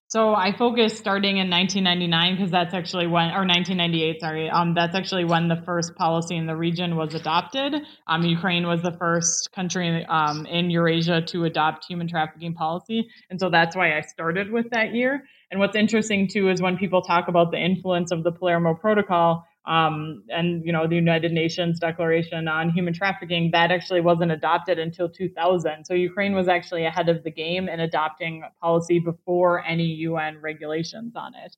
So 0.10 0.34
I 0.34 0.56
focused 0.58 0.96
starting 0.96 1.36
in 1.36 1.50
1999 1.50 2.36
because 2.38 2.50
that's 2.50 2.74
actually 2.74 3.08
when, 3.08 3.26
or 3.32 3.44
1998, 3.44 4.22
sorry, 4.22 4.50
um, 4.50 4.74
that's 4.74 4.96
actually 4.96 5.26
when 5.26 5.50
the 5.50 5.62
first 5.66 5.96
policy 5.96 6.38
in 6.38 6.46
the 6.46 6.56
region 6.56 6.96
was 6.96 7.14
adopted. 7.14 7.76
Um, 8.08 8.24
Ukraine 8.24 8.66
was 8.66 8.82
the 8.82 8.94
first 8.94 9.52
country 9.52 10.06
um, 10.06 10.46
in 10.46 10.70
Eurasia 10.70 11.24
to 11.24 11.44
adopt 11.44 11.84
human 11.84 12.08
trafficking 12.08 12.54
policy, 12.54 13.10
and 13.30 13.38
so 13.38 13.50
that's 13.50 13.76
why 13.76 13.98
I 13.98 14.02
started 14.02 14.50
with 14.50 14.70
that 14.70 14.94
year. 14.94 15.26
And 15.52 15.60
what's 15.60 15.76
interesting 15.76 16.30
too 16.30 16.50
is 16.50 16.62
when 16.62 16.78
people 16.78 17.02
talk 17.02 17.28
about 17.28 17.52
the 17.52 17.58
influence 17.58 18.12
of 18.12 18.24
the 18.24 18.32
Palermo 18.32 18.76
Protocol, 18.76 19.46
um, 19.68 20.24
and 20.30 20.66
you 20.66 20.72
know 20.72 20.88
the 20.88 20.96
United 20.96 21.34
Nations 21.34 21.80
Declaration 21.80 22.48
on 22.48 22.70
Human 22.70 22.94
Trafficking 22.94 23.50
that 23.52 23.70
actually 23.70 24.00
wasn't 24.00 24.32
adopted 24.32 24.80
until 24.80 25.10
2000. 25.10 25.86
So 25.86 25.94
Ukraine 25.94 26.34
was 26.34 26.48
actually 26.48 26.86
ahead 26.86 27.10
of 27.10 27.24
the 27.24 27.32
game 27.32 27.68
in 27.68 27.82
adopting 27.82 28.44
policy 28.62 29.00
before 29.00 29.64
any 29.66 29.86
UN 30.08 30.40
regulations 30.42 31.14
on 31.16 31.34
it. 31.36 31.56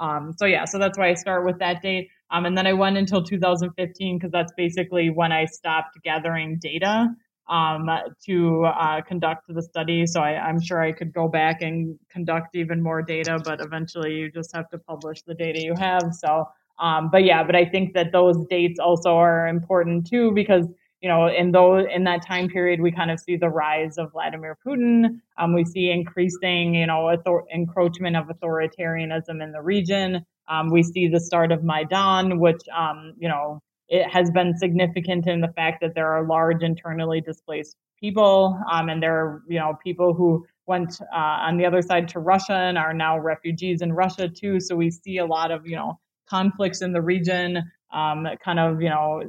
Um, 0.00 0.34
so 0.36 0.46
yeah, 0.46 0.64
so 0.64 0.78
that's 0.78 0.98
why 0.98 1.10
I 1.10 1.14
start 1.14 1.46
with 1.46 1.60
that 1.60 1.80
date, 1.80 2.08
um, 2.30 2.46
and 2.46 2.58
then 2.58 2.66
I 2.66 2.72
went 2.72 2.96
until 2.96 3.22
2015 3.22 4.18
because 4.18 4.32
that's 4.32 4.52
basically 4.56 5.10
when 5.10 5.30
I 5.30 5.44
stopped 5.44 6.02
gathering 6.02 6.58
data 6.60 7.14
um, 7.48 7.88
to 8.26 8.64
uh, 8.64 9.02
conduct 9.02 9.44
the 9.48 9.62
study. 9.62 10.06
So 10.06 10.20
I, 10.20 10.48
am 10.48 10.60
sure 10.60 10.80
I 10.80 10.90
could 10.90 11.12
go 11.12 11.28
back 11.28 11.62
and 11.62 11.98
conduct 12.10 12.56
even 12.56 12.82
more 12.82 13.02
data, 13.02 13.38
but 13.44 13.60
eventually 13.60 14.14
you 14.14 14.32
just 14.32 14.54
have 14.56 14.68
to 14.70 14.78
publish 14.78 15.22
the 15.22 15.34
data 15.34 15.60
you 15.60 15.74
have. 15.78 16.02
So 16.12 16.46
um, 16.78 17.10
but 17.10 17.24
yeah, 17.24 17.44
but 17.44 17.54
I 17.56 17.64
think 17.64 17.94
that 17.94 18.12
those 18.12 18.36
dates 18.46 18.78
also 18.78 19.14
are 19.16 19.46
important 19.48 20.06
too 20.06 20.32
because 20.32 20.66
you 21.00 21.08
know 21.08 21.26
in 21.26 21.52
those 21.52 21.86
in 21.94 22.04
that 22.04 22.26
time 22.26 22.48
period 22.48 22.80
we 22.80 22.90
kind 22.90 23.10
of 23.10 23.20
see 23.20 23.36
the 23.36 23.48
rise 23.48 23.98
of 23.98 24.12
Vladimir 24.12 24.58
Putin. 24.66 25.20
Um, 25.38 25.54
we 25.54 25.64
see 25.64 25.90
increasing 25.90 26.74
you 26.74 26.86
know 26.86 27.08
author- 27.08 27.44
encroachment 27.54 28.16
of 28.16 28.26
authoritarianism 28.26 29.42
in 29.42 29.52
the 29.52 29.62
region. 29.62 30.24
Um, 30.48 30.70
we 30.70 30.82
see 30.82 31.08
the 31.08 31.20
start 31.20 31.52
of 31.52 31.62
Maidan, 31.62 32.38
which 32.40 32.62
um, 32.76 33.14
you 33.18 33.28
know 33.28 33.60
it 33.88 34.08
has 34.08 34.30
been 34.30 34.56
significant 34.56 35.26
in 35.26 35.40
the 35.40 35.48
fact 35.48 35.80
that 35.82 35.94
there 35.94 36.10
are 36.10 36.26
large 36.26 36.62
internally 36.62 37.20
displaced 37.20 37.76
people, 38.00 38.58
um, 38.70 38.88
and 38.88 39.02
there 39.02 39.14
are 39.14 39.42
you 39.48 39.58
know 39.58 39.76
people 39.84 40.14
who 40.14 40.44
went 40.66 41.00
uh, 41.12 41.16
on 41.16 41.58
the 41.58 41.66
other 41.66 41.82
side 41.82 42.08
to 42.08 42.18
Russia 42.20 42.54
and 42.54 42.78
are 42.78 42.94
now 42.94 43.18
refugees 43.18 43.82
in 43.82 43.92
Russia 43.92 44.28
too. 44.28 44.60
So 44.60 44.74
we 44.74 44.90
see 44.90 45.18
a 45.18 45.26
lot 45.26 45.50
of 45.50 45.66
you 45.66 45.76
know 45.76 45.98
conflicts 46.32 46.80
in 46.80 46.92
the 46.92 47.02
region, 47.14 47.48
um, 47.92 48.26
kind 48.44 48.58
of, 48.58 48.80
you 48.80 48.88
know, 48.88 49.22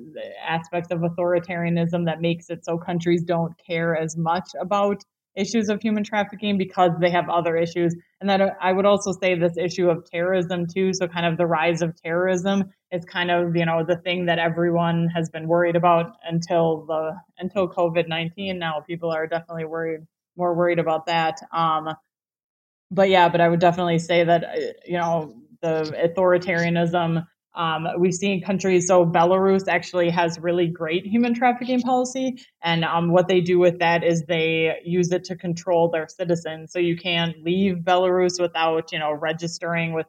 aspects 0.57 0.89
of 0.91 0.99
authoritarianism 0.99 2.05
that 2.05 2.21
makes 2.21 2.49
it 2.49 2.63
so 2.63 2.77
countries 2.77 3.23
don't 3.23 3.53
care 3.67 3.91
as 3.95 4.15
much 4.15 4.49
about 4.59 5.03
issues 5.35 5.67
of 5.69 5.81
human 5.81 6.03
trafficking 6.03 6.57
because 6.57 6.91
they 7.01 7.09
have 7.09 7.27
other 7.29 7.57
issues. 7.57 7.95
And 8.21 8.29
that 8.29 8.41
I 8.61 8.71
would 8.71 8.85
also 8.85 9.11
say 9.21 9.35
this 9.35 9.57
issue 9.57 9.89
of 9.89 10.05
terrorism 10.09 10.67
too. 10.73 10.93
So 10.93 11.07
kind 11.07 11.25
of 11.25 11.37
the 11.37 11.45
rise 11.45 11.81
of 11.81 11.89
terrorism 12.01 12.71
is 12.91 13.03
kind 13.05 13.31
of, 13.31 13.55
you 13.55 13.65
know, 13.65 13.83
the 13.85 13.97
thing 13.97 14.27
that 14.27 14.39
everyone 14.39 15.07
has 15.15 15.29
been 15.29 15.47
worried 15.47 15.75
about 15.75 16.15
until 16.23 16.85
the 16.85 17.15
until 17.37 17.67
COVID-19. 17.67 18.57
Now 18.57 18.83
people 18.87 19.11
are 19.11 19.27
definitely 19.27 19.65
worried 19.65 20.01
more 20.37 20.53
worried 20.55 20.79
about 20.79 21.07
that. 21.07 21.35
Um, 21.51 21.89
but 22.91 23.09
yeah, 23.09 23.27
but 23.29 23.41
I 23.41 23.49
would 23.49 23.59
definitely 23.59 23.99
say 23.99 24.23
that, 24.23 24.43
uh, 24.43 24.73
you 24.85 24.97
know, 24.99 25.33
the 25.63 25.95
authoritarianism. 26.05 27.25
Um, 27.55 27.87
we've 27.99 28.13
seen 28.13 28.43
countries, 28.43 28.87
so 28.87 29.05
Belarus 29.05 29.67
actually 29.67 30.09
has 30.09 30.39
really 30.39 30.67
great 30.67 31.05
human 31.05 31.33
trafficking 31.33 31.81
policy. 31.81 32.37
And 32.63 32.83
um, 32.83 33.11
what 33.11 33.27
they 33.27 33.41
do 33.41 33.59
with 33.59 33.79
that 33.79 34.03
is 34.03 34.23
they 34.23 34.79
use 34.83 35.11
it 35.11 35.23
to 35.25 35.35
control 35.35 35.89
their 35.89 36.07
citizens. 36.07 36.71
So 36.71 36.79
you 36.79 36.97
can't 36.97 37.35
leave 37.43 37.77
Belarus 37.77 38.41
without, 38.41 38.91
you 38.91 38.99
know, 38.99 39.13
registering 39.13 39.93
with 39.93 40.07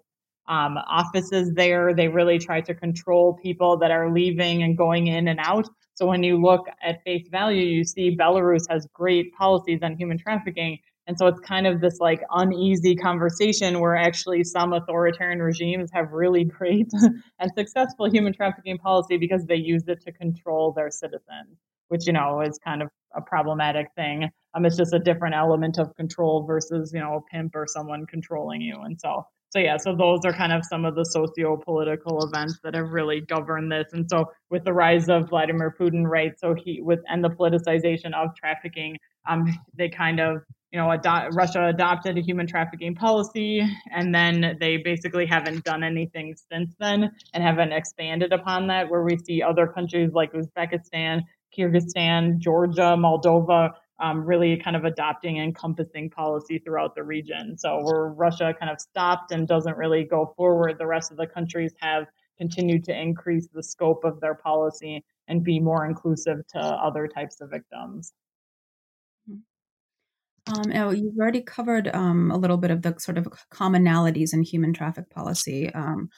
um, 0.48 0.78
offices 0.78 1.52
there. 1.54 1.94
They 1.94 2.08
really 2.08 2.38
try 2.38 2.60
to 2.62 2.74
control 2.74 3.38
people 3.42 3.78
that 3.78 3.90
are 3.90 4.12
leaving 4.12 4.62
and 4.62 4.76
going 4.76 5.06
in 5.06 5.28
and 5.28 5.38
out. 5.42 5.68
So 5.94 6.06
when 6.06 6.22
you 6.22 6.40
look 6.40 6.66
at 6.82 7.02
face 7.04 7.28
value, 7.30 7.64
you 7.64 7.84
see 7.84 8.16
Belarus 8.16 8.64
has 8.68 8.86
great 8.92 9.32
policies 9.34 9.80
on 9.82 9.96
human 9.96 10.18
trafficking, 10.18 10.78
and 11.06 11.18
so 11.18 11.26
it's 11.26 11.40
kind 11.40 11.66
of 11.66 11.80
this 11.80 11.98
like 12.00 12.22
uneasy 12.30 12.96
conversation 12.96 13.80
where 13.80 13.96
actually 13.96 14.42
some 14.44 14.72
authoritarian 14.72 15.40
regimes 15.40 15.90
have 15.92 16.12
really 16.12 16.44
great 16.44 16.90
and 17.38 17.50
successful 17.56 18.10
human 18.10 18.32
trafficking 18.32 18.78
policy 18.78 19.18
because 19.18 19.44
they 19.46 19.56
use 19.56 19.84
it 19.86 20.00
to 20.02 20.12
control 20.12 20.72
their 20.72 20.90
citizens, 20.90 21.58
which, 21.88 22.06
you 22.06 22.12
know, 22.12 22.40
is 22.40 22.58
kind 22.64 22.82
of 22.82 22.88
a 23.14 23.20
problematic 23.20 23.88
thing. 23.94 24.30
Um, 24.54 24.64
it's 24.64 24.76
just 24.76 24.94
a 24.94 24.98
different 24.98 25.34
element 25.34 25.78
of 25.78 25.94
control 25.94 26.44
versus, 26.46 26.92
you 26.94 27.00
know, 27.00 27.16
a 27.16 27.20
pimp 27.30 27.54
or 27.54 27.66
someone 27.68 28.06
controlling 28.06 28.62
you. 28.62 28.80
And 28.82 28.98
so, 28.98 29.26
so 29.50 29.58
yeah, 29.58 29.76
so 29.76 29.94
those 29.94 30.20
are 30.24 30.32
kind 30.32 30.52
of 30.52 30.64
some 30.64 30.84
of 30.84 30.94
the 30.96 31.04
socio-political 31.04 32.26
events 32.26 32.58
that 32.64 32.74
have 32.74 32.90
really 32.90 33.20
governed 33.20 33.70
this. 33.70 33.92
And 33.92 34.08
so 34.10 34.24
with 34.50 34.64
the 34.64 34.72
rise 34.72 35.08
of 35.08 35.28
Vladimir 35.28 35.74
Putin, 35.78 36.08
right, 36.08 36.32
so 36.38 36.54
he 36.54 36.80
with 36.80 37.00
and 37.08 37.22
the 37.22 37.30
politicization 37.30 38.14
of 38.14 38.34
trafficking, 38.34 38.96
um, 39.28 39.46
they 39.76 39.88
kind 39.88 40.18
of 40.18 40.42
you 40.74 40.80
know, 40.80 40.92
Russia 41.30 41.68
adopted 41.68 42.18
a 42.18 42.20
human 42.20 42.48
trafficking 42.48 42.96
policy, 42.96 43.62
and 43.92 44.12
then 44.12 44.56
they 44.58 44.76
basically 44.78 45.24
haven't 45.24 45.62
done 45.62 45.84
anything 45.84 46.34
since 46.50 46.74
then 46.80 47.12
and 47.32 47.44
haven't 47.44 47.70
expanded 47.70 48.32
upon 48.32 48.66
that. 48.66 48.90
Where 48.90 49.04
we 49.04 49.16
see 49.18 49.40
other 49.40 49.68
countries 49.68 50.10
like 50.12 50.32
Uzbekistan, 50.32 51.22
Kyrgyzstan, 51.56 52.38
Georgia, 52.38 52.96
Moldova 52.98 53.70
um, 54.00 54.24
really 54.24 54.56
kind 54.56 54.74
of 54.74 54.84
adopting 54.84 55.36
encompassing 55.36 56.10
policy 56.10 56.58
throughout 56.58 56.96
the 56.96 57.04
region. 57.04 57.56
So 57.56 57.78
where 57.84 58.08
Russia 58.08 58.52
kind 58.58 58.72
of 58.72 58.80
stopped 58.80 59.30
and 59.30 59.46
doesn't 59.46 59.76
really 59.76 60.02
go 60.02 60.34
forward, 60.36 60.78
the 60.80 60.88
rest 60.88 61.12
of 61.12 61.18
the 61.18 61.28
countries 61.28 61.72
have 61.78 62.06
continued 62.36 62.82
to 62.86 63.00
increase 63.00 63.46
the 63.54 63.62
scope 63.62 64.02
of 64.02 64.18
their 64.20 64.34
policy 64.34 65.04
and 65.28 65.44
be 65.44 65.60
more 65.60 65.86
inclusive 65.86 66.44
to 66.48 66.58
other 66.58 67.06
types 67.06 67.40
of 67.40 67.50
victims. 67.50 68.12
Um, 70.46 70.72
oh, 70.74 70.90
you've 70.90 71.18
already 71.18 71.40
covered 71.40 71.88
um, 71.94 72.30
a 72.30 72.36
little 72.36 72.58
bit 72.58 72.70
of 72.70 72.82
the 72.82 72.94
sort 72.98 73.16
of 73.16 73.26
commonalities 73.50 74.34
in 74.34 74.42
human 74.42 74.74
traffic 74.74 75.08
policy 75.08 75.72
um, 75.72 76.10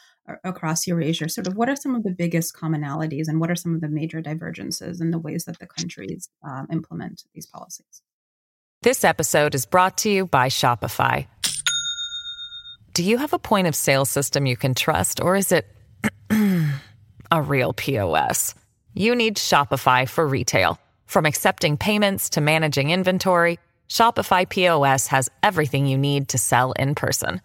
across 0.42 0.86
Eurasia. 0.86 1.28
Sort 1.28 1.46
of, 1.46 1.54
what 1.54 1.68
are 1.68 1.76
some 1.76 1.94
of 1.94 2.02
the 2.02 2.10
biggest 2.10 2.54
commonalities, 2.54 3.28
and 3.28 3.40
what 3.40 3.50
are 3.50 3.54
some 3.54 3.74
of 3.74 3.80
the 3.80 3.88
major 3.88 4.20
divergences 4.20 5.00
in 5.00 5.12
the 5.12 5.18
ways 5.18 5.44
that 5.44 5.60
the 5.60 5.66
countries 5.66 6.28
um, 6.44 6.66
implement 6.72 7.22
these 7.34 7.46
policies? 7.46 8.02
This 8.82 9.04
episode 9.04 9.54
is 9.54 9.64
brought 9.64 9.98
to 9.98 10.10
you 10.10 10.26
by 10.26 10.48
Shopify. 10.48 11.26
Do 12.92 13.04
you 13.04 13.18
have 13.18 13.32
a 13.32 13.38
point 13.38 13.68
of 13.68 13.76
sale 13.76 14.04
system 14.04 14.44
you 14.44 14.56
can 14.56 14.74
trust, 14.74 15.20
or 15.20 15.36
is 15.36 15.52
it 15.52 15.66
a 17.30 17.42
real 17.42 17.72
POS? 17.72 18.54
You 18.92 19.14
need 19.14 19.36
Shopify 19.36 20.08
for 20.08 20.26
retail, 20.26 20.80
from 21.04 21.26
accepting 21.26 21.76
payments 21.76 22.30
to 22.30 22.40
managing 22.40 22.90
inventory. 22.90 23.60
Shopify 23.88 24.48
POS 24.48 25.08
has 25.08 25.28
everything 25.42 25.86
you 25.86 25.98
need 25.98 26.28
to 26.28 26.38
sell 26.38 26.72
in 26.72 26.94
person. 26.94 27.40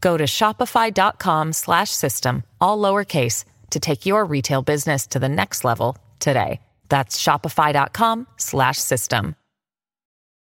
Go 0.00 0.16
to 0.16 0.24
shopify.com 0.24 1.52
slash 1.52 1.90
system, 1.90 2.42
all 2.60 2.78
lowercase, 2.78 3.44
to 3.70 3.80
take 3.80 4.06
your 4.06 4.24
retail 4.24 4.62
business 4.62 5.06
to 5.08 5.18
the 5.18 5.28
next 5.28 5.64
level 5.64 5.98
today. 6.18 6.60
That's 6.88 7.22
shopify.com 7.22 8.26
slash 8.36 8.78
system. 8.78 9.36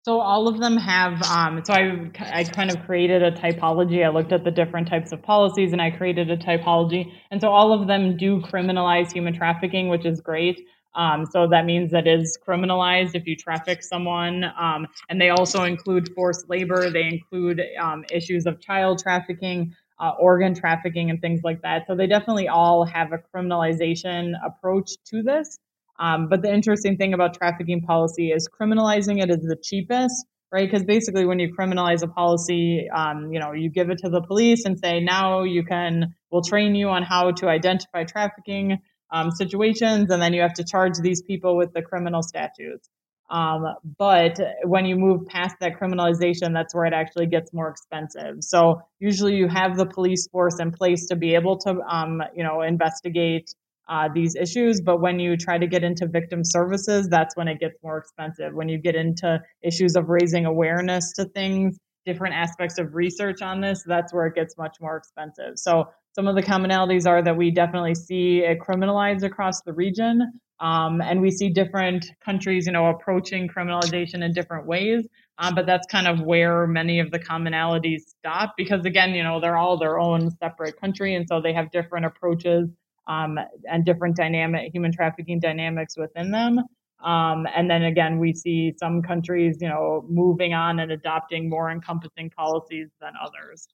So 0.03 0.19
all 0.19 0.49
of 0.49 0.59
them 0.59 0.79
have, 0.79 1.23
um, 1.25 1.63
so 1.63 1.75
I, 1.75 2.11
I 2.21 2.45
kind 2.45 2.71
of 2.71 2.87
created 2.87 3.23
a 3.23 3.33
typology. 3.33 4.03
I 4.05 4.09
looked 4.09 4.33
at 4.33 4.45
the 4.45 4.51
different 4.51 4.89
types 4.89 5.13
of 5.13 5.23
policies 5.23 5.73
and 5.73 5.83
I 5.83 5.91
created 5.91 6.31
a 6.31 6.39
typology. 6.39 7.13
And 7.31 7.39
so 7.41 7.49
all 7.49 7.79
of 7.79 7.87
them 7.87 8.17
do 8.17 8.41
criminalize 8.41 9.13
human 9.13 9.35
trafficking, 9.35 9.89
which 9.89 10.07
is 10.07 10.23
great. 10.23 10.67
Um, 10.95 11.27
so 11.27 11.49
that 11.49 11.65
means 11.67 11.93
that 11.93 12.07
is 12.07 12.39
criminalized 12.47 13.15
if 13.15 13.27
you 13.27 13.37
traffic 13.37 13.83
someone. 13.83 14.45
Um, 14.59 14.87
and 15.09 15.21
they 15.21 15.31
also 15.31 15.65
include 15.65 16.13
forced 16.15 16.49
labor. 16.49 16.91
They 16.91 17.05
include 17.05 17.63
um, 17.81 18.05
issues 18.13 18.47
of 18.47 18.61
child 18.61 19.01
trafficking, 19.03 19.75
uh, 20.01 20.13
organ 20.19 20.55
trafficking, 20.55 21.11
and 21.11 21.21
things 21.21 21.41
like 21.45 21.63
that. 21.63 21.85
So 21.87 21.95
they 21.95 22.07
definitely 22.07 22.49
all 22.49 22.85
have 22.85 23.13
a 23.13 23.19
criminalization 23.19 24.33
approach 24.45 24.91
to 25.07 25.23
this. 25.23 25.59
Um, 25.99 26.29
but 26.29 26.43
the 26.43 26.53
interesting 26.53 26.97
thing 26.97 27.13
about 27.13 27.35
trafficking 27.35 27.83
policy 27.83 28.31
is 28.31 28.49
criminalizing 28.49 29.23
it 29.23 29.31
is 29.31 29.43
the 29.43 29.59
cheapest, 29.63 30.27
right? 30.51 30.69
Because 30.69 30.85
basically, 30.85 31.27
when 31.27 31.39
you 31.39 31.55
criminalize 31.55 32.03
a 32.03 32.09
policy, 32.09 32.89
um, 32.89 33.31
you 33.33 33.39
know, 33.39 33.53
you 33.53 33.71
give 33.71 33.91
it 33.91 33.99
to 33.99 34.09
the 34.09 34.23
police 34.23 34.65
and 34.65 34.79
say, 34.79 35.01
now 35.01 35.43
you 35.43 35.63
can, 35.63 36.15
we'll 36.31 36.43
train 36.43 36.75
you 36.75 36.89
on 36.89 37.03
how 37.03 37.33
to 37.33 37.49
identify 37.49 38.05
trafficking 38.05 38.79
um, 39.13 39.31
situations, 39.31 40.11
and 40.11 40.21
then 40.23 40.33
you 40.33 40.43
have 40.43 40.55
to 40.55 40.65
charge 40.65 40.95
these 41.03 41.23
people 41.23 41.57
with 41.57 41.73
the 41.73 41.83
criminal 41.83 42.23
statutes. 42.23 42.89
Um, 43.31 43.63
but 43.97 44.41
when 44.65 44.87
you 44.87 44.97
move 44.97 45.27
past 45.27 45.55
that 45.61 45.79
criminalization, 45.81 46.53
that's 46.53 46.75
where 46.75 46.85
it 46.87 46.93
actually 46.93 47.27
gets 47.27 47.53
more 47.53 47.69
expensive. 47.69 48.39
So 48.41 48.81
usually 48.99 49.37
you 49.37 49.47
have 49.47 49.77
the 49.77 49.87
police 49.87 50.27
force 50.33 50.59
in 50.59 50.73
place 50.73 51.07
to 51.07 51.17
be 51.17 51.35
able 51.35 51.57
to, 51.59 51.81
um, 51.89 52.21
you 52.35 52.43
know, 52.43 52.63
investigate 52.63 53.55
uh, 53.89 54.09
these 54.13 54.35
issues. 54.35 54.81
But 54.81 55.01
when 55.01 55.21
you 55.21 55.37
try 55.37 55.59
to 55.59 55.67
get 55.67 55.85
into 55.85 56.09
victim 56.09 56.41
services, 56.43 57.09
that's 57.09 57.37
when 57.37 57.47
it 57.49 57.61
gets 57.61 57.77
more 57.83 57.99
expensive. 57.99 58.53
When 58.53 58.69
you 58.69 58.79
get 58.79 58.97
into 58.97 59.41
issues 59.63 59.95
of 59.97 60.09
raising 60.09 60.47
awareness 60.47 61.13
to 61.15 61.25
things, 61.27 61.79
different 62.07 62.35
aspects 62.35 62.79
of 62.79 62.95
research 62.95 63.43
on 63.43 63.61
this, 63.61 63.85
that's 63.87 64.13
where 64.13 64.27
it 64.27 64.35
gets 64.35 64.57
much 64.57 64.77
more 64.81 64.97
expensive. 64.97 65.55
So 65.57 65.85
some 66.13 66.27
of 66.27 66.35
the 66.35 66.43
commonalities 66.43 67.07
are 67.07 67.23
that 67.23 67.37
we 67.37 67.51
definitely 67.51 67.95
see 67.95 68.41
it 68.41 68.59
criminalized 68.59 69.23
across 69.23 69.63
the 69.63 69.73
region. 69.73 70.41
Um, 70.59 71.01
and 71.01 71.23
we 71.23 71.31
see 71.31 71.49
different 71.49 72.05
countries, 72.23 72.67
you 72.67 72.73
know, 72.73 72.87
approaching 72.87 73.49
criminalization 73.49 74.23
in 74.23 74.33
different 74.33 74.67
ways. 74.67 75.07
Um, 75.39 75.55
but 75.55 75.65
that's 75.65 75.87
kind 75.87 76.07
of 76.07 76.21
where 76.21 76.67
many 76.67 77.01
of 77.01 77.11
the 77.11 77.19
commonalities 77.19 78.01
stop 78.19 78.55
because, 78.59 78.85
again, 78.85 79.15
you 79.15 79.23
know, 79.23 79.41
they're 79.41 79.57
all 79.57 79.79
their 79.79 79.99
own 79.99 80.31
separate 80.33 80.79
country. 80.79 81.15
And 81.15 81.27
so 81.27 81.41
they 81.41 81.55
have 81.55 81.71
different 81.71 82.05
approaches 82.05 82.69
um, 83.09 83.39
and 83.65 83.87
different 83.87 84.17
dynamic 84.17 84.71
human 84.73 84.93
trafficking 84.93 85.41
dynamics 85.41 85.97
within 85.97 86.31
them. 86.31 86.59
Um, 87.03 87.47
and 87.57 87.71
then 87.71 87.85
again, 87.85 88.19
we 88.19 88.35
see 88.35 88.75
some 88.79 89.01
countries, 89.01 89.57
you 89.63 89.69
know, 89.69 90.05
moving 90.09 90.53
on 90.53 90.79
and 90.81 90.93
adopting 90.93 91.49
more 91.49 91.71
encompassing 91.71 92.29
policies 92.29 92.89
than 93.01 93.13
others. 93.19 93.67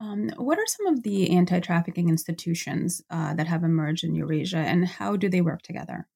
Um, 0.00 0.30
what 0.36 0.58
are 0.58 0.66
some 0.66 0.86
of 0.86 1.02
the 1.02 1.30
anti 1.30 1.60
trafficking 1.60 2.08
institutions 2.08 3.02
uh, 3.10 3.34
that 3.34 3.48
have 3.48 3.64
emerged 3.64 4.04
in 4.04 4.14
Eurasia 4.14 4.58
and 4.58 4.86
how 4.86 5.16
do 5.16 5.28
they 5.28 5.40
work 5.40 5.62
together? 5.62 6.06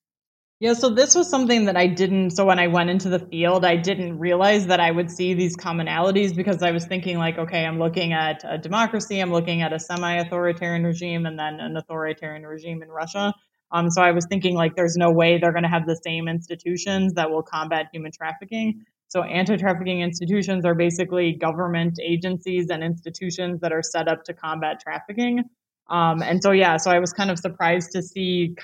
Yeah, 0.63 0.75
so 0.75 0.91
this 0.91 1.17
was 1.17 1.29
something 1.29 1.65
that 1.65 1.77
I 1.77 1.89
didn't. 1.89 2.31
So 2.31 2.45
when 2.45 2.61
I 2.61 2.69
went 2.69 2.89
into 2.89 3.09
the 3.09 3.19
field, 3.19 3.65
I 3.65 3.75
didn't 3.75 4.21
realize 4.21 4.69
that 4.69 4.79
I 4.79 4.93
would 4.93 5.11
see 5.11 5.35
these 5.35 5.57
commonalities 5.57 6.37
because 6.37 6.63
I 6.63 6.71
was 6.71 6.85
thinking, 6.85 7.19
like, 7.19 7.37
okay, 7.37 7.67
I'm 7.67 7.81
looking 7.81 8.13
at 8.13 8.45
a 8.45 8.59
democracy, 8.59 9.19
I'm 9.19 9.33
looking 9.33 9.63
at 9.63 9.73
a 9.73 9.81
semi 9.81 10.19
authoritarian 10.19 10.85
regime, 10.85 11.27
and 11.27 11.37
then 11.37 11.59
an 11.59 11.77
authoritarian 11.77 12.47
regime 12.47 12.81
in 12.81 12.91
Russia. 12.91 13.35
Um, 13.73 13.91
so 13.91 14.03
I 14.03 14.13
was 14.13 14.25
thinking, 14.31 14.55
like, 14.55 14.77
there's 14.77 14.97
no 14.97 15.11
way 15.11 15.39
they're 15.39 15.51
going 15.51 15.65
to 15.65 15.69
have 15.69 15.85
the 15.85 15.97
same 15.97 16.29
institutions 16.29 17.15
that 17.15 17.33
will 17.33 17.43
combat 17.43 17.87
human 17.93 18.13
trafficking. 18.13 18.85
So 19.13 19.23
anti-trafficking 19.23 20.01
institutions 20.01 20.65
are 20.65 20.75
basically 20.75 21.33
government 21.33 21.99
agencies 22.03 22.71
and 22.71 22.83
institutions 22.83 23.61
that 23.61 23.71
are 23.71 23.83
set 23.83 24.09
up 24.09 24.25
to 24.25 24.33
combat 24.33 24.81
trafficking. 24.83 25.45
Um, 25.91 26.23
and 26.23 26.43
so, 26.43 26.53
yeah, 26.53 26.79
so 26.79 26.91
I 26.91 26.99
was 26.99 27.13
kind 27.13 27.31
of 27.31 27.39
surprised 27.39 27.91
to 27.93 28.01
see 28.01 28.55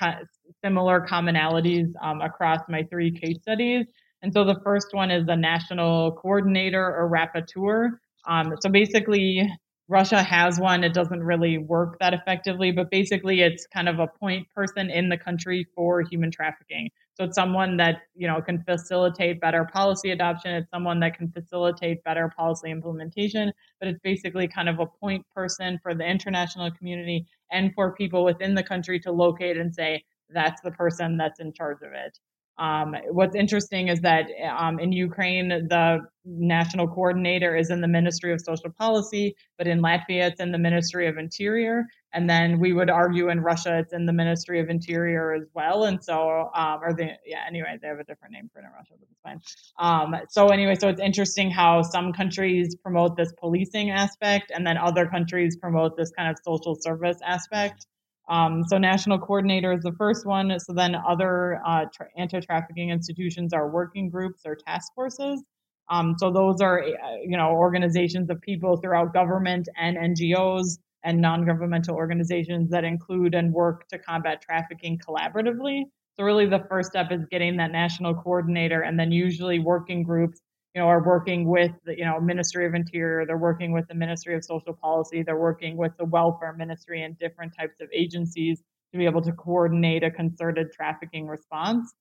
similar 0.65 1.05
commonalities 1.07 1.91
um, 2.01 2.21
across 2.21 2.61
my 2.67 2.81
three 2.89 3.11
case 3.11 3.37
studies. 3.43 3.85
And 4.23 4.33
so 4.33 4.43
the 4.43 4.59
first 4.63 4.87
one 4.91 5.11
is 5.11 5.27
the 5.27 5.35
national 5.35 6.13
coordinator 6.13 6.83
or 6.83 7.07
rapporteur. 7.07 7.91
Um, 8.27 8.55
so 8.59 8.71
basically, 8.71 9.47
Russia 9.87 10.23
has 10.23 10.59
one. 10.59 10.83
It 10.83 10.95
doesn't 10.95 11.21
really 11.21 11.59
work 11.59 11.97
that 11.99 12.15
effectively, 12.15 12.71
but 12.71 12.89
basically, 12.89 13.41
it's 13.41 13.67
kind 13.71 13.87
of 13.87 13.99
a 13.99 14.07
point 14.19 14.47
person 14.55 14.89
in 14.89 15.09
the 15.09 15.17
country 15.17 15.67
for 15.75 16.01
human 16.01 16.31
trafficking. 16.31 16.89
So 17.19 17.25
it's 17.25 17.35
someone 17.35 17.75
that, 17.77 18.03
you 18.15 18.27
know, 18.27 18.41
can 18.41 18.63
facilitate 18.63 19.41
better 19.41 19.65
policy 19.65 20.11
adoption. 20.11 20.51
It's 20.51 20.71
someone 20.71 21.01
that 21.01 21.17
can 21.17 21.29
facilitate 21.29 22.01
better 22.05 22.31
policy 22.33 22.71
implementation, 22.71 23.51
but 23.79 23.89
it's 23.89 23.99
basically 24.01 24.47
kind 24.47 24.69
of 24.69 24.79
a 24.79 24.85
point 24.85 25.25
person 25.35 25.79
for 25.83 25.93
the 25.93 26.05
international 26.05 26.71
community 26.71 27.25
and 27.51 27.73
for 27.75 27.93
people 27.93 28.23
within 28.23 28.55
the 28.55 28.63
country 28.63 29.01
to 29.01 29.11
locate 29.11 29.57
and 29.57 29.75
say, 29.75 30.05
that's 30.29 30.61
the 30.61 30.71
person 30.71 31.17
that's 31.17 31.41
in 31.41 31.51
charge 31.51 31.79
of 31.81 31.91
it. 31.93 32.17
Um, 32.57 32.95
what's 33.11 33.35
interesting 33.35 33.89
is 33.89 33.99
that 34.01 34.25
um, 34.57 34.79
in 34.79 34.91
Ukraine, 34.93 35.49
the 35.49 35.99
national 36.25 36.87
coordinator 36.87 37.55
is 37.55 37.69
in 37.69 37.81
the 37.81 37.87
Ministry 37.87 38.31
of 38.33 38.41
Social 38.41 38.69
Policy, 38.77 39.35
but 39.57 39.67
in 39.67 39.81
Latvia, 39.81 40.29
it's 40.29 40.39
in 40.39 40.51
the 40.51 40.57
Ministry 40.57 41.07
of 41.07 41.17
Interior. 41.17 41.85
And 42.13 42.29
then 42.29 42.59
we 42.59 42.73
would 42.73 42.89
argue 42.89 43.29
in 43.29 43.41
Russia, 43.41 43.79
it's 43.79 43.93
in 43.93 44.05
the 44.05 44.13
Ministry 44.13 44.59
of 44.59 44.69
Interior 44.69 45.33
as 45.33 45.47
well. 45.53 45.83
And 45.83 46.03
so, 46.03 46.49
um, 46.55 46.79
or 46.81 46.93
the, 46.93 47.11
yeah, 47.25 47.43
anyway, 47.47 47.77
they 47.81 47.87
have 47.87 47.99
a 47.99 48.03
different 48.03 48.33
name 48.33 48.49
for 48.51 48.59
it 48.59 48.65
in 48.65 48.71
Russia, 48.71 48.93
but 48.99 49.07
it's 49.11 49.21
fine. 49.21 49.39
Um, 49.77 50.15
so, 50.29 50.47
anyway, 50.47 50.75
so 50.79 50.87
it's 50.87 51.01
interesting 51.01 51.51
how 51.51 51.83
some 51.83 52.11
countries 52.13 52.75
promote 52.75 53.15
this 53.15 53.31
policing 53.39 53.91
aspect, 53.91 54.51
and 54.53 54.65
then 54.65 54.77
other 54.77 55.05
countries 55.05 55.55
promote 55.57 55.95
this 55.97 56.11
kind 56.17 56.29
of 56.31 56.37
social 56.43 56.75
service 56.81 57.17
aspect. 57.23 57.85
Um, 58.29 58.63
so 58.67 58.77
national 58.77 59.17
coordinator 59.19 59.73
is 59.73 59.81
the 59.81 59.91
first 59.93 60.25
one. 60.25 60.59
So 60.59 60.73
then 60.73 60.95
other 60.95 61.61
uh, 61.65 61.85
tra- 61.91 62.09
anti-trafficking 62.15 62.91
institutions 62.91 63.53
are 63.53 63.67
working 63.69 64.09
groups 64.09 64.43
or 64.45 64.55
task 64.55 64.93
forces. 64.93 65.43
Um, 65.89 66.15
so 66.19 66.31
those 66.31 66.61
are, 66.61 66.83
uh, 66.83 67.15
you 67.23 67.35
know, 67.35 67.49
organizations 67.49 68.29
of 68.29 68.39
people 68.41 68.77
throughout 68.77 69.13
government 69.13 69.67
and 69.75 69.97
NGOs 69.97 70.77
and 71.03 71.21
non-governmental 71.21 71.95
organizations 71.95 72.69
that 72.69 72.83
include 72.83 73.35
and 73.35 73.53
work 73.53 73.87
to 73.87 73.97
combat 73.97 74.41
trafficking 74.41 74.99
collaboratively. 74.99 75.83
So 76.15 76.23
really 76.23 76.45
the 76.45 76.65
first 76.69 76.89
step 76.89 77.11
is 77.11 77.25
getting 77.31 77.57
that 77.57 77.71
national 77.71 78.15
coordinator 78.15 78.81
and 78.81 78.99
then 78.99 79.11
usually 79.11 79.59
working 79.59 80.03
groups 80.03 80.41
you 80.75 80.81
know, 80.81 80.87
are 80.87 81.03
working 81.03 81.47
with 81.47 81.71
the, 81.85 81.97
you 81.97 82.05
know, 82.05 82.19
Ministry 82.19 82.65
of 82.65 82.75
Interior, 82.75 83.25
they're 83.25 83.37
working 83.37 83.71
with 83.71 83.87
the 83.87 83.95
Ministry 83.95 84.35
of 84.35 84.45
Social 84.45 84.73
Policy, 84.73 85.23
they're 85.23 85.37
working 85.37 85.77
with 85.77 85.93
the 85.97 86.05
Welfare 86.05 86.53
Ministry 86.53 87.03
and 87.03 87.17
different 87.17 87.53
types 87.57 87.81
of 87.81 87.89
agencies 87.93 88.61
to 88.91 88.97
be 88.97 89.05
able 89.05 89.21
to 89.21 89.31
coordinate 89.31 90.03
a 90.03 90.11
concerted 90.11 90.71
trafficking 90.71 91.27
response. 91.27 91.93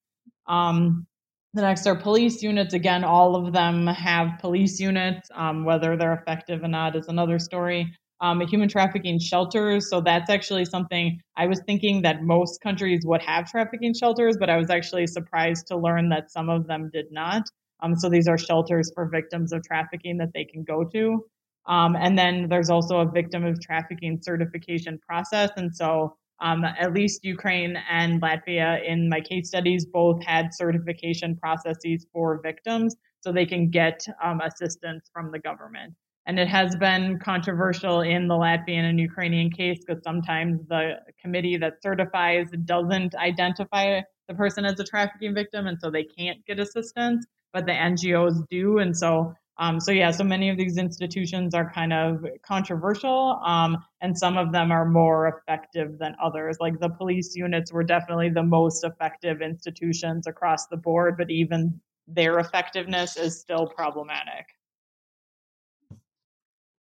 Um, 0.47 1.07
the 1.55 1.63
next 1.63 1.87
are 1.87 1.97
police 1.97 2.43
units. 2.43 2.75
Again, 2.75 3.05
all 3.05 3.35
of 3.35 3.53
them 3.53 3.87
have 3.87 4.39
police 4.39 4.79
units. 4.79 5.31
Um, 5.35 5.65
whether 5.65 5.97
they're 5.97 6.13
effective 6.13 6.63
or 6.63 6.69
not 6.69 6.95
is 6.95 7.09
another 7.09 7.39
story. 7.39 7.93
Um, 8.21 8.41
human 8.41 8.69
trafficking 8.69 9.19
shelters. 9.19 9.89
So 9.89 10.01
that's 10.01 10.31
actually 10.31 10.65
something 10.65 11.21
I 11.37 11.47
was 11.47 11.61
thinking 11.67 12.03
that 12.03 12.23
most 12.23 12.61
countries 12.61 13.03
would 13.05 13.23
have 13.23 13.51
trafficking 13.51 13.95
shelters, 13.95 14.37
but 14.39 14.51
I 14.51 14.57
was 14.57 14.71
actually 14.71 15.07
surprised 15.07 15.67
to 15.69 15.77
learn 15.77 16.09
that 16.11 16.31
some 16.31 16.49
of 16.49 16.67
them 16.67 16.91
did 16.93 17.07
not. 17.11 17.43
Um, 17.81 17.95
so 17.95 18.09
these 18.09 18.27
are 18.27 18.39
shelters 18.39 18.91
for 18.95 19.09
victims 19.09 19.53
of 19.53 19.63
trafficking 19.63 20.17
that 20.19 20.31
they 20.35 20.45
can 20.45 20.65
go 20.65 20.85
to. 20.85 21.25
Um, 21.67 21.97
and 21.97 22.19
then 22.19 22.49
there's 22.49 22.71
also 22.71 23.01
a 23.01 23.11
victim 23.11 23.45
of 23.45 23.61
trafficking 23.61 24.19
certification 24.23 24.99
process. 25.07 25.51
And 25.57 25.75
so 25.75 26.17
um, 26.41 26.65
at 26.65 26.93
least 26.93 27.25
Ukraine 27.25 27.77
and 27.91 28.23
Latvia 28.23 28.85
in 28.87 29.09
my 29.09 29.21
case 29.21 29.49
studies 29.49 29.85
both 29.85 30.25
had 30.25 30.55
certification 30.55 31.37
processes 31.37 32.07
for 32.13 32.41
victims 32.43 32.97
so 33.21 33.33
they 33.33 33.47
can 33.47 33.71
get 33.71 34.05
um, 34.23 34.41
assistance 34.41 35.11
from 35.13 35.31
the 35.31 35.39
government. 35.39 35.95
And 36.29 36.39
it 36.39 36.47
has 36.49 36.77
been 36.77 37.19
controversial 37.19 38.03
in 38.03 38.29
the 38.29 38.35
Latvian 38.35 38.85
and 38.89 39.01
Ukrainian 39.01 39.51
case 39.51 39.79
because 39.81 40.03
sometimes 40.05 40.61
the 40.69 40.97
committee 41.19 41.57
that 41.57 41.83
certifies 41.83 42.49
doesn't 42.67 43.15
identify 43.15 44.03
the 44.29 44.35
person 44.35 44.67
as 44.67 44.79
a 44.79 44.85
trafficking 44.85 45.33
victim, 45.33 45.67
and 45.67 45.79
so 45.81 45.91
they 45.91 46.05
can't 46.05 46.45
get 46.45 46.61
assistance, 46.61 47.25
but 47.55 47.65
the 47.65 47.73
NGOs 47.73 48.47
do. 48.51 48.77
And 48.77 48.95
so, 48.95 49.33
um, 49.57 49.81
so 49.81 49.91
yeah, 49.91 50.11
so 50.11 50.23
many 50.23 50.51
of 50.51 50.59
these 50.59 50.77
institutions 50.77 51.55
are 51.55 51.73
kind 51.73 51.95
of 51.95 52.23
controversial, 52.47 53.41
um, 53.43 53.79
and 54.03 54.17
some 54.17 54.37
of 54.37 54.53
them 54.53 54.71
are 54.71 54.85
more 54.85 55.29
effective 55.29 55.99
than 55.99 56.15
others. 56.23 56.59
Like 56.61 56.79
the 56.79 56.91
police 56.91 57.35
units 57.37 57.73
were 57.73 57.85
definitely 57.85 58.29
the 58.29 58.43
most 58.43 58.85
effective 58.85 59.41
institutions 59.41 60.27
across 60.27 60.67
the 60.67 60.77
board, 60.77 61.17
but 61.17 61.31
even 61.31 61.81
their 62.07 62.39
effectiveness 62.39 63.17
is 63.17 63.41
still 63.41 63.67
problematic. 63.67 64.58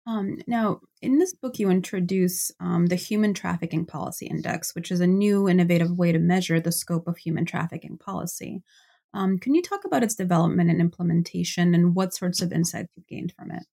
Um, 0.08 0.38
now, 0.46 0.82
in 1.02 1.18
this 1.18 1.34
book, 1.34 1.58
you 1.58 1.70
introduce 1.70 2.52
um, 2.60 2.86
the 2.88 2.96
Human 2.96 3.34
Trafficking 3.34 3.86
Policy 3.86 4.28
Index, 4.28 4.76
which 4.76 4.92
is 4.92 5.00
a 5.00 5.08
new, 5.08 5.50
innovative 5.50 5.98
way 5.98 6.12
to 6.12 6.20
measure 6.20 6.60
the 6.60 6.72
scope 6.72 7.08
of 7.08 7.18
human 7.18 7.46
trafficking 7.46 7.98
policy. 7.98 8.62
Um, 9.16 9.40
can 9.40 9.56
you 9.56 9.62
talk 9.62 9.86
about 9.86 10.04
its 10.04 10.14
development 10.14 10.70
and 10.70 10.80
implementation 10.80 11.74
and 11.74 11.96
what 11.96 12.14
sorts 12.14 12.42
of 12.42 12.52
insights 12.52 12.94
you've 12.96 13.08
gained 13.08 13.34
from 13.38 13.50
it? 13.50 13.64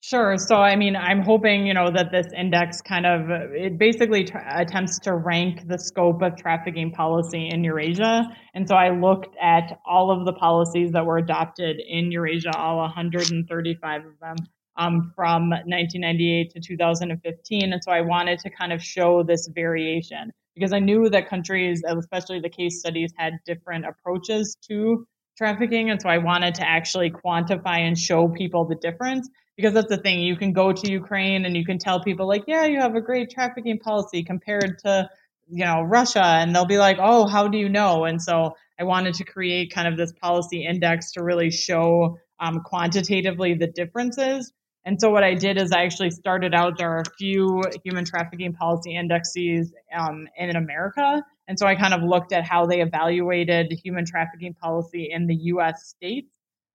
Sure. 0.00 0.36
So, 0.38 0.56
I 0.56 0.76
mean, 0.76 0.96
I'm 0.96 1.22
hoping, 1.22 1.66
you 1.66 1.74
know, 1.74 1.90
that 1.90 2.12
this 2.12 2.28
index 2.36 2.80
kind 2.80 3.04
of, 3.04 3.30
it 3.52 3.78
basically 3.78 4.26
attempts 4.48 5.00
to 5.00 5.14
rank 5.14 5.66
the 5.66 5.76
scope 5.76 6.22
of 6.22 6.36
trafficking 6.36 6.92
policy 6.92 7.48
in 7.48 7.64
Eurasia. 7.64 8.22
And 8.54 8.66
so 8.68 8.76
I 8.76 8.90
looked 8.90 9.36
at 9.42 9.78
all 9.84 10.10
of 10.10 10.24
the 10.24 10.32
policies 10.32 10.92
that 10.92 11.04
were 11.04 11.18
adopted 11.18 11.80
in 11.86 12.12
Eurasia, 12.12 12.56
all 12.56 12.78
135 12.78 14.06
of 14.06 14.18
them, 14.20 14.36
um, 14.78 15.12
from 15.14 15.50
1998 15.50 16.52
to 16.52 16.60
2015. 16.60 17.72
And 17.72 17.84
so 17.84 17.90
I 17.90 18.00
wanted 18.00 18.38
to 18.40 18.50
kind 18.50 18.72
of 18.72 18.82
show 18.82 19.24
this 19.24 19.48
variation 19.52 20.32
because 20.54 20.72
I 20.72 20.78
knew 20.78 21.10
that 21.10 21.28
countries, 21.28 21.82
especially 21.86 22.40
the 22.40 22.48
case 22.48 22.78
studies, 22.78 23.12
had 23.16 23.34
different 23.44 23.84
approaches 23.86 24.56
to 24.68 25.06
trafficking. 25.36 25.90
And 25.90 26.00
so 26.00 26.08
I 26.08 26.18
wanted 26.18 26.54
to 26.56 26.68
actually 26.68 27.10
quantify 27.10 27.80
and 27.80 27.98
show 27.98 28.28
people 28.28 28.66
the 28.66 28.76
difference 28.76 29.28
because 29.56 29.74
that's 29.74 29.88
the 29.88 29.98
thing. 29.98 30.20
You 30.20 30.36
can 30.36 30.52
go 30.52 30.72
to 30.72 30.90
Ukraine 30.90 31.44
and 31.44 31.56
you 31.56 31.64
can 31.64 31.78
tell 31.78 32.02
people, 32.02 32.26
like, 32.26 32.44
yeah, 32.46 32.64
you 32.64 32.80
have 32.80 32.94
a 32.94 33.00
great 33.00 33.30
trafficking 33.30 33.78
policy 33.78 34.22
compared 34.22 34.78
to, 34.84 35.08
you 35.48 35.64
know, 35.64 35.82
Russia. 35.82 36.24
And 36.24 36.54
they'll 36.54 36.66
be 36.66 36.78
like, 36.78 36.98
oh, 37.00 37.26
how 37.26 37.48
do 37.48 37.58
you 37.58 37.68
know? 37.68 38.04
And 38.04 38.22
so 38.22 38.54
I 38.80 38.84
wanted 38.84 39.14
to 39.14 39.24
create 39.24 39.72
kind 39.72 39.88
of 39.88 39.96
this 39.96 40.12
policy 40.12 40.64
index 40.64 41.12
to 41.12 41.24
really 41.24 41.50
show 41.50 42.18
um, 42.40 42.60
quantitatively 42.64 43.54
the 43.54 43.66
differences 43.66 44.52
and 44.84 45.00
so 45.00 45.10
what 45.10 45.22
I 45.22 45.34
did 45.34 45.60
is 45.60 45.72
I 45.72 45.84
actually 45.84 46.10
started 46.10 46.54
out, 46.54 46.78
there 46.78 46.90
are 46.90 47.00
a 47.00 47.16
few 47.18 47.62
human 47.84 48.04
trafficking 48.04 48.54
policy 48.54 48.96
indexes 48.96 49.72
um, 49.96 50.28
in 50.36 50.56
America. 50.56 51.22
And 51.46 51.58
so 51.58 51.66
I 51.66 51.74
kind 51.74 51.94
of 51.94 52.02
looked 52.02 52.32
at 52.32 52.44
how 52.44 52.66
they 52.66 52.80
evaluated 52.80 53.72
human 53.84 54.04
trafficking 54.06 54.54
policy 54.54 55.08
in 55.10 55.26
the 55.26 55.34
US 55.34 55.88
states. 55.88 56.30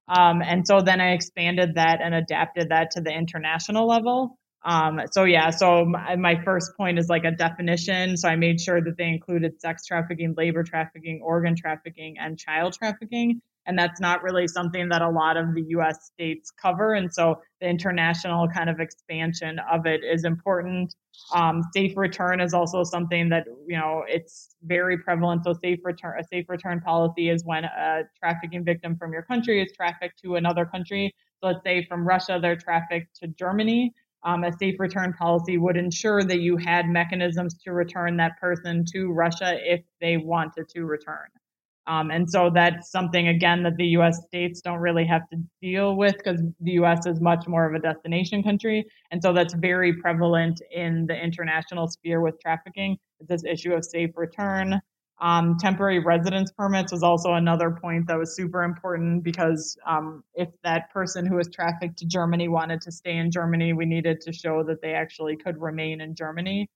Um, 0.08 0.41
and 0.41 0.68
so 0.68 0.82
then 0.82 0.99
I 0.99 1.14
expanded 1.14 1.76
that 1.76 2.01
and 2.04 2.14
adapted 2.14 2.70
that 2.70 2.91
to 2.91 3.01
the 3.01 3.12
international 3.12 3.88
level. 3.88 4.38
Um, 4.66 5.01
so 5.12 5.24
yeah, 5.24 5.49
so 5.49 5.86
my, 5.86 6.16
my, 6.16 6.36
first 6.43 6.72
point 6.78 6.97
is 6.97 7.10
like 7.10 7.24
a 7.26 7.32
definition. 7.32 8.16
So 8.16 8.30
I 8.30 8.36
made 8.36 8.62
sure 8.62 8.82
that 8.82 8.95
they 8.97 9.08
included 9.08 9.60
sex 9.60 9.86
trafficking, 9.86 10.36
labor 10.38 10.64
trafficking, 10.64 11.22
organ 11.22 11.56
trafficking, 11.56 12.16
and 12.20 12.38
child 12.38 12.74
trafficking 12.74 13.41
and 13.66 13.78
that's 13.78 13.99
not 13.99 14.24
really 14.24 14.47
something 14.47 14.89
that 14.89 15.01
a 15.01 15.09
lot 15.09 15.38
of 15.38 15.53
the 15.53 15.64
US 15.70 16.05
states 16.05 16.51
cover. 16.51 16.93
And 16.93 17.14
so 17.14 17.41
the 17.61 17.68
international 17.68 18.47
kind 18.47 18.70
of 18.70 18.80
expansion 18.80 19.59
of 19.72 19.86
it 19.86 20.01
is 20.03 20.26
important. 20.26 20.95
Um, 21.34 21.64
safe 21.74 21.95
return 21.95 22.41
is 22.41 22.53
also 22.53 22.84
something 22.84 23.30
that, 23.30 23.45
you 23.68 23.78
know, 23.78 24.03
it's 24.07 24.55
very 24.64 24.97
prevalent. 24.97 25.43
So 25.45 25.53
safe 25.53 25.80
return, 25.84 26.20
a 26.20 26.24
safe 26.24 26.49
return 26.49 26.82
policy 26.82 27.30
is 27.30 27.45
when 27.45 27.64
a 27.64 28.03
trafficking 28.20 28.66
victim 28.66 28.97
from 28.97 29.14
your 29.14 29.24
country 29.24 29.61
is 29.61 29.72
trafficked 29.72 30.22
to 30.24 30.36
another 30.36 30.66
country. 30.66 31.14
So 31.41 31.47
let's 31.47 31.64
say 31.64 31.86
from 31.86 32.05
Russia, 32.05 32.39
they're 32.41 32.55
trafficked 32.55 33.16
to 33.22 33.28
Germany. 33.28 33.93
Um, 34.26 34.45
a 34.45 34.51
safe 34.57 34.80
return 34.80 35.14
policy 35.14 35.57
would 35.57 35.76
ensure 35.76 36.24
that 36.24 36.39
you 36.39 36.55
had 36.55 36.88
mechanisms 36.88 37.55
to 37.66 37.74
return 37.74 38.16
that 38.18 38.39
person 38.39 38.86
to 38.93 39.11
Russia 39.11 39.57
if 39.61 39.82
they 39.99 40.16
wanted 40.16 40.70
to 40.70 40.86
return. 40.86 41.28
Um, 41.86 42.11
and 42.11 42.29
so 42.29 42.49
that's 42.53 42.91
something, 42.91 43.27
again, 43.27 43.63
that 43.63 43.75
the 43.77 43.88
US 43.97 44.23
states 44.25 44.61
don't 44.61 44.79
really 44.79 45.05
have 45.05 45.27
to 45.29 45.38
deal 45.61 45.95
with 45.97 46.17
because 46.17 46.41
the 46.61 46.71
US 46.73 47.05
is 47.05 47.19
much 47.19 47.47
more 47.47 47.67
of 47.67 47.75
a 47.75 47.79
destination 47.79 48.41
country. 48.41 48.86
And 49.11 49.21
so 49.21 49.34
that's 49.34 49.53
very 49.53 49.93
prevalent 49.93 50.61
in 50.71 51.05
the 51.07 51.15
international 51.15 51.88
sphere 51.88 52.21
with 52.21 52.39
trafficking. 52.39 52.97
This 53.27 53.43
issue 53.43 53.73
of 53.73 53.84
safe 53.84 54.11
return. 54.15 54.81
Um, 55.19 55.57
temporary 55.57 55.99
residence 55.99 56.51
permits 56.51 56.91
was 56.91 57.03
also 57.03 57.34
another 57.34 57.71
point 57.71 58.07
that 58.07 58.17
was 58.17 58.36
super 58.36 58.63
important 58.63 59.23
because 59.23 59.77
um, 59.86 60.23
if 60.34 60.49
that 60.63 60.91
person 60.91 61.25
who 61.25 61.36
was 61.36 61.49
trafficked 61.49 61.97
to 61.99 62.05
Germany 62.05 62.47
wanted 62.47 62.81
to 62.81 62.91
stay 62.91 63.17
in 63.17 63.31
Germany, 63.31 63.73
we 63.73 63.86
needed 63.86 64.19
to 64.21 64.34
show 64.34 64.63
that 64.63 64.81
they 64.81 64.93
actually 64.93 65.38
could 65.38 65.61
remain 65.61 66.01
in 66.01 66.15
Germany. 66.15 66.67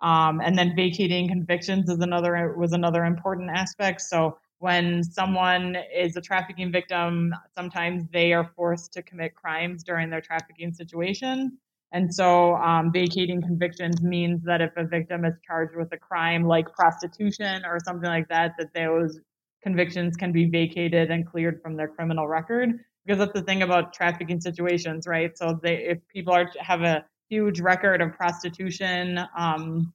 Um, 0.00 0.40
and 0.40 0.56
then 0.56 0.74
vacating 0.74 1.28
convictions 1.28 1.90
is 1.90 1.98
another 1.98 2.54
was 2.56 2.72
another 2.72 3.04
important 3.04 3.50
aspect. 3.50 4.00
So 4.00 4.38
when 4.60 5.02
someone 5.02 5.74
is 5.94 6.16
a 6.16 6.20
trafficking 6.20 6.70
victim, 6.70 7.34
sometimes 7.54 8.04
they 8.12 8.34
are 8.34 8.52
forced 8.54 8.92
to 8.92 9.02
commit 9.02 9.34
crimes 9.34 9.82
during 9.82 10.10
their 10.10 10.20
trafficking 10.20 10.72
situation. 10.72 11.58
And 11.92 12.14
so 12.14 12.56
um, 12.56 12.92
vacating 12.92 13.40
convictions 13.40 14.02
means 14.02 14.44
that 14.44 14.60
if 14.60 14.70
a 14.76 14.84
victim 14.84 15.24
is 15.24 15.34
charged 15.44 15.76
with 15.76 15.90
a 15.92 15.96
crime 15.96 16.44
like 16.44 16.72
prostitution 16.74 17.64
or 17.64 17.78
something 17.82 18.08
like 18.08 18.28
that, 18.28 18.52
that 18.58 18.72
those 18.74 19.18
convictions 19.62 20.14
can 20.14 20.30
be 20.30 20.44
vacated 20.44 21.10
and 21.10 21.26
cleared 21.26 21.62
from 21.62 21.74
their 21.74 21.88
criminal 21.88 22.28
record. 22.28 22.70
Because 23.06 23.18
that's 23.18 23.32
the 23.32 23.42
thing 23.42 23.62
about 23.62 23.94
trafficking 23.94 24.42
situations, 24.42 25.06
right? 25.06 25.36
So 25.38 25.58
they, 25.62 25.76
if 25.76 25.98
people 26.08 26.34
are 26.34 26.50
have 26.60 26.82
a 26.82 27.06
huge 27.30 27.60
record 27.60 28.02
of 28.02 28.12
prostitution 28.12 29.20
um, 29.36 29.94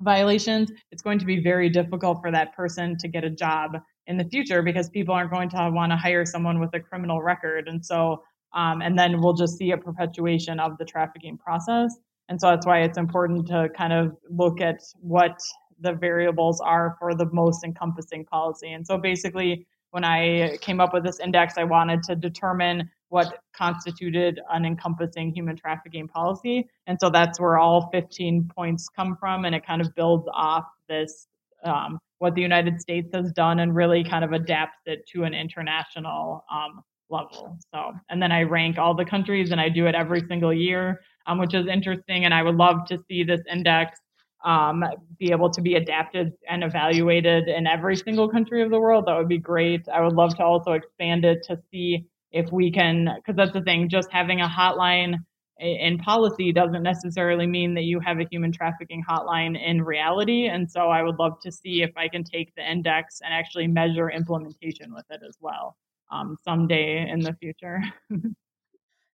violations, 0.00 0.72
it's 0.90 1.02
going 1.02 1.18
to 1.18 1.26
be 1.26 1.38
very 1.38 1.68
difficult 1.68 2.22
for 2.22 2.30
that 2.30 2.56
person 2.56 2.96
to 2.96 3.08
get 3.08 3.22
a 3.22 3.30
job 3.30 3.76
in 4.06 4.16
the 4.16 4.24
future 4.24 4.62
because 4.62 4.88
people 4.88 5.14
aren't 5.14 5.30
going 5.30 5.48
to 5.50 5.70
want 5.70 5.92
to 5.92 5.96
hire 5.96 6.24
someone 6.24 6.60
with 6.60 6.70
a 6.74 6.80
criminal 6.80 7.22
record. 7.22 7.68
And 7.68 7.84
so, 7.84 8.22
um, 8.54 8.80
and 8.82 8.98
then 8.98 9.20
we'll 9.20 9.34
just 9.34 9.58
see 9.58 9.72
a 9.72 9.76
perpetuation 9.76 10.60
of 10.60 10.78
the 10.78 10.84
trafficking 10.84 11.36
process. 11.38 11.96
And 12.28 12.40
so 12.40 12.48
that's 12.48 12.66
why 12.66 12.80
it's 12.82 12.98
important 12.98 13.46
to 13.48 13.68
kind 13.76 13.92
of 13.92 14.16
look 14.30 14.60
at 14.60 14.80
what 15.00 15.38
the 15.80 15.92
variables 15.92 16.60
are 16.60 16.96
for 16.98 17.14
the 17.14 17.26
most 17.32 17.64
encompassing 17.64 18.24
policy. 18.24 18.72
And 18.72 18.86
so 18.86 18.98
basically, 18.98 19.66
when 19.90 20.04
I 20.04 20.58
came 20.60 20.80
up 20.80 20.92
with 20.92 21.04
this 21.04 21.20
index, 21.20 21.54
I 21.56 21.64
wanted 21.64 22.02
to 22.04 22.16
determine 22.16 22.90
what 23.08 23.38
constituted 23.56 24.40
an 24.50 24.64
encompassing 24.64 25.32
human 25.32 25.56
trafficking 25.56 26.08
policy. 26.08 26.68
And 26.86 26.98
so 27.00 27.08
that's 27.08 27.38
where 27.38 27.58
all 27.58 27.88
15 27.92 28.50
points 28.54 28.88
come 28.88 29.16
from. 29.18 29.44
And 29.44 29.54
it 29.54 29.64
kind 29.64 29.80
of 29.80 29.94
builds 29.94 30.26
off 30.32 30.64
this 30.88 31.28
um, 31.64 31.98
what 32.18 32.34
the 32.34 32.42
United 32.42 32.80
States 32.80 33.10
has 33.14 33.32
done 33.32 33.60
and 33.60 33.74
really 33.74 34.02
kind 34.02 34.24
of 34.24 34.32
adapts 34.32 34.78
it 34.86 35.06
to 35.08 35.24
an 35.24 35.34
international 35.34 36.44
um, 36.50 36.82
level. 37.10 37.58
So, 37.72 37.92
and 38.08 38.22
then 38.22 38.32
I 38.32 38.42
rank 38.42 38.78
all 38.78 38.94
the 38.94 39.04
countries 39.04 39.50
and 39.52 39.60
I 39.60 39.68
do 39.68 39.86
it 39.86 39.94
every 39.94 40.22
single 40.26 40.52
year, 40.52 41.00
um, 41.26 41.38
which 41.38 41.54
is 41.54 41.66
interesting. 41.66 42.24
And 42.24 42.32
I 42.32 42.42
would 42.42 42.56
love 42.56 42.86
to 42.88 42.98
see 43.08 43.22
this 43.22 43.40
index 43.50 44.00
um, 44.44 44.84
be 45.18 45.30
able 45.30 45.50
to 45.50 45.60
be 45.60 45.74
adapted 45.74 46.32
and 46.48 46.62
evaluated 46.62 47.48
in 47.48 47.66
every 47.66 47.96
single 47.96 48.28
country 48.28 48.62
of 48.62 48.70
the 48.70 48.78
world. 48.78 49.06
That 49.06 49.16
would 49.16 49.28
be 49.28 49.38
great. 49.38 49.88
I 49.88 50.00
would 50.00 50.14
love 50.14 50.36
to 50.36 50.44
also 50.44 50.72
expand 50.72 51.24
it 51.24 51.42
to 51.48 51.58
see 51.70 52.06
if 52.32 52.52
we 52.52 52.70
can, 52.70 53.08
because 53.16 53.36
that's 53.36 53.52
the 53.52 53.62
thing, 53.62 53.88
just 53.88 54.10
having 54.10 54.40
a 54.40 54.48
hotline 54.48 55.16
in 55.58 55.98
policy 55.98 56.52
doesn't 56.52 56.82
necessarily 56.82 57.46
mean 57.46 57.74
that 57.74 57.84
you 57.84 57.98
have 58.00 58.18
a 58.20 58.26
human 58.30 58.52
trafficking 58.52 59.02
hotline 59.08 59.58
in 59.60 59.82
reality. 59.82 60.48
And 60.48 60.70
so 60.70 60.88
I 60.88 61.02
would 61.02 61.18
love 61.18 61.40
to 61.40 61.52
see 61.52 61.82
if 61.82 61.90
I 61.96 62.08
can 62.08 62.24
take 62.24 62.54
the 62.54 62.70
index 62.70 63.20
and 63.24 63.32
actually 63.32 63.66
measure 63.66 64.10
implementation 64.10 64.92
with 64.94 65.06
it 65.10 65.22
as 65.26 65.36
well 65.40 65.76
um, 66.10 66.36
someday 66.44 67.08
in 67.08 67.20
the 67.20 67.34
future. 67.34 67.80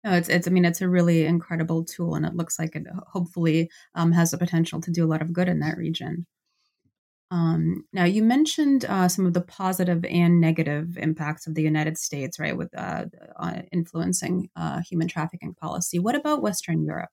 No, 0.04 0.14
it's 0.14 0.28
it's. 0.28 0.48
I 0.48 0.50
mean, 0.50 0.64
it's 0.64 0.80
a 0.80 0.88
really 0.88 1.26
incredible 1.26 1.84
tool, 1.84 2.16
and 2.16 2.26
it 2.26 2.34
looks 2.34 2.58
like 2.58 2.74
it 2.74 2.84
hopefully 3.06 3.70
um, 3.94 4.10
has 4.10 4.32
the 4.32 4.36
potential 4.36 4.80
to 4.80 4.90
do 4.90 5.04
a 5.04 5.06
lot 5.06 5.22
of 5.22 5.32
good 5.32 5.48
in 5.48 5.60
that 5.60 5.78
region. 5.78 6.26
Um, 7.32 7.86
now, 7.94 8.04
you 8.04 8.22
mentioned 8.22 8.84
uh, 8.84 9.08
some 9.08 9.24
of 9.24 9.32
the 9.32 9.40
positive 9.40 10.04
and 10.04 10.38
negative 10.38 10.98
impacts 10.98 11.46
of 11.46 11.54
the 11.54 11.62
United 11.62 11.96
States, 11.96 12.38
right, 12.38 12.54
with 12.54 12.68
uh, 12.76 13.06
uh, 13.36 13.62
influencing 13.72 14.50
uh, 14.54 14.82
human 14.82 15.08
trafficking 15.08 15.54
policy. 15.54 15.98
What 15.98 16.14
about 16.14 16.42
Western 16.42 16.84
Europe? 16.84 17.08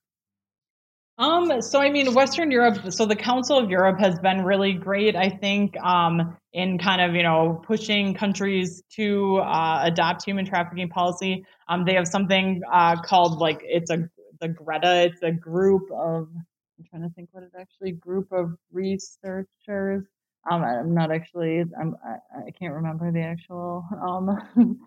Um, 1.18 1.62
so 1.62 1.80
I 1.80 1.90
mean, 1.90 2.14
Western 2.14 2.52
Europe. 2.52 2.92
So 2.92 3.06
the 3.06 3.16
Council 3.16 3.58
of 3.58 3.70
Europe 3.70 4.00
has 4.02 4.20
been 4.20 4.44
really 4.44 4.74
great, 4.74 5.16
I 5.16 5.30
think, 5.30 5.78
um, 5.78 6.36
in 6.52 6.78
kind 6.80 7.02
of 7.02 7.16
you 7.16 7.24
know 7.24 7.62
pushing 7.66 8.14
countries 8.14 8.84
to 8.98 9.38
uh, 9.38 9.84
adopt 9.86 10.26
human 10.26 10.46
trafficking 10.46 10.90
policy. 10.90 11.46
Um, 11.70 11.86
they 11.86 11.94
have 11.94 12.08
something 12.10 12.62
uh, 12.70 13.02
called 13.02 13.40
like 13.40 13.62
it's 13.64 13.90
a 13.90 14.10
the 14.42 14.50
Greta. 14.50 15.04
It's 15.06 15.22
a 15.24 15.32
group 15.32 15.84
of 15.92 16.28
I'm 16.80 16.86
trying 16.90 17.10
to 17.10 17.14
think 17.14 17.30
what 17.32 17.44
it 17.44 17.52
actually 17.60 17.92
group 17.92 18.32
of 18.32 18.56
researchers. 18.72 20.06
Um, 20.50 20.64
I'm 20.64 20.94
not 20.94 21.12
actually. 21.12 21.64
I'm. 21.80 21.96
I, 22.06 22.48
I 22.48 22.52
can't 22.58 22.74
remember 22.74 23.12
the 23.12 23.22
actual 23.22 23.86
um 24.02 24.80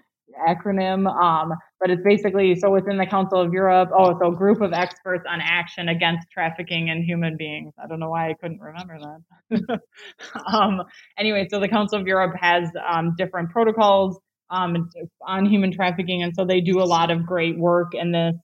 acronym. 0.48 1.06
Um, 1.12 1.52
but 1.78 1.90
it's 1.90 2.02
basically 2.02 2.54
so 2.56 2.70
within 2.70 2.96
the 2.96 3.06
Council 3.06 3.40
of 3.40 3.52
Europe. 3.52 3.90
Oh, 3.94 4.18
so 4.18 4.30
group 4.30 4.62
of 4.62 4.72
experts 4.72 5.24
on 5.28 5.40
action 5.42 5.88
against 5.88 6.30
trafficking 6.30 6.88
in 6.88 7.02
human 7.02 7.36
beings. 7.36 7.74
I 7.82 7.86
don't 7.86 8.00
know 8.00 8.08
why 8.08 8.30
I 8.30 8.34
couldn't 8.34 8.60
remember 8.60 8.98
that. 9.50 9.80
um, 10.52 10.82
anyway, 11.18 11.46
so 11.50 11.60
the 11.60 11.68
Council 11.68 12.00
of 12.00 12.06
Europe 12.06 12.34
has 12.40 12.70
um, 12.88 13.14
different 13.18 13.50
protocols 13.50 14.18
um, 14.50 14.88
on 15.26 15.46
human 15.46 15.72
trafficking, 15.72 16.22
and 16.22 16.34
so 16.34 16.44
they 16.44 16.60
do 16.60 16.80
a 16.80 16.84
lot 16.84 17.10
of 17.10 17.26
great 17.26 17.58
work 17.58 17.94
in 17.94 18.12
this 18.12 18.34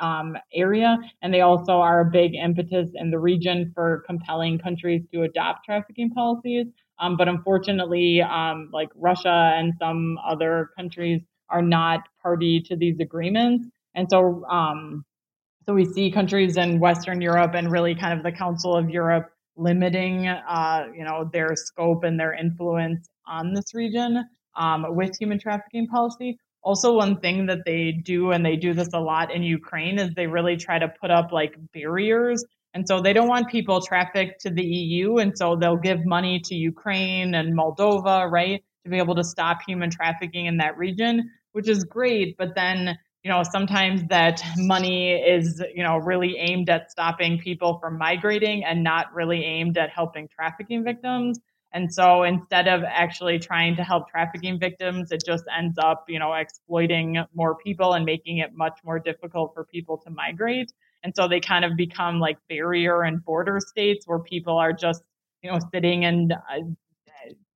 um, 0.00 0.36
area, 0.54 0.98
and 1.22 1.32
they 1.32 1.40
also 1.40 1.72
are 1.74 2.00
a 2.00 2.04
big 2.04 2.34
impetus 2.34 2.90
in 2.94 3.10
the 3.10 3.18
region 3.18 3.72
for 3.74 4.02
compelling 4.06 4.58
countries 4.58 5.02
to 5.12 5.22
adopt 5.22 5.64
trafficking 5.64 6.10
policies. 6.10 6.66
Um, 6.98 7.16
but 7.16 7.28
unfortunately, 7.28 8.22
um, 8.22 8.68
like 8.72 8.88
Russia 8.94 9.52
and 9.56 9.72
some 9.78 10.18
other 10.26 10.70
countries 10.76 11.22
are 11.48 11.62
not 11.62 12.00
party 12.22 12.60
to 12.60 12.76
these 12.76 12.98
agreements, 13.00 13.68
and 13.94 14.08
so 14.10 14.44
um, 14.46 15.04
so 15.66 15.74
we 15.74 15.84
see 15.84 16.10
countries 16.10 16.56
in 16.56 16.80
Western 16.80 17.20
Europe 17.20 17.54
and 17.54 17.70
really 17.70 17.94
kind 17.94 18.16
of 18.16 18.24
the 18.24 18.32
Council 18.32 18.76
of 18.76 18.90
Europe 18.90 19.30
limiting, 19.56 20.26
uh, 20.26 20.86
you 20.96 21.04
know, 21.04 21.28
their 21.32 21.54
scope 21.54 22.04
and 22.04 22.18
their 22.18 22.32
influence 22.34 23.08
on 23.26 23.52
this 23.54 23.74
region 23.74 24.24
um, 24.56 24.84
with 24.96 25.16
human 25.18 25.38
trafficking 25.38 25.86
policy. 25.86 26.38
Also, 26.62 26.94
one 26.94 27.18
thing 27.18 27.46
that 27.46 27.64
they 27.66 27.90
do, 27.90 28.30
and 28.30 28.46
they 28.46 28.56
do 28.56 28.72
this 28.72 28.90
a 28.94 29.00
lot 29.00 29.34
in 29.34 29.42
Ukraine, 29.42 29.98
is 29.98 30.10
they 30.14 30.28
really 30.28 30.56
try 30.56 30.78
to 30.78 30.88
put 31.00 31.10
up 31.10 31.32
like 31.32 31.54
barriers. 31.72 32.44
And 32.74 32.86
so 32.88 33.00
they 33.00 33.12
don't 33.12 33.28
want 33.28 33.48
people 33.48 33.80
trafficked 33.80 34.40
to 34.42 34.50
the 34.50 34.64
EU. 34.64 35.18
And 35.18 35.36
so 35.36 35.56
they'll 35.56 35.76
give 35.76 36.06
money 36.06 36.40
to 36.44 36.54
Ukraine 36.54 37.34
and 37.34 37.56
Moldova, 37.56 38.30
right, 38.30 38.62
to 38.84 38.90
be 38.90 38.98
able 38.98 39.14
to 39.16 39.24
stop 39.24 39.58
human 39.66 39.90
trafficking 39.90 40.46
in 40.46 40.56
that 40.58 40.78
region, 40.78 41.30
which 41.52 41.68
is 41.68 41.84
great. 41.84 42.36
But 42.38 42.54
then, 42.54 42.96
you 43.24 43.30
know, 43.30 43.42
sometimes 43.42 44.04
that 44.08 44.42
money 44.56 45.12
is, 45.12 45.62
you 45.74 45.82
know, 45.82 45.98
really 45.98 46.36
aimed 46.38 46.70
at 46.70 46.90
stopping 46.90 47.38
people 47.38 47.78
from 47.80 47.98
migrating 47.98 48.64
and 48.64 48.82
not 48.82 49.12
really 49.12 49.44
aimed 49.44 49.76
at 49.78 49.90
helping 49.90 50.28
trafficking 50.28 50.84
victims. 50.84 51.38
And 51.74 51.92
so 51.92 52.22
instead 52.22 52.68
of 52.68 52.82
actually 52.84 53.38
trying 53.38 53.76
to 53.76 53.82
help 53.82 54.08
trafficking 54.10 54.58
victims, 54.58 55.10
it 55.10 55.22
just 55.24 55.44
ends 55.56 55.78
up, 55.78 56.04
you 56.08 56.18
know, 56.18 56.32
exploiting 56.34 57.24
more 57.34 57.56
people 57.56 57.94
and 57.94 58.04
making 58.04 58.38
it 58.38 58.50
much 58.54 58.78
more 58.84 58.98
difficult 58.98 59.54
for 59.54 59.64
people 59.64 59.98
to 60.04 60.10
migrate. 60.10 60.70
And 61.02 61.14
so 61.16 61.28
they 61.28 61.40
kind 61.40 61.64
of 61.64 61.76
become 61.76 62.20
like 62.20 62.38
barrier 62.48 63.02
and 63.02 63.24
border 63.24 63.58
states 63.58 64.06
where 64.06 64.18
people 64.18 64.58
are 64.58 64.72
just, 64.72 65.02
you 65.42 65.50
know, 65.50 65.58
sitting 65.72 66.02
in 66.02 66.30
uh, 66.32 66.60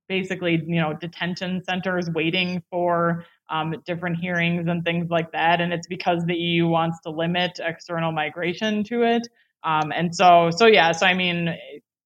basically, 0.08 0.62
you 0.66 0.80
know, 0.80 0.94
detention 0.94 1.62
centers 1.64 2.08
waiting 2.10 2.62
for 2.70 3.24
um, 3.50 3.74
different 3.84 4.16
hearings 4.16 4.66
and 4.68 4.84
things 4.84 5.08
like 5.10 5.32
that. 5.32 5.60
And 5.60 5.72
it's 5.72 5.86
because 5.86 6.24
the 6.24 6.34
EU 6.34 6.66
wants 6.66 7.00
to 7.02 7.10
limit 7.10 7.60
external 7.62 8.12
migration 8.12 8.84
to 8.84 9.02
it. 9.02 9.28
Um, 9.62 9.92
and 9.94 10.14
so, 10.14 10.50
so 10.54 10.66
yeah, 10.66 10.92
so 10.92 11.06
I 11.06 11.14
mean, 11.14 11.54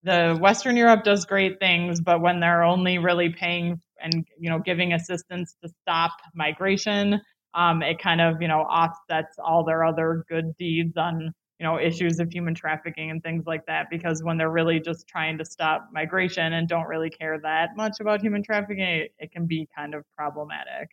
the 0.03 0.39
Western 0.41 0.77
Europe 0.77 1.05
does 1.05 1.25
great 1.27 1.59
things, 1.59 2.01
but 2.01 2.21
when 2.21 2.41
they're 2.41 2.63
only 2.63 2.99
really 2.99 3.31
paying 3.31 3.81
and 4.03 4.27
you 4.39 4.49
know 4.49 4.59
giving 4.59 4.93
assistance 4.93 5.55
to 5.63 5.71
stop 5.83 6.13
migration, 6.35 7.21
um, 7.55 7.83
it 7.83 7.99
kind 7.99 8.21
of 8.21 8.41
you 8.41 8.49
know 8.49 8.61
offsets 8.61 9.37
all 9.39 9.65
their 9.65 9.85
other 9.85 10.25
good 10.29 10.57
deeds 10.59 10.97
on 10.97 11.33
you 11.59 11.67
know 11.67 11.79
issues 11.79 12.19
of 12.19 12.33
human 12.33 12.55
trafficking 12.55 13.11
and 13.11 13.23
things 13.23 13.45
like 13.47 13.67
that. 13.67 13.87
Because 13.91 14.23
when 14.23 14.39
they're 14.39 14.51
really 14.51 14.81
just 14.81 15.07
trying 15.07 15.39
to 15.39 15.45
stop 15.45 15.89
migration 15.93 16.53
and 16.55 16.69
don't 16.69 16.87
really 16.87 17.11
care 17.11 17.39
that 17.43 17.71
much 17.77 18.01
about 18.01 18.23
human 18.23 18.43
trafficking, 18.43 18.85
it, 18.85 19.15
it 19.19 19.33
can 19.33 19.47
be 19.47 19.69
kind 19.77 19.95
of 19.95 20.05
problematic. 20.17 20.89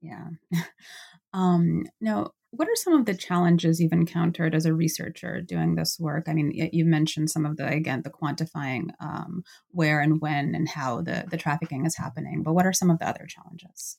Yeah. 0.00 0.28
um, 1.32 1.84
now, 2.00 2.32
what 2.50 2.68
are 2.68 2.76
some 2.76 2.94
of 2.94 3.04
the 3.04 3.14
challenges 3.14 3.80
you've 3.80 3.92
encountered 3.92 4.54
as 4.54 4.64
a 4.64 4.72
researcher 4.72 5.40
doing 5.40 5.74
this 5.74 5.98
work? 6.00 6.24
I 6.28 6.32
mean, 6.32 6.52
you 6.72 6.84
mentioned 6.84 7.30
some 7.30 7.44
of 7.44 7.56
the 7.56 7.66
again 7.66 8.02
the 8.02 8.10
quantifying 8.10 8.88
um, 9.00 9.42
where 9.70 10.00
and 10.00 10.20
when 10.20 10.54
and 10.54 10.68
how 10.68 11.02
the 11.02 11.24
the 11.30 11.36
trafficking 11.36 11.84
is 11.84 11.96
happening, 11.96 12.42
but 12.42 12.54
what 12.54 12.66
are 12.66 12.72
some 12.72 12.90
of 12.90 12.98
the 12.98 13.08
other 13.08 13.26
challenges? 13.28 13.98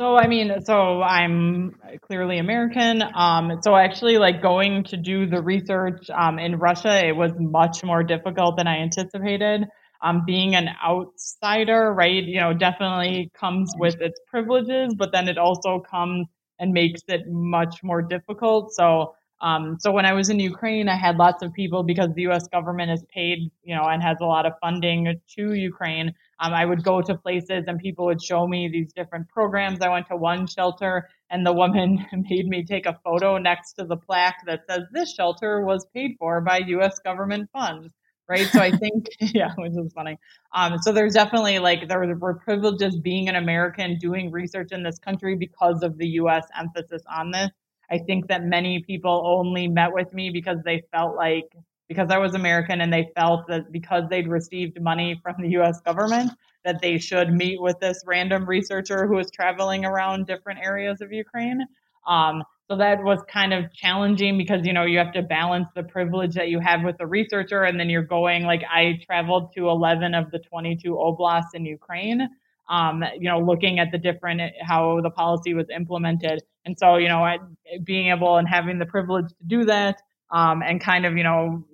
So 0.00 0.16
I 0.16 0.26
mean, 0.26 0.52
so 0.64 1.02
I'm 1.02 1.76
clearly 2.02 2.38
American. 2.38 3.02
Um, 3.02 3.60
so 3.62 3.76
actually, 3.76 4.18
like 4.18 4.42
going 4.42 4.84
to 4.84 4.96
do 4.96 5.26
the 5.26 5.42
research 5.42 6.08
um, 6.10 6.38
in 6.38 6.56
Russia, 6.56 7.06
it 7.06 7.14
was 7.14 7.32
much 7.38 7.84
more 7.84 8.02
difficult 8.02 8.56
than 8.56 8.66
I 8.66 8.78
anticipated. 8.78 9.66
Um, 10.02 10.24
being 10.26 10.54
an 10.54 10.68
outsider, 10.84 11.92
right? 11.92 12.22
You 12.22 12.40
know, 12.40 12.52
definitely 12.52 13.30
comes 13.38 13.72
with 13.78 14.00
its 14.00 14.20
privileges, 14.28 14.94
but 14.98 15.12
then 15.12 15.28
it 15.28 15.38
also 15.38 15.80
comes 15.88 16.26
and 16.58 16.72
makes 16.72 17.02
it 17.08 17.28
much 17.28 17.82
more 17.82 18.02
difficult. 18.02 18.72
So, 18.72 19.14
um, 19.40 19.76
so 19.78 19.92
when 19.92 20.06
I 20.06 20.12
was 20.12 20.30
in 20.30 20.40
Ukraine, 20.40 20.88
I 20.88 20.96
had 20.96 21.16
lots 21.16 21.42
of 21.42 21.52
people 21.52 21.82
because 21.82 22.14
the 22.14 22.22
U.S. 22.22 22.48
government 22.48 22.90
is 22.90 23.04
paid, 23.12 23.50
you 23.62 23.74
know, 23.74 23.84
and 23.84 24.02
has 24.02 24.18
a 24.20 24.24
lot 24.24 24.46
of 24.46 24.54
funding 24.60 25.20
to 25.36 25.52
Ukraine. 25.52 26.14
Um, 26.40 26.54
I 26.54 26.64
would 26.64 26.82
go 26.82 27.02
to 27.02 27.14
places 27.16 27.64
and 27.66 27.78
people 27.78 28.06
would 28.06 28.22
show 28.22 28.46
me 28.46 28.68
these 28.68 28.92
different 28.92 29.28
programs. 29.28 29.80
I 29.80 29.88
went 29.88 30.06
to 30.08 30.16
one 30.16 30.46
shelter 30.46 31.08
and 31.30 31.44
the 31.44 31.52
woman 31.52 32.06
made 32.30 32.46
me 32.46 32.64
take 32.64 32.86
a 32.86 32.98
photo 33.04 33.38
next 33.38 33.74
to 33.74 33.84
the 33.84 33.96
plaque 33.96 34.38
that 34.46 34.62
says 34.68 34.82
this 34.92 35.14
shelter 35.14 35.64
was 35.64 35.86
paid 35.92 36.16
for 36.18 36.40
by 36.40 36.58
U.S. 36.58 36.98
government 37.00 37.50
funds 37.52 37.92
right? 38.28 38.46
So 38.46 38.60
I 38.60 38.70
think, 38.70 39.06
yeah, 39.20 39.52
which 39.56 39.72
is 39.72 39.92
funny. 39.92 40.18
Um, 40.54 40.78
so 40.80 40.92
there's 40.92 41.14
definitely 41.14 41.58
like 41.58 41.88
there 41.88 42.00
were 42.16 42.34
privileges 42.34 42.98
being 42.98 43.28
an 43.28 43.36
American 43.36 43.98
doing 43.98 44.30
research 44.30 44.72
in 44.72 44.82
this 44.82 44.98
country 44.98 45.36
because 45.36 45.82
of 45.82 45.98
the 45.98 46.06
U.S. 46.08 46.46
emphasis 46.58 47.02
on 47.10 47.30
this. 47.30 47.50
I 47.90 47.98
think 47.98 48.28
that 48.28 48.44
many 48.44 48.82
people 48.82 49.22
only 49.26 49.68
met 49.68 49.92
with 49.92 50.12
me 50.12 50.30
because 50.30 50.58
they 50.64 50.82
felt 50.92 51.16
like 51.16 51.54
because 51.86 52.10
I 52.10 52.18
was 52.18 52.34
American 52.34 52.80
and 52.80 52.92
they 52.92 53.10
felt 53.14 53.46
that 53.48 53.70
because 53.70 54.04
they'd 54.08 54.26
received 54.26 54.80
money 54.80 55.20
from 55.22 55.34
the 55.38 55.50
U.S. 55.50 55.80
government 55.82 56.32
that 56.64 56.80
they 56.80 56.98
should 56.98 57.30
meet 57.30 57.60
with 57.60 57.78
this 57.78 58.02
random 58.06 58.46
researcher 58.46 59.06
who 59.06 59.16
was 59.16 59.30
traveling 59.30 59.84
around 59.84 60.26
different 60.26 60.60
areas 60.60 61.02
of 61.02 61.12
Ukraine. 61.12 61.60
Um, 62.06 62.42
so 62.70 62.76
that 62.78 63.02
was 63.02 63.18
kind 63.30 63.52
of 63.52 63.72
challenging 63.74 64.38
because, 64.38 64.66
you 64.66 64.72
know, 64.72 64.84
you 64.84 64.98
have 64.98 65.12
to 65.12 65.22
balance 65.22 65.68
the 65.74 65.82
privilege 65.82 66.34
that 66.34 66.48
you 66.48 66.60
have 66.60 66.82
with 66.82 66.96
the 66.96 67.06
researcher. 67.06 67.62
And 67.62 67.78
then 67.78 67.90
you're 67.90 68.02
going, 68.02 68.44
like, 68.44 68.62
I 68.64 69.00
traveled 69.04 69.52
to 69.56 69.68
11 69.68 70.14
of 70.14 70.30
the 70.30 70.38
22 70.38 70.96
oblasts 70.96 71.52
in 71.52 71.66
Ukraine, 71.66 72.26
um, 72.70 73.04
you 73.18 73.28
know, 73.28 73.38
looking 73.38 73.80
at 73.80 73.92
the 73.92 73.98
different, 73.98 74.40
how 74.62 75.00
the 75.02 75.10
policy 75.10 75.52
was 75.52 75.66
implemented. 75.74 76.42
And 76.64 76.74
so, 76.78 76.96
you 76.96 77.08
know, 77.08 77.36
being 77.84 78.08
able 78.10 78.38
and 78.38 78.48
having 78.48 78.78
the 78.78 78.86
privilege 78.86 79.28
to 79.28 79.44
do 79.46 79.64
that 79.66 80.00
um, 80.30 80.62
and 80.62 80.80
kind 80.80 81.04
of, 81.04 81.18
you 81.18 81.24
know, 81.24 81.66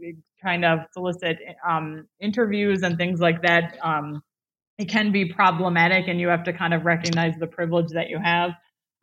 kind 0.43 0.64
of 0.64 0.80
solicit 0.93 1.38
um, 1.68 2.09
interviews 2.18 2.82
and 2.82 2.99
things 2.99 3.20
like 3.20 3.43
that, 3.43 3.78
um, 3.82 4.22
it 4.76 4.88
can 4.88 5.12
be 5.12 5.32
problematic 5.32 6.09
and 6.09 6.18
you 6.18 6.28
have 6.28 6.45
to 6.45 6.53
kind 6.53 6.74
of 6.74 6.84
recognize 6.84 7.34
the 7.38 7.47
privilege 7.47 7.91
that 7.93 8.09
you 8.09 8.18
have. 8.18 8.51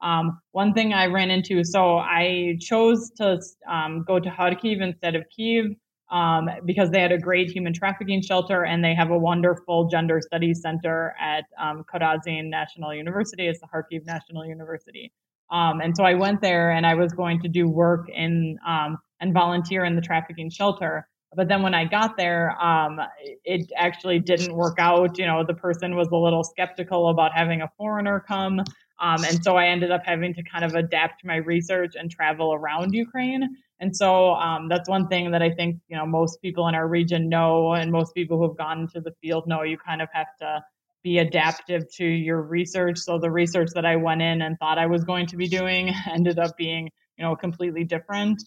Um, 0.02 0.40
one 0.52 0.74
thing 0.74 0.94
I 0.94 1.08
ran 1.08 1.32
into, 1.32 1.64
so 1.64 1.98
I 1.98 2.58
chose 2.60 3.12
to 3.18 3.40
um, 3.70 4.04
go 4.08 4.20
to 4.20 4.30
Kharkiv 4.30 4.82
instead 4.82 5.16
of 5.16 5.24
Kiev 5.36 5.76
um, 6.12 6.50
because 6.66 6.90
they 6.92 7.02
had 7.02 7.12
a 7.12 7.18
great 7.18 7.50
human 7.50 7.74
trafficking 7.74 8.22
shelter 8.22 8.64
and 8.64 8.84
they 8.84 8.96
have 8.96 9.10
a 9.10 9.18
wonderful 9.18 9.88
gender 9.90 10.22
studies 10.22 10.62
center 10.62 11.16
at 11.20 11.46
um, 11.60 11.84
Karazin 11.92 12.50
National 12.50 12.94
University. 12.94 13.48
It's 13.48 13.60
the 13.60 13.68
Kharkiv 13.68 14.06
National 14.06 14.46
University. 14.46 15.12
Um, 15.50 15.82
and 15.82 15.96
so 15.96 16.04
I 16.04 16.14
went 16.14 16.42
there 16.42 16.72
and 16.72 16.86
I 16.86 16.96
was 16.96 17.14
going 17.14 17.42
to 17.42 17.48
do 17.48 17.68
work 17.68 18.10
in 18.10 18.58
um, 18.66 18.98
and 19.20 19.34
volunteer 19.34 19.86
in 19.86 19.96
the 19.96 20.02
trafficking 20.02 20.50
shelter. 20.50 21.08
But 21.36 21.50
then 21.50 21.62
when 21.62 21.74
I 21.74 21.86
got 21.86 22.18
there, 22.18 22.52
um, 22.62 23.00
it 23.44 23.70
actually 23.76 24.20
didn't 24.20 24.54
work 24.54 24.78
out. 24.80 25.18
You 25.18 25.26
know, 25.26 25.44
the 25.46 25.54
person 25.54 25.96
was 25.96 26.08
a 26.12 26.16
little 26.16 26.44
skeptical 26.44 27.10
about 27.10 27.34
having 27.34 27.62
a 27.62 27.70
foreigner 27.78 28.24
come. 28.26 28.62
Um, 29.00 29.24
and 29.24 29.44
so 29.44 29.56
I 29.56 29.68
ended 29.68 29.92
up 29.92 30.02
having 30.06 30.34
to 30.34 30.44
kind 30.44 30.66
of 30.66 30.74
adapt 30.74 31.24
my 31.24 31.36
research 31.36 31.94
and 31.96 32.10
travel 32.10 32.54
around 32.54 32.94
Ukraine. 32.94 33.48
And 33.80 33.96
so 33.96 34.34
um, 34.34 34.70
that's 34.70 34.90
one 34.90 35.08
thing 35.08 35.32
that 35.32 35.42
I 35.42 35.52
think 35.52 35.80
you 35.88 35.98
know 35.98 36.06
most 36.06 36.42
people 36.42 36.68
in 36.68 36.76
our 36.76 36.88
region 36.88 37.30
know, 37.30 37.74
and 37.74 37.92
most 37.92 38.14
people 38.16 38.38
who 38.38 38.48
have 38.48 38.58
gone 38.58 38.82
into 38.82 39.02
the 39.02 39.14
field 39.22 39.48
know. 39.48 39.62
You 39.62 39.78
kind 39.78 40.02
of 40.02 40.10
have 40.14 40.28
to 40.40 40.64
be 41.04 41.20
adaptive 41.20 41.84
to 41.98 42.06
your 42.06 42.42
research. 42.42 42.98
So 42.98 43.20
the 43.20 43.30
research 43.30 43.70
that 43.76 43.86
I 43.86 43.98
went 43.98 44.22
in 44.22 44.42
and 44.42 44.58
thought 44.58 44.80
I 44.80 44.88
was 44.88 45.04
going 45.04 45.28
to 45.28 45.38
be 45.38 45.48
doing 45.48 45.94
ended 46.12 46.40
up 46.40 46.58
being 46.58 46.90
you 47.18 47.26
know 47.26 47.36
completely 47.36 47.84
different. 47.84 48.42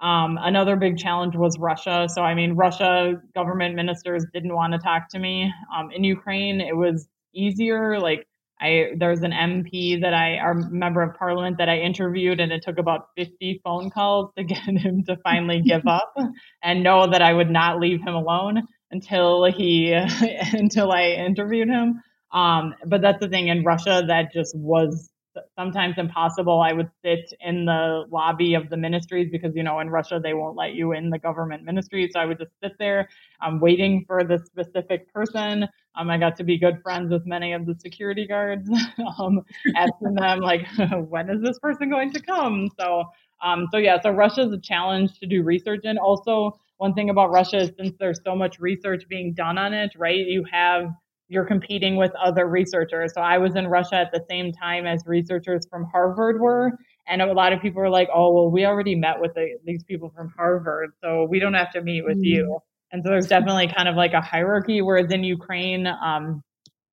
Um, 0.00 0.38
another 0.40 0.76
big 0.76 0.98
challenge 0.98 1.34
was 1.34 1.58
Russia. 1.58 2.06
So 2.08 2.22
I 2.22 2.34
mean, 2.34 2.52
Russia 2.52 3.20
government 3.34 3.74
ministers 3.74 4.24
didn't 4.32 4.54
want 4.54 4.72
to 4.74 4.78
talk 4.78 5.08
to 5.10 5.18
me. 5.18 5.52
Um, 5.76 5.90
in 5.90 6.04
Ukraine, 6.04 6.60
it 6.60 6.76
was 6.76 7.08
easier. 7.34 7.98
Like 7.98 8.26
I 8.60 8.92
there's 8.96 9.20
an 9.20 9.32
MP 9.32 10.00
that 10.00 10.14
I 10.14 10.36
or 10.36 10.54
member 10.54 11.02
of 11.02 11.16
parliament 11.16 11.58
that 11.58 11.68
I 11.68 11.78
interviewed 11.78 12.40
and 12.40 12.52
it 12.52 12.62
took 12.62 12.78
about 12.78 13.08
50 13.16 13.60
phone 13.62 13.90
calls 13.90 14.32
to 14.36 14.44
get 14.54 14.58
him 14.58 15.04
to 15.04 15.16
finally 15.22 15.62
give 15.62 15.82
up 15.86 16.14
and 16.62 16.82
know 16.82 17.06
that 17.10 17.22
I 17.22 17.32
would 17.32 17.50
not 17.50 17.80
leave 17.80 18.00
him 18.00 18.14
alone 18.14 18.62
until 18.90 19.44
he 19.44 19.92
until 20.52 20.92
I 20.92 21.10
interviewed 21.26 21.68
him. 21.68 22.02
Um, 22.32 22.74
but 22.86 23.02
that's 23.02 23.20
the 23.20 23.28
thing 23.28 23.48
in 23.48 23.64
Russia 23.64 24.04
that 24.08 24.32
just 24.32 24.56
was 24.56 25.10
sometimes 25.58 25.94
impossible. 25.98 26.60
I 26.60 26.72
would 26.72 26.90
sit 27.04 27.32
in 27.40 27.64
the 27.64 28.04
lobby 28.10 28.54
of 28.54 28.68
the 28.70 28.76
ministries 28.76 29.28
because, 29.30 29.54
you 29.54 29.62
know, 29.62 29.80
in 29.80 29.90
Russia, 29.90 30.20
they 30.22 30.34
won't 30.34 30.56
let 30.56 30.74
you 30.74 30.92
in 30.92 31.10
the 31.10 31.18
government 31.18 31.64
ministry. 31.64 32.08
So 32.12 32.20
I 32.20 32.26
would 32.26 32.38
just 32.38 32.52
sit 32.62 32.72
there 32.78 33.08
um, 33.40 33.60
waiting 33.60 34.04
for 34.06 34.24
the 34.24 34.38
specific 34.38 35.12
person. 35.12 35.66
Um, 35.96 36.10
I 36.10 36.18
got 36.18 36.36
to 36.36 36.44
be 36.44 36.58
good 36.58 36.82
friends 36.82 37.10
with 37.10 37.26
many 37.26 37.52
of 37.52 37.66
the 37.66 37.74
security 37.74 38.26
guards, 38.26 38.68
um, 39.18 39.42
asking 39.76 40.14
them, 40.14 40.40
like, 40.40 40.66
when 41.08 41.30
is 41.30 41.42
this 41.42 41.58
person 41.58 41.88
going 41.90 42.12
to 42.12 42.20
come? 42.20 42.68
So, 42.78 43.04
um, 43.42 43.66
so 43.70 43.78
yeah, 43.78 44.00
so 44.00 44.10
Russia 44.10 44.42
is 44.42 44.52
a 44.52 44.60
challenge 44.60 45.18
to 45.20 45.26
do 45.26 45.42
research 45.42 45.84
in. 45.84 45.98
Also, 45.98 46.58
one 46.78 46.94
thing 46.94 47.10
about 47.10 47.30
Russia 47.30 47.58
is 47.58 47.70
since 47.78 47.94
there's 47.98 48.20
so 48.24 48.34
much 48.34 48.58
research 48.58 49.04
being 49.08 49.32
done 49.34 49.58
on 49.58 49.72
it, 49.72 49.92
right? 49.96 50.26
You 50.26 50.44
have 50.50 50.90
you're 51.28 51.44
competing 51.44 51.96
with 51.96 52.12
other 52.14 52.46
researchers. 52.46 53.12
So 53.14 53.20
I 53.20 53.38
was 53.38 53.56
in 53.56 53.66
Russia 53.66 53.96
at 53.96 54.12
the 54.12 54.24
same 54.28 54.52
time 54.52 54.86
as 54.86 55.02
researchers 55.06 55.66
from 55.68 55.84
Harvard 55.84 56.40
were. 56.40 56.72
And 57.08 57.22
a 57.22 57.32
lot 57.32 57.52
of 57.52 57.60
people 57.60 57.80
were 57.82 57.90
like, 57.90 58.08
oh, 58.14 58.32
well, 58.32 58.50
we 58.50 58.64
already 58.64 58.94
met 58.94 59.20
with 59.20 59.34
the, 59.34 59.58
these 59.64 59.84
people 59.84 60.10
from 60.14 60.32
Harvard, 60.36 60.90
so 61.02 61.26
we 61.28 61.38
don't 61.38 61.54
have 61.54 61.70
to 61.72 61.82
meet 61.82 62.04
with 62.04 62.16
mm-hmm. 62.16 62.24
you. 62.24 62.58
And 62.92 63.02
so 63.04 63.10
there's 63.10 63.26
definitely 63.26 63.68
kind 63.68 63.88
of 63.88 63.96
like 63.96 64.12
a 64.12 64.20
hierarchy, 64.20 64.82
whereas 64.82 65.10
in 65.12 65.24
Ukraine, 65.24 65.86
um, 65.86 66.42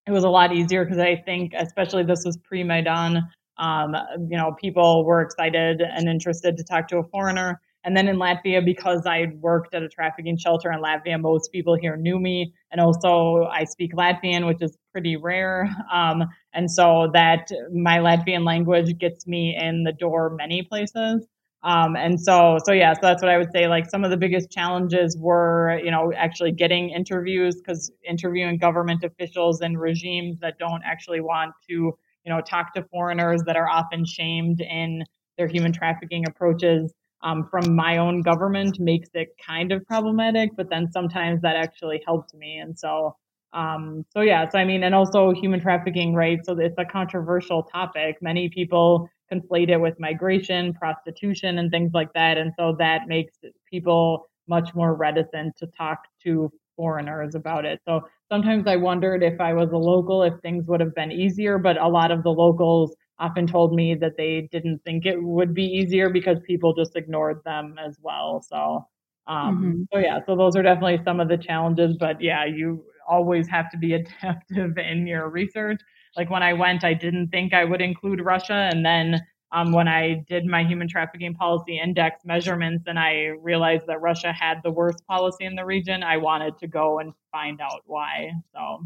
it 0.05 0.11
was 0.11 0.23
a 0.23 0.29
lot 0.29 0.53
easier 0.53 0.83
because 0.83 0.99
I 0.99 1.15
think, 1.15 1.53
especially 1.55 2.03
this 2.03 2.23
was 2.25 2.37
pre 2.37 2.63
Maidan, 2.63 3.23
um, 3.57 3.95
you 4.29 4.37
know, 4.37 4.55
people 4.59 5.05
were 5.05 5.21
excited 5.21 5.81
and 5.81 6.09
interested 6.09 6.57
to 6.57 6.63
talk 6.63 6.87
to 6.89 6.97
a 6.97 7.03
foreigner. 7.03 7.61
And 7.85 7.97
then 7.97 8.07
in 8.07 8.17
Latvia, 8.17 8.63
because 8.63 9.01
I 9.05 9.27
worked 9.41 9.73
at 9.73 9.83
a 9.83 9.89
trafficking 9.89 10.37
shelter 10.37 10.71
in 10.71 10.79
Latvia, 10.79 11.19
most 11.19 11.51
people 11.51 11.75
here 11.75 11.97
knew 11.97 12.17
me. 12.19 12.53
And 12.71 12.79
also, 12.79 13.47
I 13.51 13.65
speak 13.65 13.93
Latvian, 13.93 14.47
which 14.47 14.61
is 14.61 14.77
pretty 14.91 15.17
rare. 15.17 15.69
Um, 15.93 16.23
and 16.53 16.71
so 16.71 17.09
that 17.13 17.51
my 17.71 17.99
Latvian 17.99 18.45
language 18.45 18.97
gets 18.97 19.27
me 19.27 19.57
in 19.59 19.83
the 19.83 19.91
door 19.91 20.33
many 20.35 20.63
places. 20.63 21.27
Um, 21.63 21.95
and 21.95 22.19
so, 22.19 22.57
so 22.65 22.73
yeah, 22.73 22.93
so 22.93 22.99
that's 23.03 23.21
what 23.21 23.31
I 23.31 23.37
would 23.37 23.51
say. 23.53 23.67
Like 23.67 23.89
some 23.89 24.03
of 24.03 24.11
the 24.11 24.17
biggest 24.17 24.51
challenges 24.51 25.17
were, 25.17 25.79
you 25.83 25.91
know, 25.91 26.11
actually 26.15 26.51
getting 26.51 26.89
interviews 26.89 27.55
because 27.55 27.91
interviewing 28.07 28.57
government 28.57 29.03
officials 29.03 29.61
and 29.61 29.79
regimes 29.79 30.39
that 30.39 30.57
don't 30.57 30.81
actually 30.85 31.21
want 31.21 31.53
to, 31.69 31.73
you 31.73 32.33
know, 32.33 32.41
talk 32.41 32.73
to 32.73 32.83
foreigners 32.91 33.43
that 33.45 33.55
are 33.55 33.69
often 33.69 34.03
shamed 34.05 34.59
in 34.61 35.03
their 35.37 35.47
human 35.47 35.71
trafficking 35.71 36.25
approaches 36.27 36.93
um, 37.23 37.47
from 37.49 37.75
my 37.75 37.97
own 37.97 38.21
government 38.21 38.79
makes 38.79 39.09
it 39.13 39.29
kind 39.45 39.71
of 39.71 39.85
problematic, 39.85 40.51
but 40.55 40.69
then 40.69 40.91
sometimes 40.91 41.41
that 41.41 41.55
actually 41.55 42.01
helped 42.05 42.33
me. 42.33 42.57
And 42.57 42.77
so, 42.77 43.15
um, 43.53 44.05
so 44.09 44.21
yeah, 44.21 44.47
so 44.49 44.59
I 44.59 44.65
mean, 44.65 44.83
and 44.83 44.93
also 44.93 45.31
human 45.31 45.59
trafficking, 45.59 46.13
right? 46.13 46.39
So 46.43 46.59
it's 46.59 46.77
a 46.77 46.85
controversial 46.85 47.63
topic. 47.63 48.17
Many 48.21 48.49
people 48.49 49.09
conflate 49.31 49.69
it 49.69 49.77
with 49.77 49.99
migration, 49.99 50.73
prostitution, 50.73 51.59
and 51.59 51.71
things 51.71 51.91
like 51.93 52.11
that. 52.13 52.37
And 52.37 52.51
so 52.59 52.75
that 52.79 53.07
makes 53.07 53.33
people 53.69 54.27
much 54.47 54.75
more 54.75 54.93
reticent 54.93 55.55
to 55.57 55.67
talk 55.67 55.99
to 56.23 56.51
foreigners 56.75 57.35
about 57.35 57.65
it. 57.65 57.79
So 57.87 58.01
sometimes 58.29 58.67
I 58.67 58.75
wondered 58.75 59.23
if 59.23 59.39
I 59.39 59.53
was 59.53 59.71
a 59.71 59.77
local, 59.77 60.23
if 60.23 60.33
things 60.41 60.65
would 60.67 60.79
have 60.79 60.93
been 60.95 61.11
easier, 61.11 61.57
but 61.57 61.77
a 61.77 61.87
lot 61.87 62.11
of 62.11 62.23
the 62.23 62.31
locals 62.31 62.95
often 63.23 63.47
told 63.47 63.73
me 63.73 63.95
that 63.95 64.17
they 64.17 64.49
didn't 64.51 64.79
think 64.83 65.05
it 65.05 65.21
would 65.21 65.53
be 65.53 65.63
easier 65.63 66.09
because 66.09 66.37
people 66.45 66.73
just 66.73 66.95
ignored 66.95 67.39
them 67.45 67.75
as 67.83 67.97
well. 68.01 68.41
So, 68.41 68.85
um, 69.27 69.57
mm-hmm. 69.57 69.83
so 69.93 69.99
yeah, 69.99 70.19
so 70.25 70.35
those 70.35 70.55
are 70.57 70.61
definitely 70.61 70.99
some 71.05 71.21
of 71.21 71.29
the 71.29 71.37
challenges. 71.37 71.95
But 71.97 72.21
yeah, 72.21 72.45
you 72.45 72.83
always 73.07 73.47
have 73.47 73.71
to 73.71 73.77
be 73.77 73.93
adaptive 74.01 74.77
in 74.77 75.07
your 75.07 75.29
research. 75.29 75.79
Like 76.17 76.29
when 76.29 76.43
I 76.43 76.53
went, 76.53 76.83
I 76.83 76.93
didn't 76.93 77.29
think 77.29 77.53
I 77.53 77.63
would 77.63 77.81
include 77.81 78.19
Russia, 78.21 78.69
and 78.71 78.85
then 78.85 79.21
um, 79.53 79.71
when 79.71 79.87
I 79.87 80.25
did 80.27 80.45
my 80.45 80.63
human 80.63 80.87
trafficking 80.87 81.33
policy 81.35 81.79
index 81.79 82.25
measurements 82.25 82.85
and 82.87 82.97
I 82.97 83.33
realized 83.39 83.85
that 83.87 84.01
Russia 84.01 84.33
had 84.33 84.57
the 84.63 84.71
worst 84.71 85.05
policy 85.07 85.45
in 85.45 85.55
the 85.55 85.63
region, 85.63 86.01
I 86.01 86.17
wanted 86.17 86.57
to 86.57 86.67
go 86.67 86.99
and 86.99 87.13
find 87.31 87.61
out 87.61 87.81
why. 87.85 88.31
So 88.53 88.83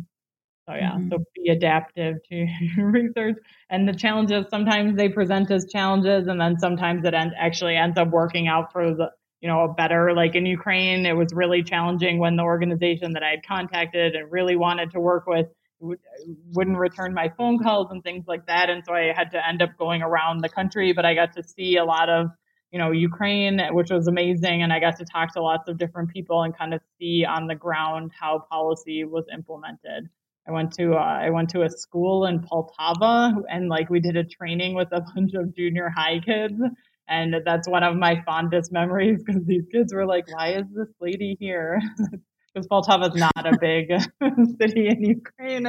so 0.67 0.75
yeah, 0.75 0.91
mm-hmm. 0.91 1.09
so 1.09 1.23
be 1.33 1.49
adaptive 1.49 2.17
to 2.29 2.47
research. 2.81 3.37
And 3.69 3.87
the 3.87 3.93
challenges 3.93 4.45
sometimes 4.49 4.97
they 4.97 5.07
present 5.07 5.49
as 5.49 5.65
challenges, 5.71 6.27
and 6.27 6.39
then 6.39 6.59
sometimes 6.59 7.05
it 7.05 7.13
end, 7.13 7.31
actually 7.39 7.77
ends 7.77 7.97
up 7.97 8.09
working 8.09 8.47
out 8.47 8.73
for 8.73 8.93
the 8.93 9.11
you 9.39 9.47
know 9.47 9.61
a 9.61 9.73
better. 9.73 10.13
Like 10.13 10.35
in 10.35 10.45
Ukraine, 10.45 11.05
it 11.05 11.15
was 11.15 11.29
really 11.33 11.63
challenging 11.63 12.19
when 12.19 12.35
the 12.35 12.43
organization 12.43 13.13
that 13.13 13.23
I 13.23 13.29
had 13.29 13.47
contacted 13.47 14.15
and 14.15 14.29
really 14.29 14.57
wanted 14.57 14.91
to 14.91 14.99
work 14.99 15.25
with 15.25 15.47
wouldn't 15.79 16.77
return 16.77 17.13
my 17.13 17.31
phone 17.37 17.59
calls 17.59 17.87
and 17.91 18.03
things 18.03 18.25
like 18.27 18.47
that, 18.47 18.69
and 18.69 18.83
so 18.85 18.93
I 18.93 19.13
had 19.15 19.31
to 19.31 19.47
end 19.47 19.61
up 19.61 19.77
going 19.77 20.01
around 20.01 20.41
the 20.41 20.49
country. 20.49 20.91
But 20.91 21.05
I 21.05 21.13
got 21.13 21.33
to 21.37 21.43
see 21.43 21.77
a 21.77 21.85
lot 21.85 22.09
of 22.09 22.27
you 22.71 22.79
know 22.79 22.91
Ukraine, 22.91 23.61
which 23.71 23.89
was 23.89 24.07
amazing, 24.07 24.63
and 24.63 24.73
I 24.73 24.81
got 24.81 24.97
to 24.97 25.05
talk 25.05 25.33
to 25.35 25.41
lots 25.41 25.69
of 25.69 25.77
different 25.77 26.09
people 26.09 26.43
and 26.43 26.57
kind 26.57 26.73
of 26.73 26.81
see 26.99 27.23
on 27.23 27.47
the 27.47 27.55
ground 27.55 28.11
how 28.19 28.43
policy 28.51 29.05
was 29.05 29.23
implemented. 29.33 30.09
I 30.47 30.51
went 30.51 30.71
to 30.73 30.93
uh, 30.93 30.97
I 30.97 31.29
went 31.29 31.49
to 31.49 31.63
a 31.63 31.69
school 31.69 32.25
in 32.25 32.39
Poltava 32.39 33.33
and 33.49 33.67
like 33.67 33.89
we 33.89 33.99
did 33.99 34.15
a 34.15 34.23
training 34.23 34.75
with 34.75 34.87
a 34.91 35.01
bunch 35.13 35.33
of 35.33 35.55
junior 35.55 35.89
high 35.89 36.19
kids 36.19 36.61
and 37.09 37.35
that's 37.45 37.67
one 37.67 37.83
of 37.83 37.95
my 37.95 38.21
fondest 38.25 38.71
memories 38.71 39.21
because 39.23 39.43
these 39.45 39.65
kids 39.71 39.93
were 39.93 40.05
like 40.05 40.25
why 40.33 40.53
is 40.53 40.65
this 40.73 40.89
lady 41.01 41.37
here? 41.39 41.79
Because 42.53 42.69
Poltava 42.69 43.13
is 43.13 43.15
not 43.15 43.45
a 43.45 43.55
big 43.61 43.91
city 44.59 44.87
in 44.87 45.03
Ukraine. 45.03 45.67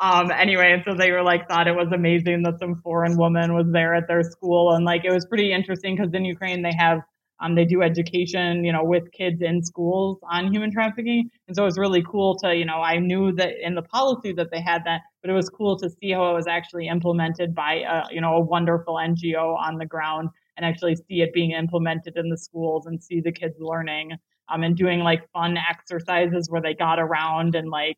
Um 0.00 0.30
anyway 0.30 0.72
and 0.72 0.84
so 0.86 0.94
they 0.94 1.10
were 1.10 1.22
like 1.22 1.48
thought 1.48 1.66
it 1.66 1.74
was 1.74 1.88
amazing 1.92 2.44
that 2.44 2.60
some 2.60 2.80
foreign 2.84 3.16
woman 3.16 3.54
was 3.54 3.66
there 3.72 3.94
at 3.94 4.06
their 4.06 4.22
school 4.22 4.74
and 4.74 4.84
like 4.84 5.04
it 5.04 5.10
was 5.10 5.26
pretty 5.26 5.52
interesting 5.52 5.96
because 5.96 6.12
in 6.14 6.24
Ukraine 6.24 6.62
they 6.62 6.74
have 6.78 7.00
um, 7.40 7.54
they 7.54 7.64
do 7.64 7.82
education, 7.82 8.64
you 8.64 8.72
know, 8.72 8.84
with 8.84 9.10
kids 9.12 9.42
in 9.42 9.62
schools 9.62 10.18
on 10.28 10.52
human 10.52 10.72
trafficking. 10.72 11.30
And 11.46 11.56
so 11.56 11.62
it 11.62 11.66
was 11.66 11.78
really 11.78 12.02
cool 12.02 12.36
to, 12.38 12.54
you 12.54 12.64
know, 12.64 12.82
I 12.82 12.98
knew 12.98 13.32
that 13.32 13.54
in 13.64 13.74
the 13.74 13.82
policy 13.82 14.32
that 14.32 14.50
they 14.50 14.60
had 14.60 14.84
that, 14.84 15.02
but 15.22 15.30
it 15.30 15.34
was 15.34 15.48
cool 15.48 15.78
to 15.78 15.88
see 15.88 16.10
how 16.10 16.30
it 16.30 16.34
was 16.34 16.46
actually 16.46 16.88
implemented 16.88 17.54
by, 17.54 17.84
a, 17.88 18.02
you 18.12 18.20
know, 18.20 18.34
a 18.34 18.40
wonderful 18.40 18.94
NGO 18.94 19.56
on 19.56 19.78
the 19.78 19.86
ground 19.86 20.30
and 20.56 20.66
actually 20.66 20.96
see 20.96 21.22
it 21.22 21.32
being 21.32 21.52
implemented 21.52 22.16
in 22.16 22.28
the 22.28 22.36
schools 22.36 22.86
and 22.86 23.02
see 23.02 23.20
the 23.20 23.32
kids 23.32 23.54
learning 23.60 24.12
um, 24.48 24.62
and 24.62 24.76
doing 24.76 25.00
like 25.00 25.30
fun 25.32 25.56
exercises 25.56 26.50
where 26.50 26.62
they 26.62 26.74
got 26.74 26.98
around 26.98 27.54
and 27.54 27.70
like 27.70 27.96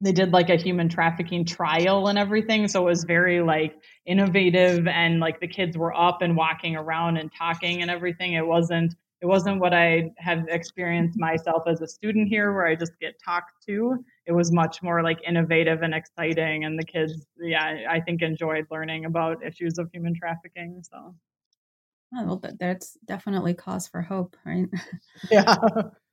they 0.00 0.12
did 0.12 0.32
like 0.32 0.50
a 0.50 0.56
human 0.56 0.88
trafficking 0.88 1.44
trial 1.44 2.08
and 2.08 2.18
everything 2.18 2.68
so 2.68 2.82
it 2.82 2.90
was 2.90 3.04
very 3.04 3.40
like 3.40 3.74
innovative 4.04 4.86
and 4.86 5.20
like 5.20 5.40
the 5.40 5.48
kids 5.48 5.76
were 5.76 5.94
up 5.94 6.22
and 6.22 6.36
walking 6.36 6.76
around 6.76 7.16
and 7.16 7.32
talking 7.32 7.82
and 7.82 7.90
everything. 7.90 8.34
It 8.34 8.46
wasn't 8.46 8.94
it 9.22 9.26
wasn't 9.26 9.58
what 9.60 9.72
i 9.72 10.10
have 10.18 10.44
experienced 10.48 11.18
myself 11.18 11.62
as 11.66 11.80
a 11.80 11.88
student 11.88 12.28
here 12.28 12.52
where 12.52 12.66
i 12.66 12.74
just 12.74 12.92
get 13.00 13.14
talked 13.24 13.64
to. 13.66 14.04
It 14.26 14.32
was 14.32 14.52
much 14.52 14.82
more 14.82 15.02
like 15.02 15.18
innovative 15.26 15.82
and 15.82 15.94
exciting 15.94 16.64
and 16.64 16.78
the 16.78 16.84
kids 16.84 17.26
yeah 17.40 17.86
i 17.88 18.00
think 18.00 18.22
enjoyed 18.22 18.66
learning 18.70 19.06
about 19.06 19.44
issues 19.44 19.78
of 19.78 19.90
human 19.92 20.14
trafficking 20.14 20.82
so. 20.82 21.14
Oh, 22.14 22.24
well 22.24 22.42
that's 22.60 22.96
definitely 23.06 23.54
cause 23.54 23.88
for 23.88 24.02
hope 24.02 24.36
right? 24.44 24.68
Yeah 25.30 25.56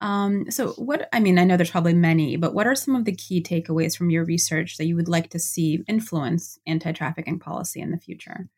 um, 0.00 0.50
so, 0.50 0.72
what 0.72 1.08
I 1.12 1.20
mean, 1.20 1.38
I 1.38 1.44
know 1.44 1.56
there's 1.56 1.70
probably 1.70 1.94
many, 1.94 2.36
but 2.36 2.54
what 2.54 2.66
are 2.66 2.74
some 2.74 2.94
of 2.94 3.04
the 3.04 3.14
key 3.14 3.42
takeaways 3.42 3.96
from 3.96 4.10
your 4.10 4.24
research 4.24 4.76
that 4.76 4.86
you 4.86 4.96
would 4.96 5.08
like 5.08 5.30
to 5.30 5.38
see 5.38 5.82
influence 5.88 6.58
anti 6.66 6.92
trafficking 6.92 7.38
policy 7.38 7.80
in 7.80 7.90
the 7.90 7.98
future? 7.98 8.48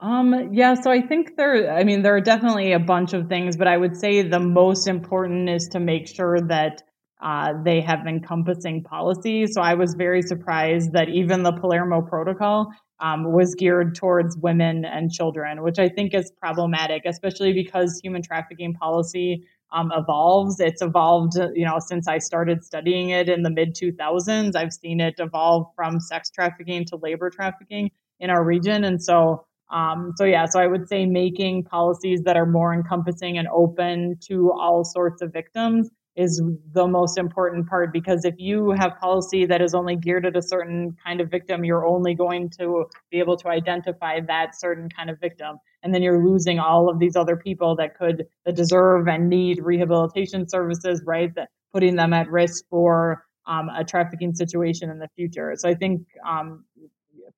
Um, 0.00 0.50
yeah, 0.52 0.74
so 0.74 0.90
I 0.90 1.00
think 1.00 1.36
there, 1.36 1.72
I 1.72 1.84
mean, 1.84 2.02
there 2.02 2.14
are 2.14 2.20
definitely 2.20 2.72
a 2.72 2.78
bunch 2.80 3.12
of 3.12 3.28
things, 3.28 3.56
but 3.56 3.68
I 3.68 3.76
would 3.76 3.96
say 3.96 4.22
the 4.22 4.40
most 4.40 4.88
important 4.88 5.48
is 5.48 5.68
to 5.68 5.80
make 5.80 6.08
sure 6.08 6.40
that 6.40 6.82
uh, 7.22 7.52
they 7.64 7.80
have 7.80 8.06
encompassing 8.06 8.82
policies. 8.82 9.54
So 9.54 9.62
I 9.62 9.74
was 9.74 9.94
very 9.94 10.22
surprised 10.22 10.92
that 10.92 11.08
even 11.08 11.44
the 11.44 11.52
Palermo 11.52 12.02
Protocol 12.02 12.72
um, 12.98 13.32
was 13.32 13.54
geared 13.54 13.94
towards 13.94 14.36
women 14.36 14.84
and 14.84 15.10
children, 15.10 15.62
which 15.62 15.78
I 15.78 15.88
think 15.88 16.14
is 16.14 16.32
problematic, 16.40 17.02
especially 17.06 17.52
because 17.52 18.00
human 18.02 18.22
trafficking 18.22 18.74
policy 18.74 19.44
um, 19.72 19.92
evolves. 19.94 20.60
It's 20.60 20.82
evolved, 20.82 21.34
you 21.54 21.64
know, 21.64 21.78
since 21.78 22.08
I 22.08 22.18
started 22.18 22.64
studying 22.64 23.10
it 23.10 23.28
in 23.28 23.42
the 23.42 23.50
mid 23.50 23.74
2000s. 23.74 24.54
I've 24.54 24.72
seen 24.72 25.00
it 25.00 25.14
evolve 25.18 25.66
from 25.74 26.00
sex 26.00 26.30
trafficking 26.30 26.84
to 26.86 26.96
labor 26.96 27.30
trafficking 27.30 27.90
in 28.20 28.30
our 28.30 28.44
region, 28.44 28.84
and 28.84 29.02
so. 29.02 29.46
Um, 29.70 30.12
so 30.16 30.26
yeah, 30.26 30.44
so 30.44 30.60
I 30.60 30.66
would 30.66 30.86
say 30.86 31.06
making 31.06 31.64
policies 31.64 32.24
that 32.24 32.36
are 32.36 32.44
more 32.44 32.74
encompassing 32.74 33.38
and 33.38 33.48
open 33.48 34.18
to 34.28 34.52
all 34.52 34.84
sorts 34.84 35.22
of 35.22 35.32
victims 35.32 35.88
is 36.14 36.42
the 36.72 36.86
most 36.86 37.16
important 37.16 37.66
part 37.66 37.92
because 37.92 38.24
if 38.24 38.34
you 38.38 38.72
have 38.72 38.98
policy 39.00 39.46
that 39.46 39.62
is 39.62 39.74
only 39.74 39.96
geared 39.96 40.26
at 40.26 40.36
a 40.36 40.42
certain 40.42 40.94
kind 41.04 41.20
of 41.20 41.30
victim, 41.30 41.64
you're 41.64 41.86
only 41.86 42.14
going 42.14 42.50
to 42.50 42.84
be 43.10 43.18
able 43.18 43.36
to 43.36 43.48
identify 43.48 44.20
that 44.20 44.58
certain 44.58 44.88
kind 44.90 45.08
of 45.08 45.18
victim. 45.20 45.56
And 45.82 45.94
then 45.94 46.02
you're 46.02 46.24
losing 46.24 46.58
all 46.58 46.90
of 46.90 46.98
these 46.98 47.16
other 47.16 47.36
people 47.36 47.74
that 47.76 47.96
could 47.96 48.26
that 48.44 48.56
deserve 48.56 49.08
and 49.08 49.28
need 49.28 49.60
rehabilitation 49.62 50.48
services, 50.48 51.02
right? 51.06 51.34
That 51.34 51.48
putting 51.72 51.96
them 51.96 52.12
at 52.12 52.30
risk 52.30 52.64
for 52.68 53.24
um, 53.46 53.70
a 53.70 53.82
trafficking 53.82 54.34
situation 54.34 54.90
in 54.90 54.98
the 54.98 55.08
future. 55.16 55.54
So 55.56 55.68
I 55.68 55.74
think 55.74 56.02
um, 56.28 56.64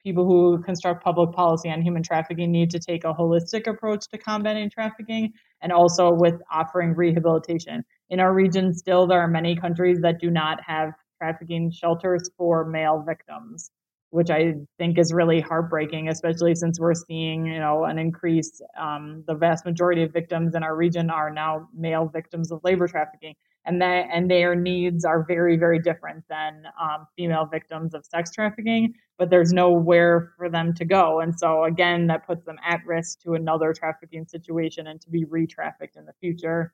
people 0.04 0.26
who 0.26 0.62
construct 0.62 1.02
public 1.02 1.32
policy 1.32 1.70
on 1.70 1.80
human 1.80 2.02
trafficking 2.02 2.52
need 2.52 2.70
to 2.70 2.78
take 2.78 3.04
a 3.04 3.14
holistic 3.14 3.66
approach 3.66 4.06
to 4.08 4.18
combating 4.18 4.68
trafficking 4.68 5.32
and 5.62 5.72
also 5.72 6.12
with 6.12 6.34
offering 6.52 6.94
rehabilitation. 6.94 7.84
In 8.10 8.20
our 8.20 8.32
region, 8.32 8.74
still, 8.74 9.06
there 9.06 9.20
are 9.20 9.28
many 9.28 9.56
countries 9.56 10.00
that 10.02 10.20
do 10.20 10.30
not 10.30 10.60
have 10.66 10.92
trafficking 11.18 11.70
shelters 11.70 12.28
for 12.36 12.64
male 12.64 13.02
victims, 13.06 13.70
which 14.10 14.30
I 14.30 14.54
think 14.78 14.98
is 14.98 15.12
really 15.12 15.40
heartbreaking, 15.40 16.08
especially 16.08 16.54
since 16.54 16.78
we're 16.78 16.94
seeing, 16.94 17.46
you 17.46 17.58
know, 17.58 17.84
an 17.84 17.98
increase. 17.98 18.60
Um, 18.78 19.24
the 19.26 19.34
vast 19.34 19.64
majority 19.64 20.02
of 20.02 20.12
victims 20.12 20.54
in 20.54 20.62
our 20.62 20.76
region 20.76 21.10
are 21.10 21.30
now 21.30 21.68
male 21.74 22.06
victims 22.06 22.52
of 22.52 22.60
labor 22.62 22.88
trafficking 22.88 23.34
and 23.66 23.80
that 23.80 24.06
and 24.12 24.30
their 24.30 24.54
needs 24.54 25.04
are 25.04 25.24
very 25.24 25.56
very 25.56 25.78
different 25.78 26.24
than 26.28 26.64
um, 26.80 27.06
female 27.16 27.46
victims 27.46 27.94
of 27.94 28.04
sex 28.04 28.30
trafficking 28.30 28.92
but 29.18 29.30
there's 29.30 29.52
nowhere 29.52 30.32
for 30.36 30.48
them 30.48 30.74
to 30.74 30.84
go 30.84 31.20
and 31.20 31.38
so 31.38 31.64
again 31.64 32.06
that 32.06 32.26
puts 32.26 32.44
them 32.44 32.56
at 32.64 32.80
risk 32.86 33.20
to 33.20 33.34
another 33.34 33.72
trafficking 33.72 34.24
situation 34.26 34.86
and 34.86 35.00
to 35.00 35.10
be 35.10 35.24
re-trafficked 35.24 35.96
in 35.96 36.04
the 36.04 36.12
future 36.20 36.72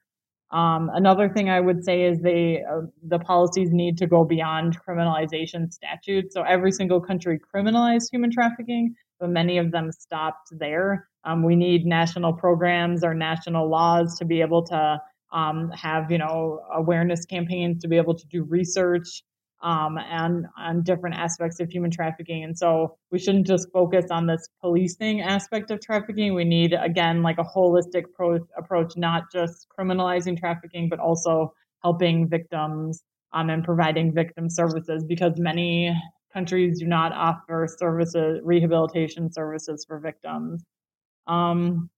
um, 0.52 0.90
another 0.94 1.28
thing 1.28 1.48
I 1.48 1.60
would 1.60 1.84
say 1.84 2.02
is 2.02 2.20
they 2.20 2.62
uh, 2.68 2.82
the 3.06 3.20
policies 3.20 3.70
need 3.72 3.96
to 3.98 4.06
go 4.06 4.24
beyond 4.24 4.78
criminalization 4.84 5.72
statutes. 5.72 6.34
So 6.34 6.42
every 6.42 6.72
single 6.72 7.00
country 7.00 7.38
criminalized 7.54 8.10
human 8.10 8.32
trafficking, 8.32 8.94
but 9.20 9.30
many 9.30 9.58
of 9.58 9.70
them 9.70 9.92
stopped 9.92 10.48
there. 10.58 11.08
Um, 11.24 11.44
we 11.44 11.54
need 11.54 11.86
national 11.86 12.32
programs 12.32 13.04
or 13.04 13.14
national 13.14 13.70
laws 13.70 14.18
to 14.18 14.24
be 14.24 14.40
able 14.40 14.64
to 14.66 15.00
um, 15.32 15.70
have 15.70 16.10
you 16.10 16.18
know 16.18 16.60
awareness 16.74 17.24
campaigns 17.24 17.80
to 17.82 17.88
be 17.88 17.96
able 17.96 18.14
to 18.14 18.26
do 18.26 18.42
research 18.42 19.22
um, 19.62 19.98
and 19.98 20.46
on 20.56 20.82
different 20.82 21.16
aspects 21.16 21.60
of 21.60 21.70
human 21.70 21.90
trafficking. 21.90 22.44
And 22.44 22.56
so 22.56 22.96
we 23.10 23.18
shouldn't 23.18 23.46
just 23.46 23.68
focus 23.72 24.06
on 24.10 24.26
this 24.26 24.48
policing 24.60 25.20
aspect 25.20 25.70
of 25.70 25.80
trafficking. 25.80 26.34
We 26.34 26.44
need 26.44 26.72
again 26.72 27.22
like 27.22 27.38
a 27.38 27.44
holistic 27.44 28.04
pro- 28.14 28.46
approach, 28.56 28.96
not 28.96 29.24
just 29.32 29.66
criminalizing 29.78 30.38
trafficking, 30.38 30.88
but 30.88 30.98
also 30.98 31.52
helping 31.82 32.28
victims 32.28 33.02
um, 33.32 33.50
and 33.50 33.64
providing 33.64 34.12
victim 34.12 34.48
services 34.48 35.04
because 35.04 35.34
many 35.36 35.94
countries 36.32 36.78
do 36.80 36.86
not 36.86 37.12
offer 37.12 37.66
services 37.78 38.40
rehabilitation 38.44 39.32
services 39.32 39.84
for 39.86 39.98
victims. 39.98 40.62
Um, 41.26 41.90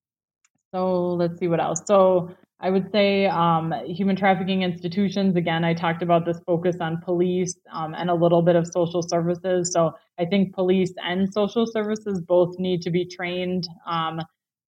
so 0.74 1.14
let's 1.14 1.38
see 1.38 1.48
what 1.48 1.60
else. 1.60 1.82
So 1.86 2.34
I 2.62 2.70
would 2.70 2.92
say 2.92 3.26
um, 3.26 3.74
human 3.86 4.14
trafficking 4.14 4.62
institutions. 4.62 5.34
Again, 5.34 5.64
I 5.64 5.74
talked 5.74 6.00
about 6.00 6.24
this 6.24 6.38
focus 6.46 6.76
on 6.80 7.02
police 7.04 7.56
um, 7.72 7.92
and 7.94 8.08
a 8.08 8.14
little 8.14 8.40
bit 8.40 8.54
of 8.54 8.68
social 8.68 9.02
services. 9.02 9.72
So 9.72 9.94
I 10.16 10.26
think 10.26 10.54
police 10.54 10.94
and 11.04 11.32
social 11.32 11.66
services 11.66 12.20
both 12.20 12.54
need 12.60 12.82
to 12.82 12.90
be 12.90 13.04
trained 13.04 13.68
um, 13.84 14.20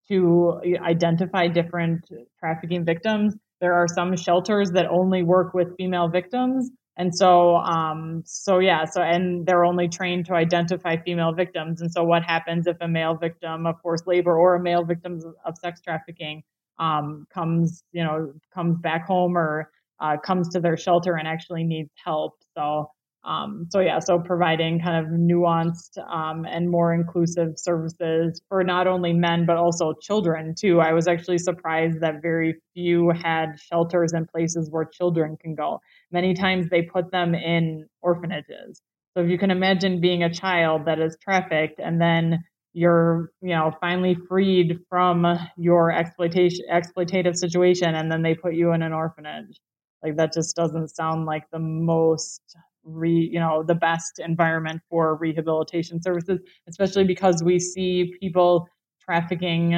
to 0.09 0.61
identify 0.83 1.47
different 1.47 2.05
trafficking 2.41 2.85
victims. 2.85 3.37
There 3.61 3.75
are 3.75 3.87
some 3.87 4.17
shelters 4.17 4.73
that 4.73 4.87
only 4.87 5.23
work 5.23 5.55
with 5.55 5.77
female 5.77 6.09
victims. 6.09 6.73
And 6.97 7.15
so, 7.15 7.57
um, 7.57 8.23
so 8.27 8.59
yeah, 8.59 8.87
so, 8.87 9.03
and 9.03 9.47
they're 9.47 9.65
only 9.65 9.89
trained 9.89 10.27
to 10.27 10.35
identify 10.35 10.97
female 10.97 11.33
victims. 11.33 11.81
And 11.81 11.93
so 11.93 12.03
what 12.03 12.25
happens 12.25 12.67
if 12.67 12.77
a 12.81 12.89
male 12.89 13.15
victim 13.15 13.67
of 13.67 13.77
forced 13.83 14.07
labor 14.09 14.37
or 14.37 14.57
a 14.57 14.61
male 14.61 14.85
victim 14.85 15.21
of 15.45 15.57
sex 15.59 15.81
trafficking 15.81 16.43
um, 16.79 17.27
comes, 17.33 17.83
you 17.93 18.03
know, 18.03 18.33
comes 18.55 18.79
back 18.79 19.07
home 19.07 19.37
or 19.37 19.71
uh, 20.01 20.17
comes 20.25 20.49
to 20.51 20.61
their 20.61 20.77
shelter 20.77 21.15
and 21.15 21.29
actually 21.29 21.65
needs 21.65 21.91
help. 22.05 22.35
So, 22.57 22.91
um, 23.25 23.67
so 23.71 23.81
yeah, 23.81 24.01
so 24.01 24.19
providing 24.19 24.81
kind 24.81 25.05
of 25.05 25.13
nuanced 25.13 25.97
um, 26.13 26.45
and 26.45 26.69
more 26.69 26.93
inclusive 26.93 27.55
services 27.57 28.43
for 28.49 28.63
not 28.63 28.87
only 28.87 29.15
men 29.15 29.47
but 29.47 29.57
also 29.57 29.95
children 30.03 30.55
too. 30.59 30.81
I 30.81 30.93
was 30.93 31.09
actually 31.09 31.39
surprised 31.39 32.01
that 32.01 32.21
very 32.21 32.57
few 32.75 33.11
had 33.11 33.59
shelters 33.59 34.13
and 34.13 34.29
places 34.29 34.69
where 34.71 34.85
children 34.85 35.39
can 35.41 35.55
go. 35.55 35.81
Many 36.13 36.35
times 36.35 36.69
they 36.69 36.83
put 36.83 37.11
them 37.13 37.35
in 37.35 37.87
orphanages. 38.03 38.83
So 39.17 39.23
if 39.23 39.31
you 39.31 39.39
can 39.39 39.51
imagine 39.51 40.01
being 40.01 40.23
a 40.23 40.33
child 40.33 40.87
that 40.87 40.99
is 40.99 41.17
trafficked 41.23 41.79
and 41.79 42.01
then 42.01 42.45
you're 42.75 43.31
you 43.41 43.55
know 43.55 43.73
finally 43.81 44.17
freed 44.29 44.81
from 44.91 45.27
your 45.57 45.93
exploitation 45.93 46.65
exploitative 46.71 47.37
situation 47.37 47.95
and 47.95 48.11
then 48.13 48.23
they 48.23 48.35
put 48.35 48.55
you 48.55 48.73
in 48.73 48.83
an 48.83 48.93
orphanage. 48.93 49.61
Like 50.03 50.17
that 50.17 50.35
just 50.35 50.55
doesn't 50.55 50.89
sound 50.89 51.25
like 51.25 51.45
the 51.51 51.61
most 51.61 52.43
re 52.83 53.31
you 53.33 53.41
know 53.41 53.63
the 53.63 53.75
best 53.77 54.19
environment 54.19 54.83
for 54.91 55.17
rehabilitation 55.17 56.03
services 56.03 56.41
especially 56.69 57.05
because 57.05 57.43
we 57.43 57.59
see 57.59 58.15
people 58.21 58.69
trafficking 59.01 59.73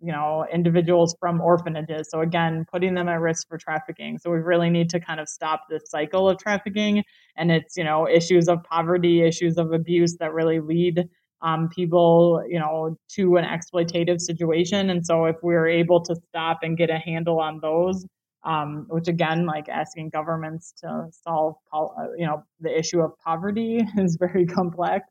you 0.00 0.12
know 0.12 0.46
individuals 0.52 1.14
from 1.20 1.40
orphanages. 1.40 2.08
So 2.10 2.20
again 2.22 2.64
putting 2.72 2.94
them 2.94 3.08
at 3.08 3.20
risk 3.20 3.46
for 3.48 3.58
trafficking. 3.58 4.18
So 4.18 4.30
we 4.30 4.38
really 4.38 4.70
need 4.70 4.88
to 4.90 5.00
kind 5.00 5.20
of 5.20 5.28
stop 5.28 5.64
this 5.68 5.90
cycle 5.90 6.28
of 6.28 6.38
trafficking 6.38 7.04
and 7.36 7.50
it's 7.52 7.76
you 7.76 7.84
know 7.84 8.08
issues 8.08 8.48
of 8.48 8.62
poverty 8.64 9.22
issues 9.22 9.58
of 9.58 9.72
abuse 9.72 10.16
that 10.16 10.32
really 10.32 10.60
lead 10.60 11.08
um, 11.40 11.68
people, 11.68 12.42
you 12.48 12.58
know, 12.58 12.96
to 13.10 13.36
an 13.36 13.44
exploitative 13.44 14.20
situation. 14.20 14.90
And 14.90 15.04
so 15.04 15.26
if 15.26 15.36
we're 15.42 15.68
able 15.68 16.02
to 16.04 16.16
stop 16.28 16.60
and 16.62 16.76
get 16.76 16.90
a 16.90 16.98
handle 16.98 17.40
on 17.40 17.60
those, 17.60 18.04
um, 18.44 18.86
which 18.88 19.08
again, 19.08 19.46
like 19.46 19.68
asking 19.68 20.10
governments 20.10 20.72
to 20.80 21.08
solve, 21.24 21.56
uh, 21.72 21.86
you 22.16 22.26
know, 22.26 22.44
the 22.60 22.76
issue 22.76 23.00
of 23.00 23.12
poverty 23.24 23.80
is 23.98 24.16
very 24.18 24.46
complex 24.46 25.06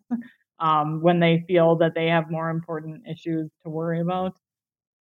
um, 0.60 1.02
when 1.02 1.20
they 1.20 1.44
feel 1.48 1.78
that 1.78 1.94
they 1.96 2.08
have 2.08 2.30
more 2.30 2.50
important 2.50 3.04
issues 3.08 3.50
to 3.64 3.70
worry 3.70 4.02
about. 4.02 4.36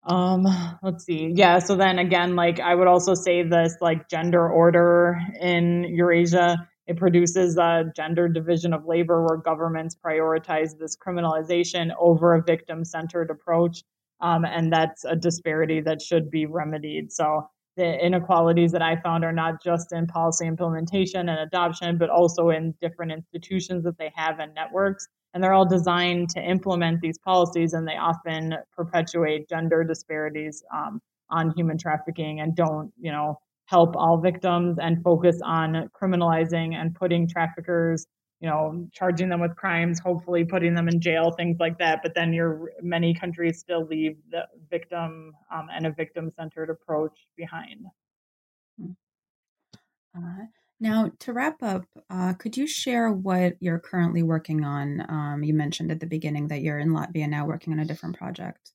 Um, 0.03 0.45
let's 0.81 1.05
see. 1.05 1.31
Yeah. 1.35 1.59
So 1.59 1.75
then 1.75 1.99
again, 1.99 2.35
like 2.35 2.59
I 2.59 2.73
would 2.73 2.87
also 2.87 3.15
say 3.15 3.43
this 3.43 3.75
like 3.81 4.09
gender 4.09 4.47
order 4.49 5.19
in 5.39 5.83
Eurasia 5.83 6.68
it 6.89 6.97
produces 6.97 7.55
a 7.57 7.83
gender 7.95 8.27
division 8.27 8.73
of 8.73 8.87
labor 8.87 9.23
where 9.23 9.37
governments 9.37 9.95
prioritize 10.03 10.75
this 10.75 10.97
criminalization 10.97 11.91
over 11.99 12.33
a 12.33 12.41
victim 12.41 12.83
centered 12.83 13.29
approach. 13.29 13.83
Um, 14.21 14.43
and 14.43 14.73
that's 14.73 15.05
a 15.05 15.15
disparity 15.15 15.81
that 15.81 16.01
should 16.01 16.31
be 16.31 16.47
remedied. 16.47 17.11
So 17.11 17.47
the 17.77 18.03
inequalities 18.03 18.71
that 18.71 18.81
I 18.81 18.99
found 19.01 19.23
are 19.23 19.31
not 19.31 19.63
just 19.63 19.93
in 19.93 20.07
policy 20.07 20.47
implementation 20.47 21.29
and 21.29 21.39
adoption, 21.39 21.99
but 21.99 22.09
also 22.09 22.49
in 22.49 22.73
different 22.81 23.11
institutions 23.11 23.83
that 23.83 23.99
they 23.99 24.11
have 24.15 24.39
and 24.39 24.51
networks. 24.55 25.07
And 25.35 25.43
they're 25.43 25.53
all 25.53 25.69
designed 25.69 26.29
to 26.31 26.41
implement 26.41 27.01
these 27.01 27.19
policies, 27.19 27.73
and 27.73 27.87
they 27.87 27.97
often 27.97 28.55
perpetuate 28.75 29.47
gender 29.47 29.83
disparities 29.83 30.63
um, 30.75 30.99
on 31.29 31.53
human 31.55 31.77
trafficking 31.77 32.39
and 32.39 32.55
don't, 32.55 32.91
you 32.99 33.11
know, 33.11 33.39
help 33.69 33.95
all 33.95 34.17
victims 34.17 34.79
and 34.81 35.03
focus 35.03 35.39
on 35.45 35.87
criminalizing 35.99 36.73
and 36.73 36.95
putting 36.95 37.27
traffickers 37.27 38.07
you 38.39 38.49
know 38.49 38.87
charging 38.91 39.29
them 39.29 39.41
with 39.41 39.55
crimes 39.55 39.99
hopefully 39.99 40.43
putting 40.43 40.73
them 40.73 40.87
in 40.87 40.99
jail 40.99 41.31
things 41.31 41.57
like 41.59 41.77
that. 41.77 41.99
But 42.01 42.15
then 42.15 42.33
your 42.33 42.71
many 42.81 43.13
countries 43.13 43.59
still 43.59 43.85
leave 43.85 44.17
the 44.31 44.47
victim 44.71 45.33
um, 45.53 45.67
and 45.71 45.85
a 45.85 45.91
victim 45.91 46.31
centered 46.35 46.69
approach 46.71 47.27
behind. 47.37 47.85
Hmm. 48.79 48.91
uh, 50.17 50.45
now 50.79 51.11
to 51.19 51.33
wrap 51.33 51.61
up 51.61 51.85
uh, 52.09 52.33
could 52.33 52.57
you 52.57 52.65
share 52.65 53.11
what 53.11 53.53
you're 53.59 53.79
currently 53.79 54.23
working 54.23 54.63
on? 54.63 55.05
Um, 55.07 55.43
you 55.43 55.53
mentioned 55.53 55.91
at 55.91 55.99
the 55.99 56.07
beginning 56.07 56.47
that 56.47 56.61
you're 56.61 56.79
in 56.79 56.89
latvia 56.89 57.29
now 57.29 57.45
working 57.45 57.73
on 57.73 57.79
a 57.79 57.85
different 57.85 58.17
project 58.17 58.71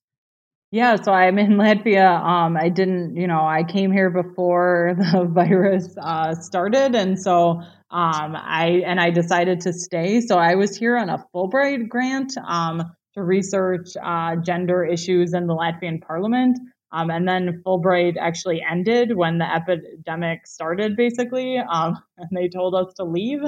Yeah, 0.70 0.96
so 0.96 1.12
I'm 1.12 1.38
in 1.38 1.52
Latvia. 1.52 2.20
Um, 2.20 2.56
I 2.56 2.68
didn't, 2.68 3.16
you 3.16 3.26
know, 3.28 3.46
I 3.46 3.62
came 3.62 3.92
here 3.92 4.10
before 4.10 4.94
the 4.98 5.24
virus 5.24 5.94
uh, 6.02 6.34
started, 6.34 6.94
and 6.94 7.20
so 7.20 7.60
um, 7.90 8.36
I 8.36 8.82
and 8.84 9.00
I 9.00 9.10
decided 9.10 9.60
to 9.62 9.72
stay. 9.72 10.20
So 10.20 10.38
I 10.38 10.56
was 10.56 10.76
here 10.76 10.96
on 10.96 11.08
a 11.10 11.24
Fulbright 11.34 11.88
grant 11.88 12.34
um, 12.46 12.82
to 13.14 13.22
research 13.22 13.90
uh, 14.02 14.36
gender 14.36 14.84
issues 14.84 15.32
in 15.32 15.46
the 15.46 15.54
Latvian 15.54 16.02
Parliament. 16.02 16.58
Um, 16.90 17.10
and 17.10 17.26
then 17.26 17.62
Fulbright 17.64 18.16
actually 18.20 18.62
ended 18.68 19.16
when 19.16 19.38
the 19.38 19.52
epidemic 19.52 20.46
started, 20.46 20.96
basically, 20.96 21.58
um, 21.58 21.96
and 22.18 22.28
they 22.32 22.48
told 22.48 22.74
us 22.74 22.92
to 22.94 23.04
leave. 23.04 23.40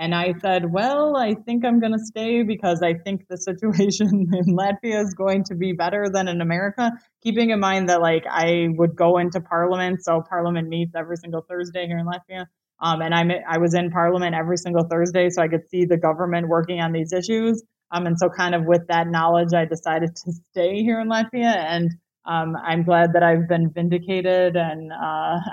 And 0.00 0.14
I 0.14 0.32
said, 0.40 0.72
well, 0.72 1.14
I 1.14 1.34
think 1.34 1.62
I'm 1.62 1.78
going 1.78 1.92
to 1.92 2.02
stay 2.02 2.42
because 2.42 2.80
I 2.82 2.94
think 2.94 3.28
the 3.28 3.36
situation 3.36 4.08
in 4.32 4.56
Latvia 4.56 5.04
is 5.04 5.12
going 5.12 5.44
to 5.44 5.54
be 5.54 5.74
better 5.74 6.06
than 6.10 6.26
in 6.26 6.40
America. 6.40 6.90
Keeping 7.22 7.50
in 7.50 7.60
mind 7.60 7.90
that, 7.90 8.00
like, 8.00 8.24
I 8.26 8.68
would 8.70 8.96
go 8.96 9.18
into 9.18 9.42
Parliament, 9.42 10.02
so 10.02 10.22
Parliament 10.26 10.68
meets 10.68 10.94
every 10.96 11.18
single 11.18 11.44
Thursday 11.46 11.86
here 11.86 11.98
in 11.98 12.06
Latvia. 12.06 12.46
Um, 12.80 13.02
and 13.02 13.14
I'm, 13.14 13.30
I 13.46 13.58
was 13.58 13.74
in 13.74 13.90
Parliament 13.90 14.34
every 14.34 14.56
single 14.56 14.84
Thursday, 14.90 15.28
so 15.28 15.42
I 15.42 15.48
could 15.48 15.68
see 15.68 15.84
the 15.84 15.98
government 15.98 16.48
working 16.48 16.80
on 16.80 16.92
these 16.92 17.12
issues. 17.12 17.62
Um, 17.92 18.06
and 18.06 18.18
so, 18.18 18.30
kind 18.30 18.54
of 18.54 18.64
with 18.64 18.86
that 18.88 19.06
knowledge, 19.06 19.52
I 19.54 19.66
decided 19.66 20.16
to 20.16 20.32
stay 20.52 20.82
here 20.82 20.98
in 21.00 21.10
Latvia. 21.10 21.54
And 21.54 21.90
um, 22.24 22.56
I'm 22.56 22.84
glad 22.84 23.12
that 23.12 23.22
I've 23.22 23.46
been 23.50 23.70
vindicated, 23.70 24.56
and 24.56 24.92
uh, 24.92 24.94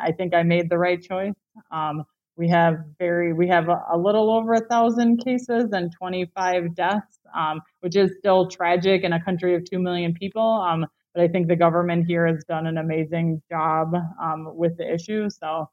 I 0.02 0.14
think 0.16 0.34
I 0.34 0.44
made 0.44 0.70
the 0.70 0.78
right 0.78 1.02
choice. 1.02 1.34
Um, 1.70 2.06
we 2.38 2.48
have 2.50 2.76
very 3.00 3.34
we 3.34 3.48
have 3.48 3.68
a, 3.68 3.84
a, 3.94 3.98
little 3.98 4.32
over 4.32 4.54
a 4.54 4.62
thousand 4.62 5.18
cases 5.24 5.72
and 5.72 5.92
25 5.92 6.76
deaths, 6.76 7.20
um, 7.36 7.62
which 7.82 7.96
is 7.96 8.12
still 8.20 8.48
tragic 8.48 9.04
in 9.04 9.14
a 9.14 9.24
country 9.24 9.56
of 9.56 9.66
two 9.66 9.80
million 9.80 10.14
people. 10.14 10.42
Um, 10.42 10.86
but 11.14 11.24
I 11.24 11.28
think 11.28 11.48
the 11.48 11.56
government 11.56 12.06
here 12.08 12.28
has 12.28 12.44
done 12.48 12.68
an 12.68 12.78
amazing 12.78 13.42
job 13.50 13.94
um, 14.22 14.56
with 14.56 14.78
the 14.78 14.92
issue. 14.92 15.30
So. 15.30 15.70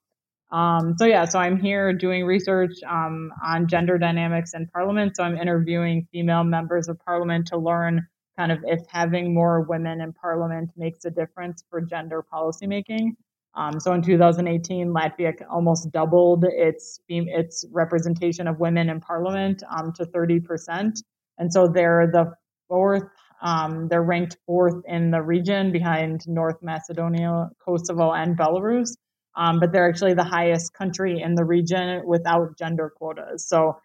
Um, 0.52 0.94
so 0.98 1.04
yeah, 1.04 1.24
so 1.24 1.40
I'm 1.40 1.58
here 1.58 1.92
doing 1.92 2.24
research 2.24 2.74
um, 2.88 3.32
on 3.44 3.66
gender 3.66 3.98
dynamics 3.98 4.52
in 4.54 4.68
Parliament. 4.68 5.16
So 5.16 5.24
I'm 5.24 5.36
interviewing 5.36 6.06
female 6.12 6.44
members 6.44 6.86
of 6.86 6.96
Parliament 7.04 7.48
to 7.48 7.56
learn 7.56 8.06
kind 8.38 8.52
of 8.52 8.58
if 8.64 8.80
having 8.88 9.34
more 9.34 9.62
women 9.62 10.00
in 10.00 10.12
Parliament 10.12 10.70
makes 10.76 11.04
a 11.06 11.10
difference 11.10 11.64
for 11.70 11.80
gender 11.80 12.24
policymaking. 12.32 13.16
Um, 13.56 13.78
so 13.78 13.92
in 13.92 14.02
2018, 14.02 14.88
Latvia 14.88 15.32
almost 15.48 15.90
doubled 15.92 16.44
its 16.44 17.00
its 17.08 17.64
representation 17.70 18.48
of 18.48 18.58
women 18.58 18.88
in 18.90 19.00
parliament 19.00 19.62
um, 19.70 19.92
to 19.92 20.04
30%, 20.04 21.02
and 21.38 21.52
so 21.52 21.68
they're 21.68 22.08
the 22.12 22.32
fourth. 22.68 23.04
Um, 23.42 23.88
they're 23.88 24.02
ranked 24.02 24.38
fourth 24.46 24.82
in 24.86 25.10
the 25.10 25.20
region 25.20 25.70
behind 25.70 26.26
North 26.26 26.56
Macedonia, 26.62 27.50
Kosovo, 27.64 28.12
and 28.12 28.36
Belarus. 28.38 28.96
Um, 29.36 29.58
but 29.58 29.72
they're 29.72 29.88
actually 29.88 30.14
the 30.14 30.24
highest 30.24 30.72
country 30.74 31.20
in 31.20 31.34
the 31.34 31.44
region 31.44 32.02
without 32.06 32.56
gender 32.56 32.92
quotas. 32.96 33.46
So 33.48 33.76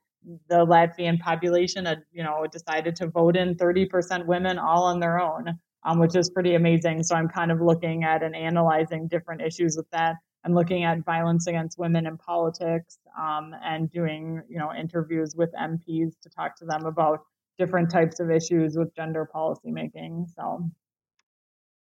the 0.47 0.65
Latvian 0.65 1.19
population, 1.19 1.85
had, 1.85 2.03
you 2.11 2.23
know, 2.23 2.45
decided 2.51 2.95
to 2.97 3.07
vote 3.07 3.35
in 3.35 3.55
30% 3.55 4.25
women 4.25 4.59
all 4.59 4.83
on 4.83 4.99
their 4.99 5.19
own 5.19 5.59
um, 5.83 5.99
which 5.99 6.15
is 6.15 6.29
pretty 6.29 6.55
amazing. 6.55 7.03
So 7.03 7.15
I'm 7.15 7.27
kind 7.27 7.51
of 7.51 7.61
looking 7.61 8.03
at 8.03 8.23
and 8.23 8.35
analyzing 8.35 9.07
different 9.07 9.41
issues 9.41 9.77
with 9.77 9.89
that. 9.91 10.15
I'm 10.45 10.53
looking 10.53 10.83
at 10.83 11.03
violence 11.03 11.47
against 11.47 11.77
women 11.77 12.05
in 12.05 12.17
politics 12.17 12.97
um, 13.19 13.53
and 13.63 13.91
doing, 13.91 14.41
you 14.49 14.57
know, 14.57 14.73
interviews 14.73 15.35
with 15.35 15.51
MPs 15.53 16.13
to 16.21 16.29
talk 16.29 16.55
to 16.57 16.65
them 16.65 16.85
about 16.85 17.21
different 17.57 17.91
types 17.91 18.19
of 18.19 18.31
issues 18.31 18.77
with 18.77 18.95
gender 18.95 19.25
policy 19.25 19.71
making. 19.71 20.27
So, 20.35 20.69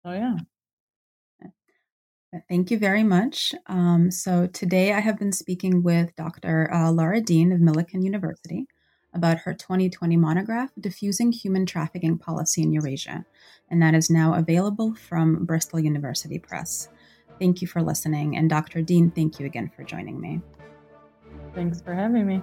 so 0.05 0.13
yeah. 0.13 0.37
Thank 2.49 2.71
you 2.71 2.79
very 2.79 3.03
much. 3.03 3.55
Um, 3.67 4.11
so 4.11 4.47
today 4.47 4.95
I 4.95 5.01
have 5.01 5.19
been 5.19 5.33
speaking 5.33 5.83
with 5.83 6.17
Dr. 6.17 6.73
Uh, 6.73 6.91
Laura 6.91 7.21
Dean 7.21 7.53
of 7.53 7.61
Millikin 7.61 8.03
University 8.03 8.67
about 9.13 9.41
her 9.41 9.53
2020 9.53 10.17
monograph, 10.17 10.71
Diffusing 10.81 11.33
Human 11.33 11.67
Trafficking 11.67 12.17
Policy 12.17 12.63
in 12.63 12.73
Eurasia, 12.73 13.27
and 13.73 13.83
that 13.83 13.95
is 13.95 14.11
now 14.11 14.35
available 14.35 14.95
from 14.95 15.45
Bristol 15.45 15.81
University 15.81 16.39
Press. 16.39 16.89
Thank 17.41 17.61
you 17.63 17.67
for 17.67 17.83
listening, 17.83 18.37
and 18.37 18.49
Dr. 18.49 18.83
Dean, 18.83 19.11
thank 19.11 19.41
you 19.41 19.47
again 19.47 19.73
for 19.75 19.83
joining 19.83 20.21
me. 20.21 20.41
Thanks 21.55 21.81
for 21.81 21.95
having 21.95 22.27
me. 22.27 22.43